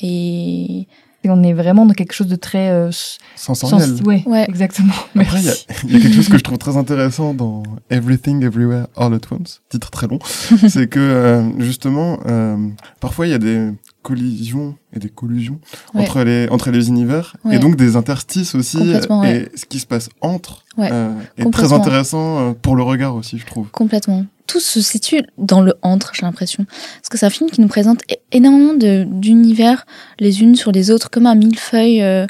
Et 0.00 0.86
Et 1.22 1.28
on 1.28 1.42
est 1.42 1.52
vraiment 1.52 1.84
dans 1.84 1.92
quelque 1.92 2.14
chose 2.14 2.28
de 2.28 2.36
très 2.36 2.70
euh, 2.70 2.90
Sensoriel. 3.36 3.86
sens- 3.90 4.00
Ouais, 4.06 4.22
Ouais. 4.24 4.46
exactement. 4.48 4.94
Après, 5.18 5.38
il 5.40 5.44
y, 5.44 5.48
a- 5.50 5.52
Merci. 5.52 5.66
il 5.84 5.92
y 5.92 5.96
a 5.96 6.00
quelque 6.00 6.14
chose 6.14 6.28
que 6.30 6.38
je 6.38 6.42
trouve 6.42 6.56
très 6.56 6.78
intéressant 6.78 7.34
dans 7.34 7.62
Everything 7.90 8.42
Everywhere 8.42 8.86
All 8.96 9.12
at 9.12 9.20
Once, 9.30 9.60
titre 9.68 9.90
très 9.90 10.06
long, 10.06 10.18
c'est 10.70 10.88
que 10.88 10.98
euh, 10.98 11.60
justement, 11.60 12.20
euh, 12.26 12.56
parfois 13.00 13.26
il 13.26 13.30
y 13.30 13.34
a 13.34 13.38
des 13.38 13.70
collisions 14.02 14.76
et 14.94 14.98
des 14.98 15.08
collusions 15.08 15.60
Ouais. 15.94 16.02
entre 16.02 16.22
les 16.22 16.48
entre 16.50 16.70
les 16.70 16.88
univers 16.88 17.36
Ouais. 17.44 17.56
et 17.56 17.58
donc 17.58 17.76
des 17.76 17.96
interstices 17.96 18.54
aussi 18.54 18.78
Complètement, 18.78 19.24
et 19.24 19.48
ce 19.54 19.64
qui 19.66 19.78
se 19.78 19.86
passe 19.86 20.08
entre 20.20 20.64
euh, 20.78 21.12
est 21.36 21.50
très 21.50 21.72
intéressant 21.72 22.38
euh, 22.38 22.52
pour 22.52 22.76
le 22.76 22.82
regard 22.82 23.14
aussi, 23.14 23.38
je 23.38 23.46
trouve. 23.46 23.68
Complètement. 23.70 24.24
Tout 24.46 24.60
se 24.60 24.80
situe 24.80 25.22
dans 25.38 25.60
le 25.60 25.74
entre, 25.82 26.10
j'ai 26.14 26.22
l'impression. 26.26 26.64
Parce 26.64 27.08
que 27.08 27.18
c'est 27.18 27.26
un 27.26 27.30
film 27.30 27.50
qui 27.50 27.60
nous 27.60 27.68
présente 27.68 28.00
énormément 28.32 28.74
de- 28.74 29.04
d'univers 29.04 29.86
les 30.18 30.42
unes 30.42 30.56
sur 30.56 30.72
les 30.72 30.90
autres, 30.90 31.08
comme 31.08 31.26
un 31.26 31.36
millefeuille 31.36 32.02
euh, 32.02 32.26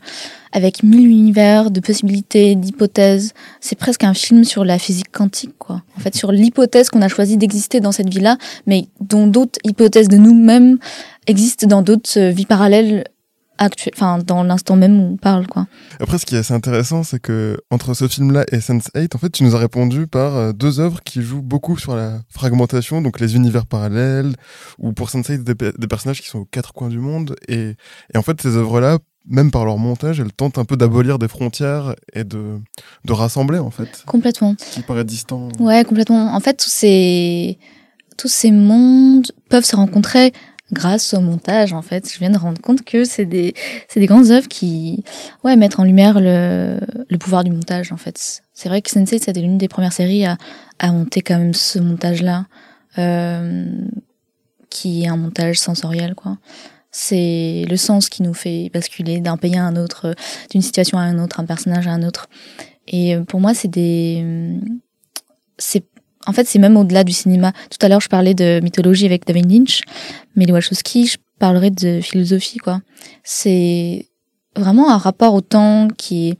avec 0.52 0.82
mille 0.82 1.06
univers, 1.06 1.70
de 1.70 1.80
possibilités, 1.80 2.56
d'hypothèses. 2.56 3.32
C'est 3.60 3.76
presque 3.78 4.04
un 4.04 4.12
film 4.12 4.44
sur 4.44 4.64
la 4.66 4.78
physique 4.78 5.10
quantique, 5.12 5.54
quoi. 5.58 5.82
En 5.96 6.00
fait, 6.00 6.14
sur 6.14 6.30
l'hypothèse 6.32 6.90
qu'on 6.90 7.00
a 7.02 7.08
choisi 7.08 7.38
d'exister 7.38 7.80
dans 7.80 7.92
cette 7.92 8.12
vie-là, 8.12 8.36
mais 8.66 8.88
dont 9.00 9.26
d'autres 9.28 9.58
hypothèses 9.64 10.08
de 10.08 10.16
nous-mêmes 10.18 10.76
existent 11.26 11.66
dans 11.66 11.82
d'autres 11.82 12.18
euh, 12.18 12.30
vies 12.30 12.46
parallèles 12.46 13.04
actuelles, 13.58 13.92
enfin, 13.94 14.18
dans 14.26 14.42
l'instant 14.42 14.74
même 14.74 14.98
où 14.98 15.12
on 15.12 15.16
parle, 15.18 15.46
quoi. 15.46 15.66
Après, 16.00 16.16
ce 16.16 16.24
qui 16.24 16.34
est 16.34 16.38
assez 16.38 16.54
intéressant, 16.54 17.02
c'est 17.02 17.20
que 17.20 17.58
entre 17.70 17.92
ce 17.92 18.08
film-là 18.08 18.44
et 18.52 18.56
Sense8, 18.56 19.14
en 19.14 19.18
fait, 19.18 19.28
tu 19.30 19.44
nous 19.44 19.54
as 19.54 19.58
répondu 19.58 20.06
par 20.06 20.34
euh, 20.36 20.52
deux 20.52 20.80
œuvres 20.80 21.02
qui 21.02 21.20
jouent 21.20 21.42
beaucoup 21.42 21.76
sur 21.76 21.94
la 21.94 22.20
fragmentation, 22.30 23.02
donc 23.02 23.20
les 23.20 23.36
univers 23.36 23.66
parallèles, 23.66 24.32
ou 24.78 24.92
pour 24.92 25.08
Sense8, 25.10 25.42
des, 25.44 25.54
pe- 25.54 25.74
des 25.78 25.86
personnages 25.86 26.22
qui 26.22 26.28
sont 26.28 26.38
aux 26.38 26.44
quatre 26.46 26.72
coins 26.72 26.88
du 26.88 26.98
monde. 26.98 27.36
Et, 27.48 27.74
et 28.14 28.16
en 28.16 28.22
fait, 28.22 28.40
ces 28.40 28.56
œuvres-là, 28.56 28.96
même 29.28 29.50
par 29.50 29.66
leur 29.66 29.76
montage, 29.76 30.20
elles 30.20 30.32
tentent 30.32 30.56
un 30.56 30.64
peu 30.64 30.78
d'abolir 30.78 31.18
des 31.18 31.28
frontières 31.28 31.94
et 32.14 32.24
de, 32.24 32.58
de 33.04 33.12
rassembler, 33.12 33.58
en 33.58 33.70
fait, 33.70 34.04
Complètement. 34.06 34.54
ce 34.58 34.72
qui 34.72 34.80
paraît 34.80 35.04
distant. 35.04 35.50
Ouais, 35.58 35.84
complètement. 35.84 36.34
En 36.34 36.40
fait, 36.40 36.54
tous 36.54 36.70
ces, 36.70 37.58
tous 38.16 38.28
ces 38.28 38.50
mondes 38.52 39.26
peuvent 39.50 39.66
se 39.66 39.76
rencontrer 39.76 40.32
grâce 40.72 41.14
au 41.14 41.20
montage, 41.20 41.72
en 41.72 41.82
fait. 41.82 42.12
Je 42.12 42.18
viens 42.18 42.30
de 42.30 42.38
rendre 42.38 42.60
compte 42.60 42.82
que 42.84 43.04
c'est 43.04 43.24
des, 43.24 43.54
c'est 43.88 44.00
des 44.00 44.06
grandes 44.06 44.30
œuvres 44.30 44.48
qui, 44.48 45.04
ouais, 45.44 45.56
mettent 45.56 45.78
en 45.78 45.84
lumière 45.84 46.20
le, 46.20 46.78
le 47.08 47.18
pouvoir 47.18 47.44
du 47.44 47.50
montage, 47.50 47.92
en 47.92 47.96
fait. 47.96 48.42
C'est 48.52 48.68
vrai 48.68 48.82
que 48.82 48.90
Sensei, 48.90 49.18
c'était 49.18 49.40
l'une 49.40 49.58
des 49.58 49.68
premières 49.68 49.92
séries 49.92 50.24
à, 50.24 50.36
à 50.78 50.92
monter 50.92 51.20
quand 51.20 51.38
même 51.38 51.54
ce 51.54 51.78
montage-là, 51.78 52.46
euh, 52.98 53.66
qui 54.68 55.04
est 55.04 55.08
un 55.08 55.16
montage 55.16 55.58
sensoriel, 55.58 56.14
quoi. 56.14 56.38
C'est 56.92 57.66
le 57.68 57.76
sens 57.76 58.08
qui 58.08 58.24
nous 58.24 58.34
fait 58.34 58.68
basculer 58.74 59.20
d'un 59.20 59.36
pays 59.36 59.56
à 59.56 59.64
un 59.64 59.76
autre, 59.76 60.12
d'une 60.50 60.62
situation 60.62 60.98
à 60.98 61.02
un 61.02 61.22
autre, 61.22 61.38
un 61.38 61.44
personnage 61.44 61.86
à 61.86 61.92
un 61.92 62.02
autre. 62.02 62.28
Et 62.88 63.14
euh, 63.14 63.22
pour 63.22 63.38
moi, 63.40 63.54
c'est 63.54 63.68
des, 63.68 64.58
c'est 65.56 65.84
en 66.26 66.32
fait 66.32 66.46
c'est 66.46 66.58
même 66.58 66.76
au-delà 66.76 67.04
du 67.04 67.12
cinéma. 67.12 67.52
Tout 67.70 67.84
à 67.84 67.88
l'heure 67.88 68.00
je 68.00 68.08
parlais 68.08 68.34
de 68.34 68.60
mythologie 68.62 69.06
avec 69.06 69.26
David 69.26 69.50
Lynch, 69.50 69.82
mais 70.36 70.46
les 70.46 70.52
Wachowski, 70.52 71.06
je 71.06 71.18
parlerai 71.38 71.70
de 71.70 72.00
philosophie 72.00 72.58
quoi. 72.58 72.80
C'est 73.24 74.06
vraiment 74.56 74.90
un 74.90 74.98
rapport 74.98 75.34
au 75.34 75.40
temps 75.40 75.88
qui 75.96 76.30
est 76.30 76.38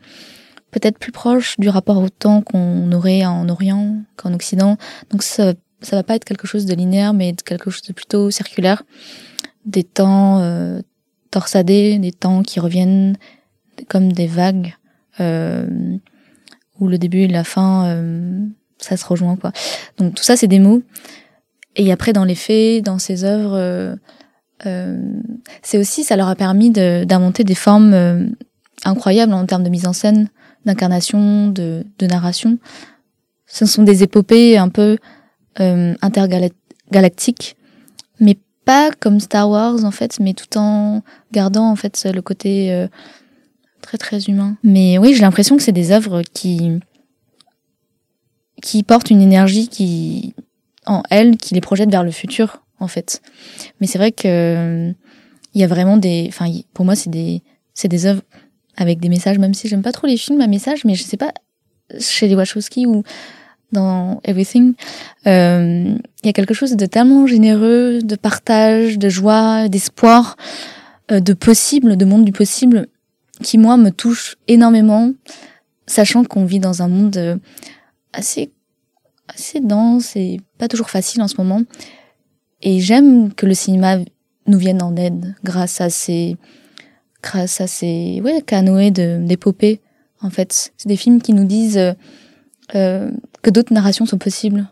peut-être 0.70 0.98
plus 0.98 1.12
proche 1.12 1.58
du 1.58 1.68
rapport 1.68 1.98
au 1.98 2.08
temps 2.08 2.42
qu'on 2.42 2.90
aurait 2.92 3.24
en 3.24 3.48
Orient 3.48 3.96
qu'en 4.16 4.34
Occident. 4.34 4.76
Donc 5.10 5.22
ça 5.22 5.54
ça 5.82 5.96
va 5.96 6.02
pas 6.02 6.14
être 6.14 6.24
quelque 6.24 6.46
chose 6.46 6.66
de 6.66 6.74
linéaire 6.74 7.14
mais 7.14 7.32
quelque 7.32 7.70
chose 7.70 7.82
de 7.82 7.92
plutôt 7.92 8.30
circulaire. 8.30 8.82
Des 9.64 9.84
temps 9.84 10.40
euh, 10.40 10.80
torsadés, 11.30 11.98
des 11.98 12.12
temps 12.12 12.42
qui 12.42 12.60
reviennent 12.60 13.16
comme 13.88 14.12
des 14.12 14.26
vagues 14.26 14.74
euh, 15.20 15.96
où 16.78 16.88
le 16.88 16.98
début 16.98 17.20
et 17.20 17.28
la 17.28 17.44
fin 17.44 17.86
euh, 17.86 18.46
ça 18.80 18.96
se 18.96 19.04
rejoint 19.04 19.36
quoi. 19.36 19.52
Donc 19.98 20.14
tout 20.14 20.24
ça 20.24 20.36
c'est 20.36 20.46
des 20.48 20.58
mots. 20.58 20.82
Et 21.76 21.92
après 21.92 22.12
dans 22.12 22.24
les 22.24 22.34
faits, 22.34 22.84
dans 22.84 22.98
ces 22.98 23.24
œuvres, 23.24 23.54
euh, 23.54 23.94
euh, 24.66 25.00
c'est 25.62 25.78
aussi 25.78 26.04
ça 26.04 26.16
leur 26.16 26.28
a 26.28 26.34
permis 26.34 26.70
d'inventer 26.70 27.44
des 27.44 27.54
formes 27.54 27.94
euh, 27.94 28.26
incroyables 28.84 29.32
en 29.32 29.46
termes 29.46 29.62
de 29.62 29.68
mise 29.70 29.86
en 29.86 29.92
scène, 29.92 30.28
d'incarnation, 30.66 31.48
de, 31.48 31.86
de 31.98 32.06
narration. 32.06 32.58
Ce 33.46 33.66
sont 33.66 33.82
des 33.82 34.02
épopées 34.02 34.58
un 34.58 34.68
peu 34.68 34.98
euh, 35.60 35.94
intergalactiques, 36.02 37.56
mais 38.20 38.36
pas 38.64 38.90
comme 38.90 39.20
Star 39.20 39.48
Wars 39.48 39.84
en 39.84 39.90
fait, 39.90 40.20
mais 40.20 40.34
tout 40.34 40.58
en 40.58 41.02
gardant 41.32 41.70
en 41.70 41.76
fait 41.76 42.06
le 42.12 42.22
côté 42.22 42.86
très 43.80 43.98
très 43.98 44.20
humain. 44.24 44.56
Mais 44.62 44.98
oui, 44.98 45.14
j'ai 45.14 45.22
l'impression 45.22 45.56
que 45.56 45.62
c'est 45.62 45.72
des 45.72 45.90
œuvres 45.90 46.22
qui 46.34 46.78
qui 48.62 48.82
portent 48.82 49.10
une 49.10 49.22
énergie 49.22 49.68
qui 49.68 50.34
en 50.86 51.02
elles 51.10 51.36
qui 51.36 51.54
les 51.54 51.60
projette 51.60 51.90
vers 51.90 52.04
le 52.04 52.10
futur 52.10 52.62
en 52.78 52.88
fait. 52.88 53.22
Mais 53.80 53.86
c'est 53.86 53.98
vrai 53.98 54.12
que 54.12 54.92
il 55.54 55.60
y 55.60 55.64
a 55.64 55.66
vraiment 55.66 55.96
des 55.96 56.26
enfin 56.28 56.46
pour 56.74 56.84
moi 56.84 56.94
c'est 56.94 57.10
des 57.10 57.42
c'est 57.74 57.88
des 57.88 58.06
œuvres 58.06 58.22
avec 58.76 59.00
des 59.00 59.08
messages 59.08 59.38
même 59.38 59.54
si 59.54 59.68
j'aime 59.68 59.82
pas 59.82 59.92
trop 59.92 60.06
les 60.06 60.16
films 60.16 60.40
à 60.40 60.46
messages 60.46 60.84
mais 60.84 60.94
je 60.94 61.02
sais 61.02 61.16
pas 61.16 61.32
chez 61.98 62.28
les 62.28 62.34
Wachowski 62.34 62.86
ou 62.86 63.02
dans 63.72 64.20
Everything 64.24 64.74
euh, 65.26 65.94
il 66.22 66.26
y 66.26 66.28
a 66.28 66.32
quelque 66.32 66.54
chose 66.54 66.76
de 66.76 66.86
tellement 66.86 67.26
généreux 67.26 68.00
de 68.02 68.16
partage 68.16 68.98
de 68.98 69.08
joie 69.08 69.68
d'espoir 69.68 70.36
euh, 71.10 71.20
de 71.20 71.32
possible 71.32 71.96
de 71.96 72.04
monde 72.04 72.24
du 72.24 72.32
possible 72.32 72.86
qui 73.42 73.58
moi 73.58 73.76
me 73.76 73.90
touche 73.90 74.36
énormément 74.48 75.12
sachant 75.86 76.24
qu'on 76.24 76.44
vit 76.44 76.60
dans 76.60 76.82
un 76.82 76.88
monde 76.88 77.16
euh, 77.16 77.36
assez 78.12 78.52
assez 79.28 79.60
dense 79.60 80.16
et 80.16 80.40
pas 80.58 80.68
toujours 80.68 80.90
facile 80.90 81.22
en 81.22 81.28
ce 81.28 81.36
moment. 81.38 81.62
Et 82.62 82.80
j'aime 82.80 83.32
que 83.32 83.46
le 83.46 83.54
cinéma 83.54 83.98
nous 84.46 84.58
vienne 84.58 84.82
en 84.82 84.96
aide 84.96 85.34
grâce 85.44 85.80
à 85.80 85.90
ces 85.90 86.36
grâce 87.22 87.60
à 87.60 87.66
ces 87.66 88.20
ouais 88.22 88.42
canoës 88.42 88.90
d'épopées 88.90 89.80
en 90.20 90.30
fait. 90.30 90.72
C'est 90.76 90.88
des 90.88 90.96
films 90.96 91.22
qui 91.22 91.32
nous 91.32 91.44
disent 91.44 91.78
euh, 91.78 91.92
euh, 92.74 93.10
que 93.42 93.50
d'autres 93.50 93.72
narrations 93.72 94.06
sont 94.06 94.18
possibles, 94.18 94.68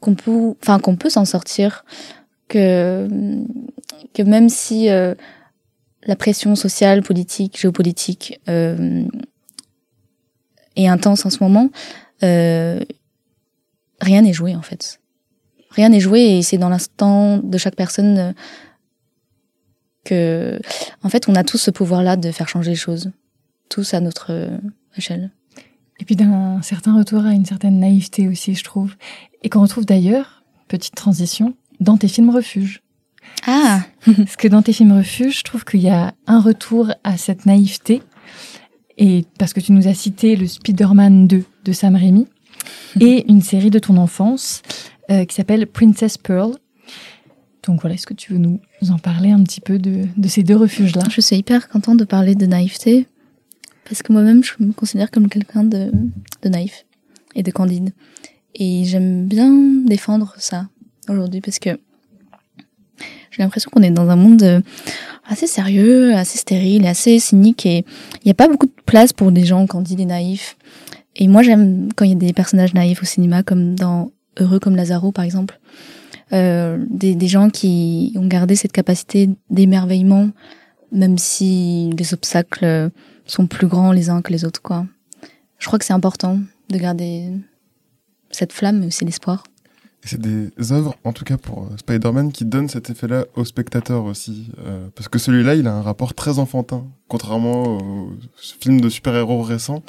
qu'on 0.00 0.14
peut 0.14 0.54
enfin 0.62 0.78
qu'on 0.78 0.96
peut 0.96 1.10
s'en 1.10 1.24
sortir, 1.24 1.84
que 2.48 3.08
que 4.14 4.22
même 4.22 4.48
si 4.48 4.88
euh, 4.90 5.14
la 6.02 6.16
pression 6.16 6.54
sociale, 6.54 7.02
politique, 7.02 7.58
géopolitique 7.58 8.40
est 10.76 10.86
intense 10.86 11.26
en 11.26 11.30
ce 11.30 11.42
moment, 11.42 11.70
euh, 12.22 12.80
rien 14.00 14.22
n'est 14.22 14.32
joué 14.32 14.54
en 14.54 14.62
fait. 14.62 15.00
Rien 15.70 15.90
n'est 15.90 16.00
joué 16.00 16.38
et 16.38 16.42
c'est 16.42 16.58
dans 16.58 16.68
l'instant 16.68 17.38
de 17.38 17.58
chaque 17.58 17.76
personne 17.76 18.18
euh, 18.18 18.32
que, 20.04 20.58
en 21.02 21.08
fait, 21.08 21.28
on 21.28 21.34
a 21.34 21.44
tous 21.44 21.58
ce 21.58 21.70
pouvoir-là 21.70 22.16
de 22.16 22.30
faire 22.30 22.48
changer 22.48 22.70
les 22.70 22.76
choses, 22.76 23.10
tous 23.68 23.92
à 23.92 24.00
notre 24.00 24.32
euh, 24.32 24.56
échelle. 24.96 25.30
Et 25.98 26.04
puis 26.04 26.16
d'un 26.16 26.62
certain 26.62 26.96
retour 26.96 27.24
à 27.24 27.32
une 27.32 27.44
certaine 27.44 27.80
naïveté 27.80 28.28
aussi, 28.28 28.54
je 28.54 28.64
trouve. 28.64 28.94
Et 29.42 29.48
qu'on 29.48 29.62
retrouve 29.62 29.86
d'ailleurs, 29.86 30.42
petite 30.68 30.94
transition, 30.94 31.54
dans 31.80 31.96
tes 31.96 32.08
films 32.08 32.30
refuges. 32.30 32.82
Ah, 33.46 33.82
Parce 34.16 34.36
que 34.36 34.48
dans 34.48 34.62
tes 34.62 34.72
films 34.72 34.96
refuges, 34.96 35.38
je 35.40 35.44
trouve 35.44 35.64
qu'il 35.64 35.80
y 35.80 35.90
a 35.90 36.14
un 36.26 36.40
retour 36.40 36.92
à 37.04 37.16
cette 37.16 37.46
naïveté. 37.46 38.02
Et 38.98 39.24
parce 39.38 39.52
que 39.52 39.60
tu 39.60 39.72
nous 39.72 39.88
as 39.88 39.94
cité 39.94 40.36
le 40.36 40.46
Spider-Man 40.46 41.26
2 41.26 41.44
de 41.64 41.72
Sam 41.72 41.96
Raimi 41.96 42.26
et 43.00 43.30
une 43.30 43.42
série 43.42 43.70
de 43.70 43.78
ton 43.78 43.96
enfance 43.96 44.62
euh, 45.10 45.24
qui 45.24 45.34
s'appelle 45.34 45.66
Princess 45.66 46.16
Pearl. 46.16 46.56
Donc 47.64 47.80
voilà, 47.80 47.94
est-ce 47.94 48.06
que 48.06 48.14
tu 48.14 48.32
veux 48.32 48.38
nous 48.38 48.60
en 48.90 48.98
parler 48.98 49.30
un 49.30 49.42
petit 49.42 49.60
peu 49.60 49.78
de, 49.78 50.04
de 50.16 50.28
ces 50.28 50.42
deux 50.42 50.56
refuges-là? 50.56 51.02
Je 51.10 51.20
suis 51.20 51.36
hyper 51.36 51.68
contente 51.68 51.98
de 51.98 52.04
parler 52.04 52.34
de 52.34 52.46
naïveté 52.46 53.06
parce 53.84 54.02
que 54.02 54.12
moi-même, 54.12 54.42
je 54.42 54.52
me 54.60 54.72
considère 54.72 55.10
comme 55.10 55.28
quelqu'un 55.28 55.64
de, 55.64 55.90
de 56.42 56.48
naïf 56.48 56.86
et 57.34 57.42
de 57.42 57.50
candide. 57.50 57.92
Et 58.54 58.84
j'aime 58.84 59.26
bien 59.26 59.52
défendre 59.84 60.34
ça 60.38 60.68
aujourd'hui 61.08 61.40
parce 61.40 61.58
que 61.58 61.78
j'ai 63.30 63.42
l'impression 63.42 63.70
qu'on 63.70 63.82
est 63.82 63.90
dans 63.90 64.08
un 64.08 64.16
monde 64.16 64.42
euh, 64.42 64.60
assez 65.28 65.46
sérieux, 65.46 66.14
assez 66.14 66.38
stérile, 66.38 66.86
assez 66.86 67.18
cynique 67.18 67.66
et 67.66 67.84
il 68.14 68.26
n'y 68.26 68.30
a 68.30 68.34
pas 68.34 68.48
beaucoup 68.48 68.66
de 68.66 68.82
place 68.84 69.12
pour 69.12 69.32
des 69.32 69.44
gens 69.44 69.66
candides 69.66 70.00
et 70.00 70.04
naïfs. 70.04 70.56
Et 71.16 71.28
moi, 71.28 71.42
j'aime 71.42 71.88
quand 71.96 72.04
il 72.04 72.10
y 72.10 72.14
a 72.14 72.18
des 72.18 72.32
personnages 72.32 72.74
naïfs 72.74 73.02
au 73.02 73.06
cinéma, 73.06 73.42
comme 73.42 73.74
dans 73.74 74.10
Heureux 74.38 74.60
comme 74.60 74.76
Lazaro, 74.76 75.12
par 75.12 75.24
exemple. 75.24 75.58
Euh, 76.32 76.84
des, 76.90 77.14
des 77.14 77.28
gens 77.28 77.48
qui 77.48 78.12
ont 78.16 78.26
gardé 78.26 78.54
cette 78.54 78.72
capacité 78.72 79.30
d'émerveillement, 79.48 80.28
même 80.92 81.16
si 81.16 81.90
les 81.96 82.12
obstacles 82.12 82.90
sont 83.24 83.46
plus 83.46 83.66
grands 83.66 83.92
les 83.92 84.10
uns 84.10 84.22
que 84.22 84.32
les 84.32 84.44
autres, 84.44 84.60
quoi. 84.60 84.86
Je 85.58 85.66
crois 85.66 85.78
que 85.78 85.84
c'est 85.84 85.92
important 85.92 86.38
de 86.68 86.78
garder 86.78 87.30
cette 88.30 88.52
flamme, 88.52 88.80
mais 88.80 88.86
aussi 88.86 89.04
l'espoir. 89.04 89.44
C'est 90.04 90.20
des 90.20 90.50
œuvres, 90.72 90.94
en 91.02 91.12
tout 91.12 91.24
cas 91.24 91.36
pour 91.36 91.64
euh, 91.64 91.76
Spider-Man, 91.78 92.30
qui 92.30 92.44
donnent 92.44 92.68
cet 92.68 92.90
effet-là 92.90 93.24
au 93.34 93.44
spectateur 93.44 94.04
aussi. 94.04 94.50
euh, 94.64 94.86
parce 94.94 95.08
que 95.08 95.18
celui-là, 95.18 95.56
il 95.56 95.66
a 95.66 95.72
un 95.72 95.82
rapport 95.82 96.14
très 96.14 96.38
enfantin, 96.38 96.86
contrairement 97.08 97.62
aux 97.78 98.12
films 98.60 98.80
de 98.80 98.88
super-héros 98.88 99.42
récents. 99.42 99.82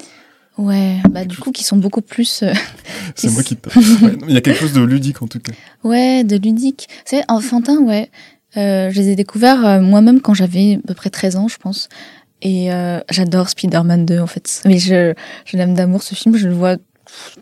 Ouais, 0.57 0.97
bah 1.11 1.23
du 1.23 1.37
coup, 1.37 1.51
qui 1.51 1.63
sont 1.63 1.77
beaucoup 1.77 2.01
plus, 2.01 2.41
euh, 2.41 2.51
C'est 3.15 3.29
moi 3.31 3.43
qui 3.43 3.55
te... 3.57 3.69
Ouais, 4.03 4.13
non, 4.13 4.25
Il 4.27 4.33
y 4.33 4.37
a 4.37 4.41
quelque 4.41 4.59
chose 4.59 4.73
de 4.73 4.81
ludique, 4.81 5.21
en 5.21 5.27
tout 5.27 5.39
cas. 5.39 5.53
ouais, 5.87 6.23
de 6.23 6.35
ludique. 6.37 6.87
C'est 7.05 7.23
enfantin, 7.27 7.77
ouais. 7.83 8.09
Euh, 8.55 8.89
je 8.89 8.99
les 8.99 9.09
ai 9.09 9.15
découverts 9.15 9.81
moi-même 9.81 10.19
quand 10.19 10.33
j'avais 10.33 10.79
à 10.83 10.87
peu 10.87 10.95
près 10.95 11.11
13 11.11 11.35
ans, 11.35 11.47
je 11.47 11.57
pense. 11.57 11.89
Et 12.41 12.69
j'adore 13.11 13.49
Spider-Man 13.49 14.05
2, 14.05 14.19
en 14.19 14.25
fait. 14.27 14.61
Mais 14.65 14.79
je, 14.79 15.13
je 15.45 15.57
l'aime 15.57 15.75
d'amour, 15.75 16.01
ce 16.01 16.15
film. 16.15 16.35
Je 16.35 16.47
le 16.47 16.53
vois 16.55 16.77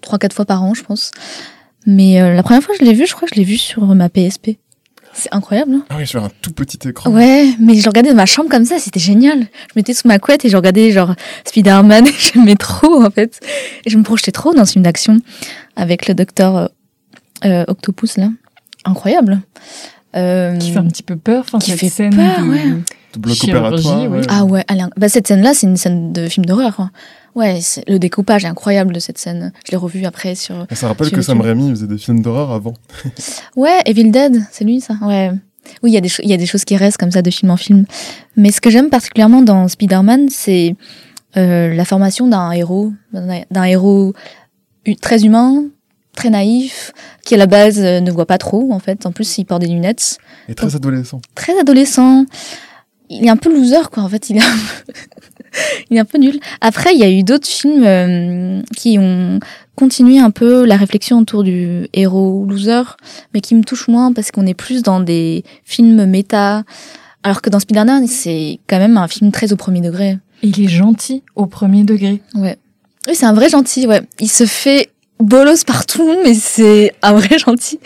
trois, 0.02 0.20
quatre 0.20 0.34
fois 0.34 0.46
par 0.46 0.64
an, 0.64 0.74
je 0.74 0.84
pense. 0.84 1.12
Mais 1.86 2.22
euh, 2.22 2.34
la 2.34 2.44
première 2.44 2.64
fois 2.64 2.74
que 2.76 2.84
je 2.84 2.86
l'ai 2.90 2.94
vu, 2.96 3.06
je 3.08 3.14
crois 3.14 3.28
que 3.28 3.36
je 3.36 3.40
l'ai 3.40 3.46
vu 3.46 3.58
sur 3.58 3.84
ma 3.86 4.10
PSP. 4.10 4.52
C'est 5.14 5.34
incroyable, 5.34 5.76
hein 5.76 5.86
Ah 5.90 5.96
oui, 5.98 6.06
sur 6.06 6.22
un 6.24 6.30
tout 6.42 6.52
petit 6.52 6.78
écran. 6.90 7.10
Ouais, 7.10 7.48
mais 7.60 7.76
je 7.76 7.84
le 7.84 7.88
regardais 7.90 8.10
dans 8.10 8.16
ma 8.18 8.26
chambre 8.26 8.50
comme 8.50 8.66
ça, 8.66 8.80
c'était 8.80 9.00
génial. 9.00 9.40
Je 9.42 9.74
mettais 9.78 9.94
sous 9.94 10.08
ma 10.10 10.20
couette 10.20 10.44
et 10.44 10.50
je 10.50 10.58
regardais 10.58 10.92
genre 10.92 11.16
Spider-Man, 11.46 12.08
et 12.08 12.12
j'aimais 12.18 12.56
trop 12.56 13.02
en 13.02 13.10
fait. 13.10 13.40
Et 13.86 13.90
je 13.90 13.98
me 13.98 14.04
projetais 14.04 14.32
trop 14.34 14.54
dans 14.54 14.66
ce 14.66 14.74
film 14.74 14.84
d'action 14.84 15.20
avec 15.78 16.08
le 16.10 16.16
docteur 16.16 16.56
euh, 16.58 16.68
euh, 17.46 17.64
Octopus 17.70 18.18
là. 18.18 18.30
Incroyable. 18.84 19.40
Euh, 20.18 20.58
Qui 20.58 20.72
fait 20.72 20.80
un 20.80 20.88
petit 20.88 21.04
peu 21.04 21.16
peur. 21.16 21.44
Enfin, 21.48 21.60
Qui 21.60 21.72
cette 21.72 21.80
fait 21.80 21.90
scène 21.90 22.16
peur, 22.16 22.40
de- 22.42 22.50
ouais. 22.50 22.64
Bloc 23.20 23.38
opératoire. 23.44 24.12
ouais. 24.12 24.22
Ah 24.30 24.46
ouais, 24.46 24.64
inc- 24.70 24.90
bah, 24.98 25.10
cette 25.10 25.28
scène-là, 25.28 25.54
c'est 25.54 25.68
une 25.68 25.78
scène 25.78 26.14
de 26.14 26.28
film 26.28 26.46
d'horreur. 26.46 26.80
hein. 26.80 26.92
Ouais, 27.36 27.60
le 27.88 27.98
découpage 27.98 28.46
est 28.46 28.48
incroyable 28.48 28.94
de 28.94 29.00
cette 29.00 29.18
scène. 29.18 29.52
Je 29.66 29.72
l'ai 29.72 29.78
revu 29.78 30.06
après 30.06 30.36
sur. 30.36 30.66
Et 30.70 30.76
ça 30.76 30.88
rappelle 30.88 31.08
Sur 31.08 31.18
que 31.18 31.22
Sam. 31.22 31.42
Raimi 31.42 31.70
faisait 31.72 31.88
des 31.88 31.98
films 31.98 32.22
d'horreur 32.22 32.52
avant. 32.52 32.74
Ouais, 33.58 33.82
Evil 33.86 34.10
Dead, 34.12 34.42
c'est 34.52 34.64
lui 34.64 34.80
ça. 34.82 34.96
Ouais. 35.02 35.32
Oui, 35.84 35.92
il 35.92 35.94
y 35.94 35.98
a 35.98 36.02
des 36.02 36.12
il 36.24 36.30
y 36.30 36.34
a 36.34 36.38
des 36.38 36.46
choses 36.46 36.64
qui 36.64 36.78
restent 36.78 36.98
comme 36.98 37.12
ça 37.12 37.22
de 37.22 37.30
film 37.32 37.52
en 37.52 37.58
film. 37.58 37.86
Mais 38.38 38.52
ce 38.52 38.62
que 38.62 38.70
j'aime 38.70 38.90
particulièrement 38.90 39.42
dans 39.42 39.68
Spider-Man, 39.68 40.28
c'est 40.30 40.76
euh, 41.38 41.74
la 41.74 41.84
formation 41.86 42.28
d'un 42.28 42.52
héros, 42.52 42.94
d'un 43.14 43.64
héros 43.64 44.14
très 45.02 45.26
humain, 45.26 45.66
très 46.16 46.30
naïf, 46.30 46.94
qui 47.26 47.34
à 47.34 47.38
la 47.38 47.48
base 47.48 47.80
euh, 47.80 48.00
ne 48.00 48.12
voit 48.12 48.28
pas 48.28 48.38
trop 48.38 48.72
en 48.72 48.80
fait. 48.80 49.06
En 49.06 49.12
plus, 49.12 49.38
il 49.40 49.46
porte 49.46 49.62
des 49.62 49.68
lunettes. 49.68 50.20
Et 50.48 50.56
très 50.56 50.76
adolescent. 50.76 51.20
Très 51.34 51.60
adolescent. 51.60 52.26
Il 53.10 53.26
est 53.26 53.30
un 53.30 53.38
peu 53.38 53.54
loser 53.54 53.90
quoi. 53.92 54.04
En 54.04 54.10
fait, 54.10 54.30
il 54.30 54.38
est 54.38 54.44
un 54.44 54.58
peu, 54.86 54.94
il 55.90 55.98
est 55.98 56.00
un 56.00 56.06
peu 56.06 56.18
nul. 56.18 56.40
Après, 56.62 56.94
il 56.94 57.00
y 57.00 57.04
a 57.04 57.10
eu 57.10 57.24
d'autres 57.24 57.48
films 57.48 57.84
euh, 57.84 58.62
qui 58.76 58.98
ont 59.00 59.40
continué 59.76 60.20
un 60.20 60.32
peu 60.32 60.66
la 60.66 60.78
réflexion 60.78 61.20
autour 61.20 61.44
du 61.44 61.88
héros 61.94 62.46
loser, 62.48 62.84
mais 63.34 63.42
qui 63.42 63.56
me 63.56 63.64
touchent 63.64 63.88
moins 63.88 64.14
parce 64.14 64.32
qu'on 64.32 64.46
est 64.46 64.54
plus 64.54 64.82
dans 64.82 65.00
des 65.00 65.44
films 65.64 66.06
méta. 66.06 66.64
Alors 67.24 67.42
que 67.42 67.50
dans 67.50 67.60
Spider-Man, 67.60 68.08
c'est 68.08 68.60
quand 68.68 68.78
même 68.78 68.98
un 68.98 69.08
film 69.08 69.32
très 69.32 69.52
au 69.52 69.56
premier 69.56 69.82
degré. 69.82 70.20
Il 70.44 70.62
est 70.62 70.68
gentil 70.68 71.24
au 71.36 71.48
premier 71.48 71.84
degré. 71.84 72.22
Ouais. 72.36 72.58
Oui, 73.08 73.16
c'est 73.16 73.26
un 73.26 73.34
vrai 73.34 73.50
gentil, 73.50 73.88
ouais. 73.88 74.02
Il 74.20 74.30
se 74.30 74.46
fait 74.46 74.92
bolos 75.20 75.64
partout, 75.64 76.08
mais 76.24 76.34
c'est 76.34 76.94
un 77.02 77.14
vrai 77.14 77.38
gentil. 77.46 77.80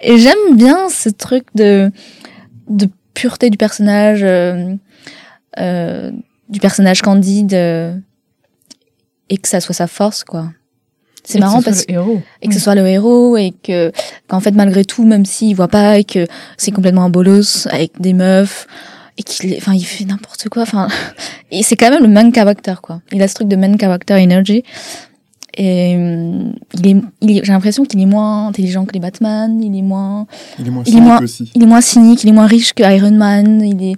Et 0.00 0.18
j'aime 0.18 0.56
bien 0.56 0.88
ce 0.88 1.08
truc 1.08 1.44
de, 1.54 1.90
de 2.68 2.88
pureté 3.14 3.50
du 3.50 3.58
personnage, 3.58 4.20
euh, 4.22 4.74
euh, 5.58 6.10
du 6.48 6.60
personnage 6.60 7.02
candide, 7.02 7.54
euh, 7.54 7.94
et 9.28 9.38
que 9.38 9.48
ça 9.48 9.60
soit 9.60 9.74
sa 9.74 9.86
force, 9.86 10.24
quoi. 10.24 10.50
C'est 11.24 11.38
que 11.38 11.44
marrant 11.44 11.60
soit 11.60 11.70
parce 11.70 11.86
le 11.86 11.94
héros. 11.94 12.22
et 12.40 12.48
que 12.48 12.54
ce 12.54 12.60
soit 12.60 12.74
le 12.74 12.86
héros 12.86 13.36
et 13.36 13.52
que 13.62 13.92
qu'en 14.26 14.40
fait 14.40 14.50
malgré 14.50 14.84
tout 14.84 15.04
même 15.04 15.24
s'il 15.24 15.54
voit 15.54 15.68
pas 15.68 15.98
et 15.98 16.02
que 16.02 16.26
c'est 16.56 16.72
complètement 16.72 17.04
un 17.04 17.10
bolos 17.10 17.68
avec 17.70 18.00
des 18.00 18.12
meufs 18.12 18.66
et 19.16 19.22
qu'il 19.22 19.52
est 19.52 19.58
enfin 19.58 19.72
il 19.72 19.84
fait 19.84 20.04
n'importe 20.04 20.48
quoi 20.48 20.62
enfin 20.62 20.88
et 21.52 21.62
c'est 21.62 21.76
quand 21.76 21.90
même 21.90 22.02
le 22.02 22.08
main 22.08 22.32
character 22.32 22.74
quoi 22.82 23.02
il 23.12 23.22
a 23.22 23.28
ce 23.28 23.34
truc 23.34 23.46
de 23.46 23.54
main 23.54 23.78
character 23.78 24.14
energy 24.14 24.64
et 25.56 25.96
hum, 25.96 26.52
il 26.74 26.86
est, 26.86 26.96
il 27.20 27.30
est- 27.38 27.44
j'ai 27.44 27.52
l'impression 27.52 27.84
qu'il 27.84 28.00
est 28.00 28.06
moins 28.06 28.48
intelligent 28.48 28.84
que 28.86 28.92
les 28.94 29.00
Batman 29.00 29.62
il 29.62 29.76
est 29.76 29.82
moins 29.82 30.26
Il 30.58 30.66
est 30.66 30.70
moins 30.70 30.82
Il 30.84 30.88
est 30.88 30.92
cynique 30.92 31.04
moins- 31.06 31.22
aussi. 31.22 31.50
il 31.54 31.62
est 31.62 31.66
moins 31.66 31.80
cynique 31.80 32.24
il 32.24 32.28
est 32.30 32.32
moins 32.32 32.46
riche 32.46 32.72
que 32.72 32.82
Iron 32.82 33.10
Man 33.12 33.62
il 33.62 33.82
est 33.92 33.96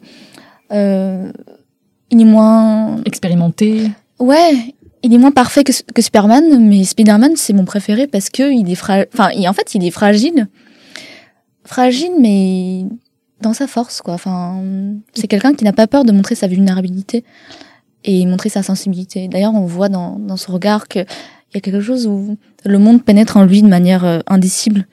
euh, 0.72 1.30
il 2.10 2.20
est 2.20 2.24
moins 2.24 2.96
Expérimenté. 3.04 3.90
Ouais, 4.18 4.74
il 5.02 5.12
est 5.12 5.18
moins 5.18 5.30
parfait 5.32 5.64
que, 5.64 5.72
que 5.92 6.00
Superman, 6.02 6.66
mais 6.66 6.84
Spider-Man, 6.84 7.32
c'est 7.36 7.52
mon 7.52 7.64
préféré 7.64 8.06
parce 8.06 8.30
que 8.30 8.52
il 8.52 8.70
est 8.70 8.74
fra... 8.76 9.04
enfin, 9.12 9.30
il- 9.36 9.48
en 9.48 9.52
fait, 9.52 9.74
il 9.74 9.84
est 9.84 9.90
fragile. 9.90 10.48
Fragile, 11.64 12.12
mais 12.20 12.84
dans 13.40 13.52
sa 13.54 13.66
force, 13.66 14.00
quoi. 14.02 14.14
Enfin, 14.14 14.62
c'est 15.14 15.26
quelqu'un 15.26 15.54
qui 15.54 15.64
n'a 15.64 15.72
pas 15.72 15.86
peur 15.86 16.04
de 16.04 16.12
montrer 16.12 16.34
sa 16.34 16.46
vulnérabilité 16.46 17.24
et 18.04 18.24
montrer 18.26 18.48
sa 18.50 18.62
sensibilité. 18.62 19.28
D'ailleurs, 19.28 19.54
on 19.54 19.66
voit 19.66 19.88
dans, 19.88 20.18
dans 20.18 20.36
son 20.36 20.52
regard 20.52 20.88
qu'il 21.60 21.72
y 21.72 21.76
a 21.76 21.78
quelque 21.78 21.84
chose 21.86 22.06
où 22.06 22.36
le 22.64 22.78
monde 22.78 23.02
pénètre 23.04 23.36
en 23.36 23.44
lui 23.44 23.62
de 23.62 23.68
manière 23.68 24.04
euh, 24.04 24.20
indicible. 24.26 24.86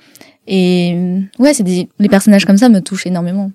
Et 0.47 0.93
euh, 0.95 1.19
ouais, 1.39 1.53
c'est 1.53 1.63
des... 1.63 1.87
les 1.99 2.09
personnages 2.09 2.45
comme 2.45 2.57
ça 2.57 2.69
me 2.69 2.81
touchent 2.81 3.05
énormément. 3.07 3.51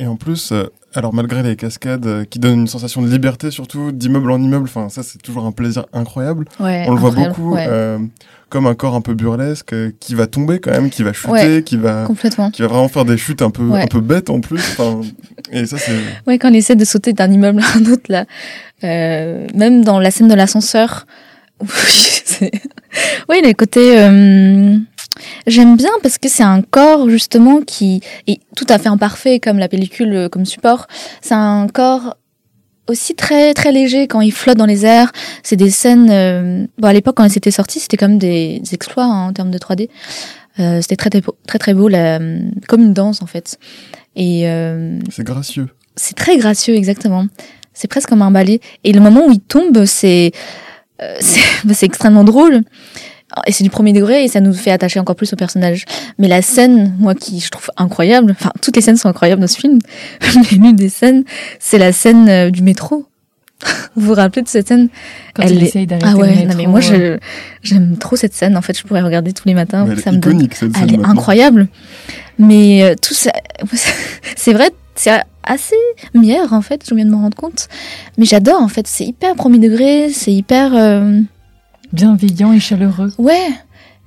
Et 0.00 0.06
en 0.06 0.14
plus, 0.16 0.52
euh, 0.52 0.64
alors 0.94 1.12
malgré 1.12 1.42
les 1.42 1.56
cascades 1.56 2.06
euh, 2.06 2.24
qui 2.24 2.38
donnent 2.38 2.60
une 2.60 2.66
sensation 2.68 3.02
de 3.02 3.08
liberté, 3.08 3.50
surtout 3.50 3.90
d'immeuble 3.90 4.30
en 4.30 4.40
immeuble, 4.40 4.64
enfin 4.64 4.88
ça 4.88 5.02
c'est 5.02 5.20
toujours 5.20 5.44
un 5.44 5.50
plaisir 5.52 5.86
incroyable. 5.92 6.44
Ouais, 6.60 6.84
On 6.86 6.92
le 6.92 7.00
voit 7.00 7.10
beaucoup 7.10 7.54
ouais, 7.54 7.66
euh, 7.68 7.98
comme 8.48 8.68
un 8.68 8.74
corps 8.76 8.94
un 8.94 9.00
peu 9.00 9.14
burlesque 9.14 9.72
euh, 9.72 9.90
qui 9.98 10.14
va 10.14 10.28
tomber 10.28 10.60
quand 10.60 10.70
même, 10.70 10.88
qui 10.88 11.02
va 11.02 11.12
chuter, 11.12 11.32
Ouais. 11.32 11.62
qui 11.64 11.76
va 11.76 12.04
complètement. 12.06 12.50
qui 12.52 12.62
va 12.62 12.68
vraiment 12.68 12.86
faire 12.88 13.04
des 13.04 13.16
chutes 13.18 13.42
un 13.42 13.50
peu 13.50 13.72
un 13.72 13.86
peu 13.88 14.00
bêtes 14.00 14.30
en 14.30 14.40
plus. 14.40 14.60
Et 15.50 15.66
ça 15.66 15.78
c'est 15.78 15.98
Ouais, 16.28 16.38
quand 16.38 16.48
il 16.50 16.56
essaie 16.56 16.76
de 16.76 16.84
sauter 16.84 17.12
d'un 17.12 17.30
immeuble 17.30 17.60
à 17.60 17.76
un 17.78 17.84
autre, 17.92 18.04
là. 18.08 18.24
Même 18.82 19.84
dans 19.84 19.98
la 19.98 20.12
scène 20.12 20.28
de 20.28 20.34
l'ascenseur. 20.34 21.06
c'est- 22.38 22.52
oui, 23.28 23.40
le 23.42 23.52
côté... 23.52 23.98
euh, 23.98 24.76
J'aime 25.48 25.76
bien 25.76 25.90
parce 26.02 26.16
que 26.18 26.28
c'est 26.28 26.44
un 26.44 26.62
corps, 26.62 27.08
justement, 27.10 27.60
qui 27.62 28.00
est 28.28 28.38
tout 28.56 28.66
à 28.68 28.78
fait 28.78 28.88
imparfait, 28.88 29.40
comme 29.40 29.58
la 29.58 29.68
pellicule, 29.68 30.14
euh, 30.14 30.28
comme 30.28 30.44
support. 30.46 30.86
C'est 31.22 31.34
un 31.34 31.66
corps 31.66 32.16
aussi 32.88 33.14
très 33.16 33.52
très 33.52 33.72
léger 33.72 34.06
quand 34.06 34.20
il 34.20 34.32
flotte 34.32 34.56
dans 34.58 34.64
les 34.66 34.86
airs. 34.86 35.10
C'est 35.42 35.56
des 35.56 35.70
scènes... 35.70 36.08
euh, 36.10 36.66
Bon, 36.78 36.88
à 36.88 36.92
l'époque, 36.92 37.16
quand 37.16 37.28
c'était 37.28 37.50
sorti, 37.50 37.80
c'était 37.80 37.96
comme 37.96 38.18
des, 38.18 38.60
des 38.60 38.74
exploits 38.74 39.04
hein, 39.04 39.28
en 39.28 39.32
termes 39.32 39.50
de 39.50 39.58
3D. 39.58 39.88
Euh, 40.60 40.80
c'était 40.82 40.96
très, 40.96 41.10
très 41.10 41.20
beau, 41.20 41.36
très 41.46 41.58
très 41.58 41.74
beau, 41.74 41.88
la- 41.88 42.18
comme 42.68 42.82
une 42.82 42.94
danse, 42.94 43.20
en 43.20 43.26
fait. 43.26 43.58
Et... 44.14 44.48
euh, 44.48 44.98
c'est 45.10 45.24
gracieux. 45.24 45.68
c'est 45.96 46.16
très 46.16 46.36
gracieux, 46.38 46.74
exactement. 46.76 47.26
C'est 47.74 47.88
presque 47.88 48.08
comme 48.08 48.22
un 48.22 48.30
ballet. 48.30 48.60
Et 48.84 48.92
le 48.92 49.00
moment 49.00 49.26
où 49.26 49.30
il 49.32 49.40
tombe, 49.40 49.84
c'est 49.84 50.32
euh, 51.02 51.16
c'est 51.72 51.86
extrêmement 51.86 52.24
drôle. 52.24 52.62
Et 53.46 53.52
c'est 53.52 53.62
du 53.62 53.68
premier 53.68 53.92
degré 53.92 54.24
et 54.24 54.28
ça 54.28 54.40
nous 54.40 54.54
fait 54.54 54.70
attacher 54.70 54.98
encore 54.98 55.14
plus 55.14 55.30
au 55.34 55.36
personnage. 55.36 55.84
Mais 56.18 56.28
la 56.28 56.40
scène, 56.40 56.94
moi 56.98 57.14
qui 57.14 57.40
je 57.40 57.50
trouve 57.50 57.70
incroyable, 57.76 58.30
enfin 58.30 58.50
toutes 58.62 58.74
les 58.74 58.80
scènes 58.80 58.96
sont 58.96 59.08
incroyables 59.10 59.42
dans 59.42 59.46
ce 59.46 59.58
film, 59.60 59.78
mais 60.34 60.56
l'une 60.56 60.76
des 60.76 60.88
scènes, 60.88 61.24
c'est 61.60 61.76
la 61.78 61.92
scène 61.92 62.26
euh, 62.30 62.50
du 62.50 62.62
métro. 62.62 63.06
vous 63.96 64.06
vous 64.06 64.14
rappelez 64.14 64.40
de 64.42 64.48
cette 64.48 64.68
scène? 64.68 64.88
Quand 65.34 65.42
Elle 65.42 65.56
il 65.56 65.62
est- 65.62 65.66
essaye 65.66 65.86
d'arrêter 65.86 66.06
Ah 66.08 66.12
le 66.14 66.18
ouais, 66.20 66.28
métro, 66.30 66.46
non 66.48 66.54
mais 66.56 66.66
moi 66.66 66.80
euh, 66.92 67.18
j'aime 67.62 67.98
trop 67.98 68.16
cette 68.16 68.32
scène. 68.34 68.56
En 68.56 68.62
fait, 68.62 68.78
je 68.78 68.82
pourrais 68.84 69.02
regarder 69.02 69.32
tous 69.34 69.46
les 69.46 69.54
matins. 69.54 69.84
Mais 69.84 69.92
elle 69.92 70.00
ça 70.00 70.10
est 70.10 70.12
me 70.14 70.18
donne 70.20 70.40
cette 70.50 70.62
elle 70.62 70.72
scène 70.74 70.88
est 70.88 70.96
maintenant. 70.96 71.10
incroyable. 71.10 71.68
Mais 72.38 72.82
euh, 72.84 72.94
tout 73.00 73.14
ça, 73.14 73.32
c'est 74.36 74.54
vrai, 74.54 74.70
c'est 74.94 75.10
assez 75.48 75.76
mière 76.14 76.52
en 76.52 76.60
fait, 76.62 76.84
je 76.88 76.94
viens 76.94 77.04
de 77.04 77.10
me 77.10 77.16
rendre 77.16 77.36
compte. 77.36 77.68
Mais 78.18 78.24
j'adore 78.24 78.62
en 78.62 78.68
fait, 78.68 78.86
c'est 78.86 79.04
hyper 79.04 79.34
premier 79.34 79.58
degré, 79.58 80.10
c'est 80.12 80.32
hyper 80.32 80.74
euh, 80.76 81.20
bienveillant 81.92 82.52
et 82.52 82.60
chaleureux. 82.60 83.12
ouais. 83.18 83.48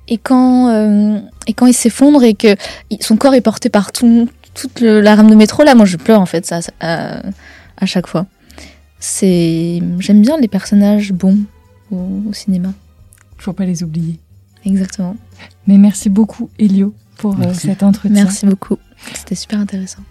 Et 0.08 0.18
quand 0.18 0.68
euh, 0.68 1.18
et 1.46 1.52
quand 1.52 1.66
il 1.66 1.74
s'effondre 1.74 2.22
et 2.24 2.34
que 2.34 2.56
son 3.00 3.16
corps 3.16 3.34
est 3.34 3.40
porté 3.40 3.68
par 3.70 3.92
tout, 3.92 4.28
toute 4.52 4.80
le- 4.80 5.00
la 5.00 5.14
rame 5.14 5.30
de 5.30 5.34
métro 5.36 5.62
là, 5.62 5.74
moi 5.76 5.86
je 5.86 5.96
pleure 5.96 6.20
en 6.20 6.26
fait 6.26 6.44
ça, 6.44 6.60
ça, 6.60 6.72
à, 6.80 7.22
à 7.78 7.86
chaque 7.86 8.06
fois. 8.08 8.26
C'est 8.98 9.80
j'aime 10.00 10.20
bien 10.22 10.36
les 10.38 10.48
personnages 10.48 11.12
bons 11.12 11.38
au, 11.90 11.96
au 12.28 12.32
cinéma, 12.32 12.72
Faut 13.38 13.52
pas 13.52 13.64
les 13.64 13.82
oublier. 13.84 14.18
exactement. 14.64 15.16
Mais 15.66 15.78
merci 15.78 16.08
beaucoup, 16.08 16.50
Elio, 16.58 16.94
pour 17.18 17.34
euh, 17.34 17.38
Merci. 17.38 17.68
cet 17.68 17.82
entretien. 17.82 18.24
Merci 18.24 18.44
beaucoup, 18.46 18.78
c'était 19.14 19.34
super 19.36 19.60
intéressant. 19.60 20.02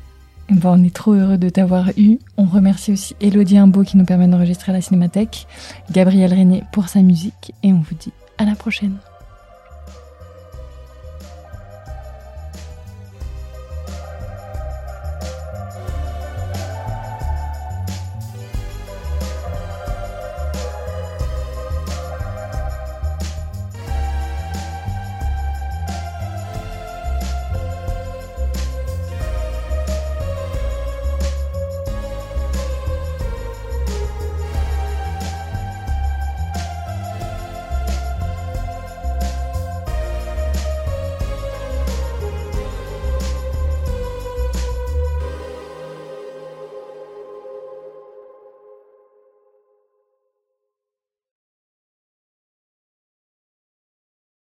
Ben, 0.52 0.72
on 0.78 0.84
est 0.84 0.93
trop 0.93 1.14
heureux 1.14 1.38
de 1.38 1.47
t'avoir 1.47 1.91
eu. 1.95 2.18
On 2.36 2.43
remercie 2.43 2.91
aussi 2.91 3.16
Elodie 3.22 3.58
Imbeau 3.58 3.84
qui 3.84 3.95
nous 3.95 4.04
permet 4.04 4.28
d'enregistrer 4.28 4.74
à 4.74 4.76
la 4.76 4.82
Cinémathèque, 4.82 5.47
Gabriel 5.91 6.34
René 6.34 6.64
pour 6.74 6.89
sa 6.89 7.02
musique, 7.02 7.54
et 7.64 7.72
on 7.72 7.80
vous 7.80 7.95
dit 7.95 8.12
à 8.38 8.43
la 8.43 8.56
prochaine. 8.56 8.97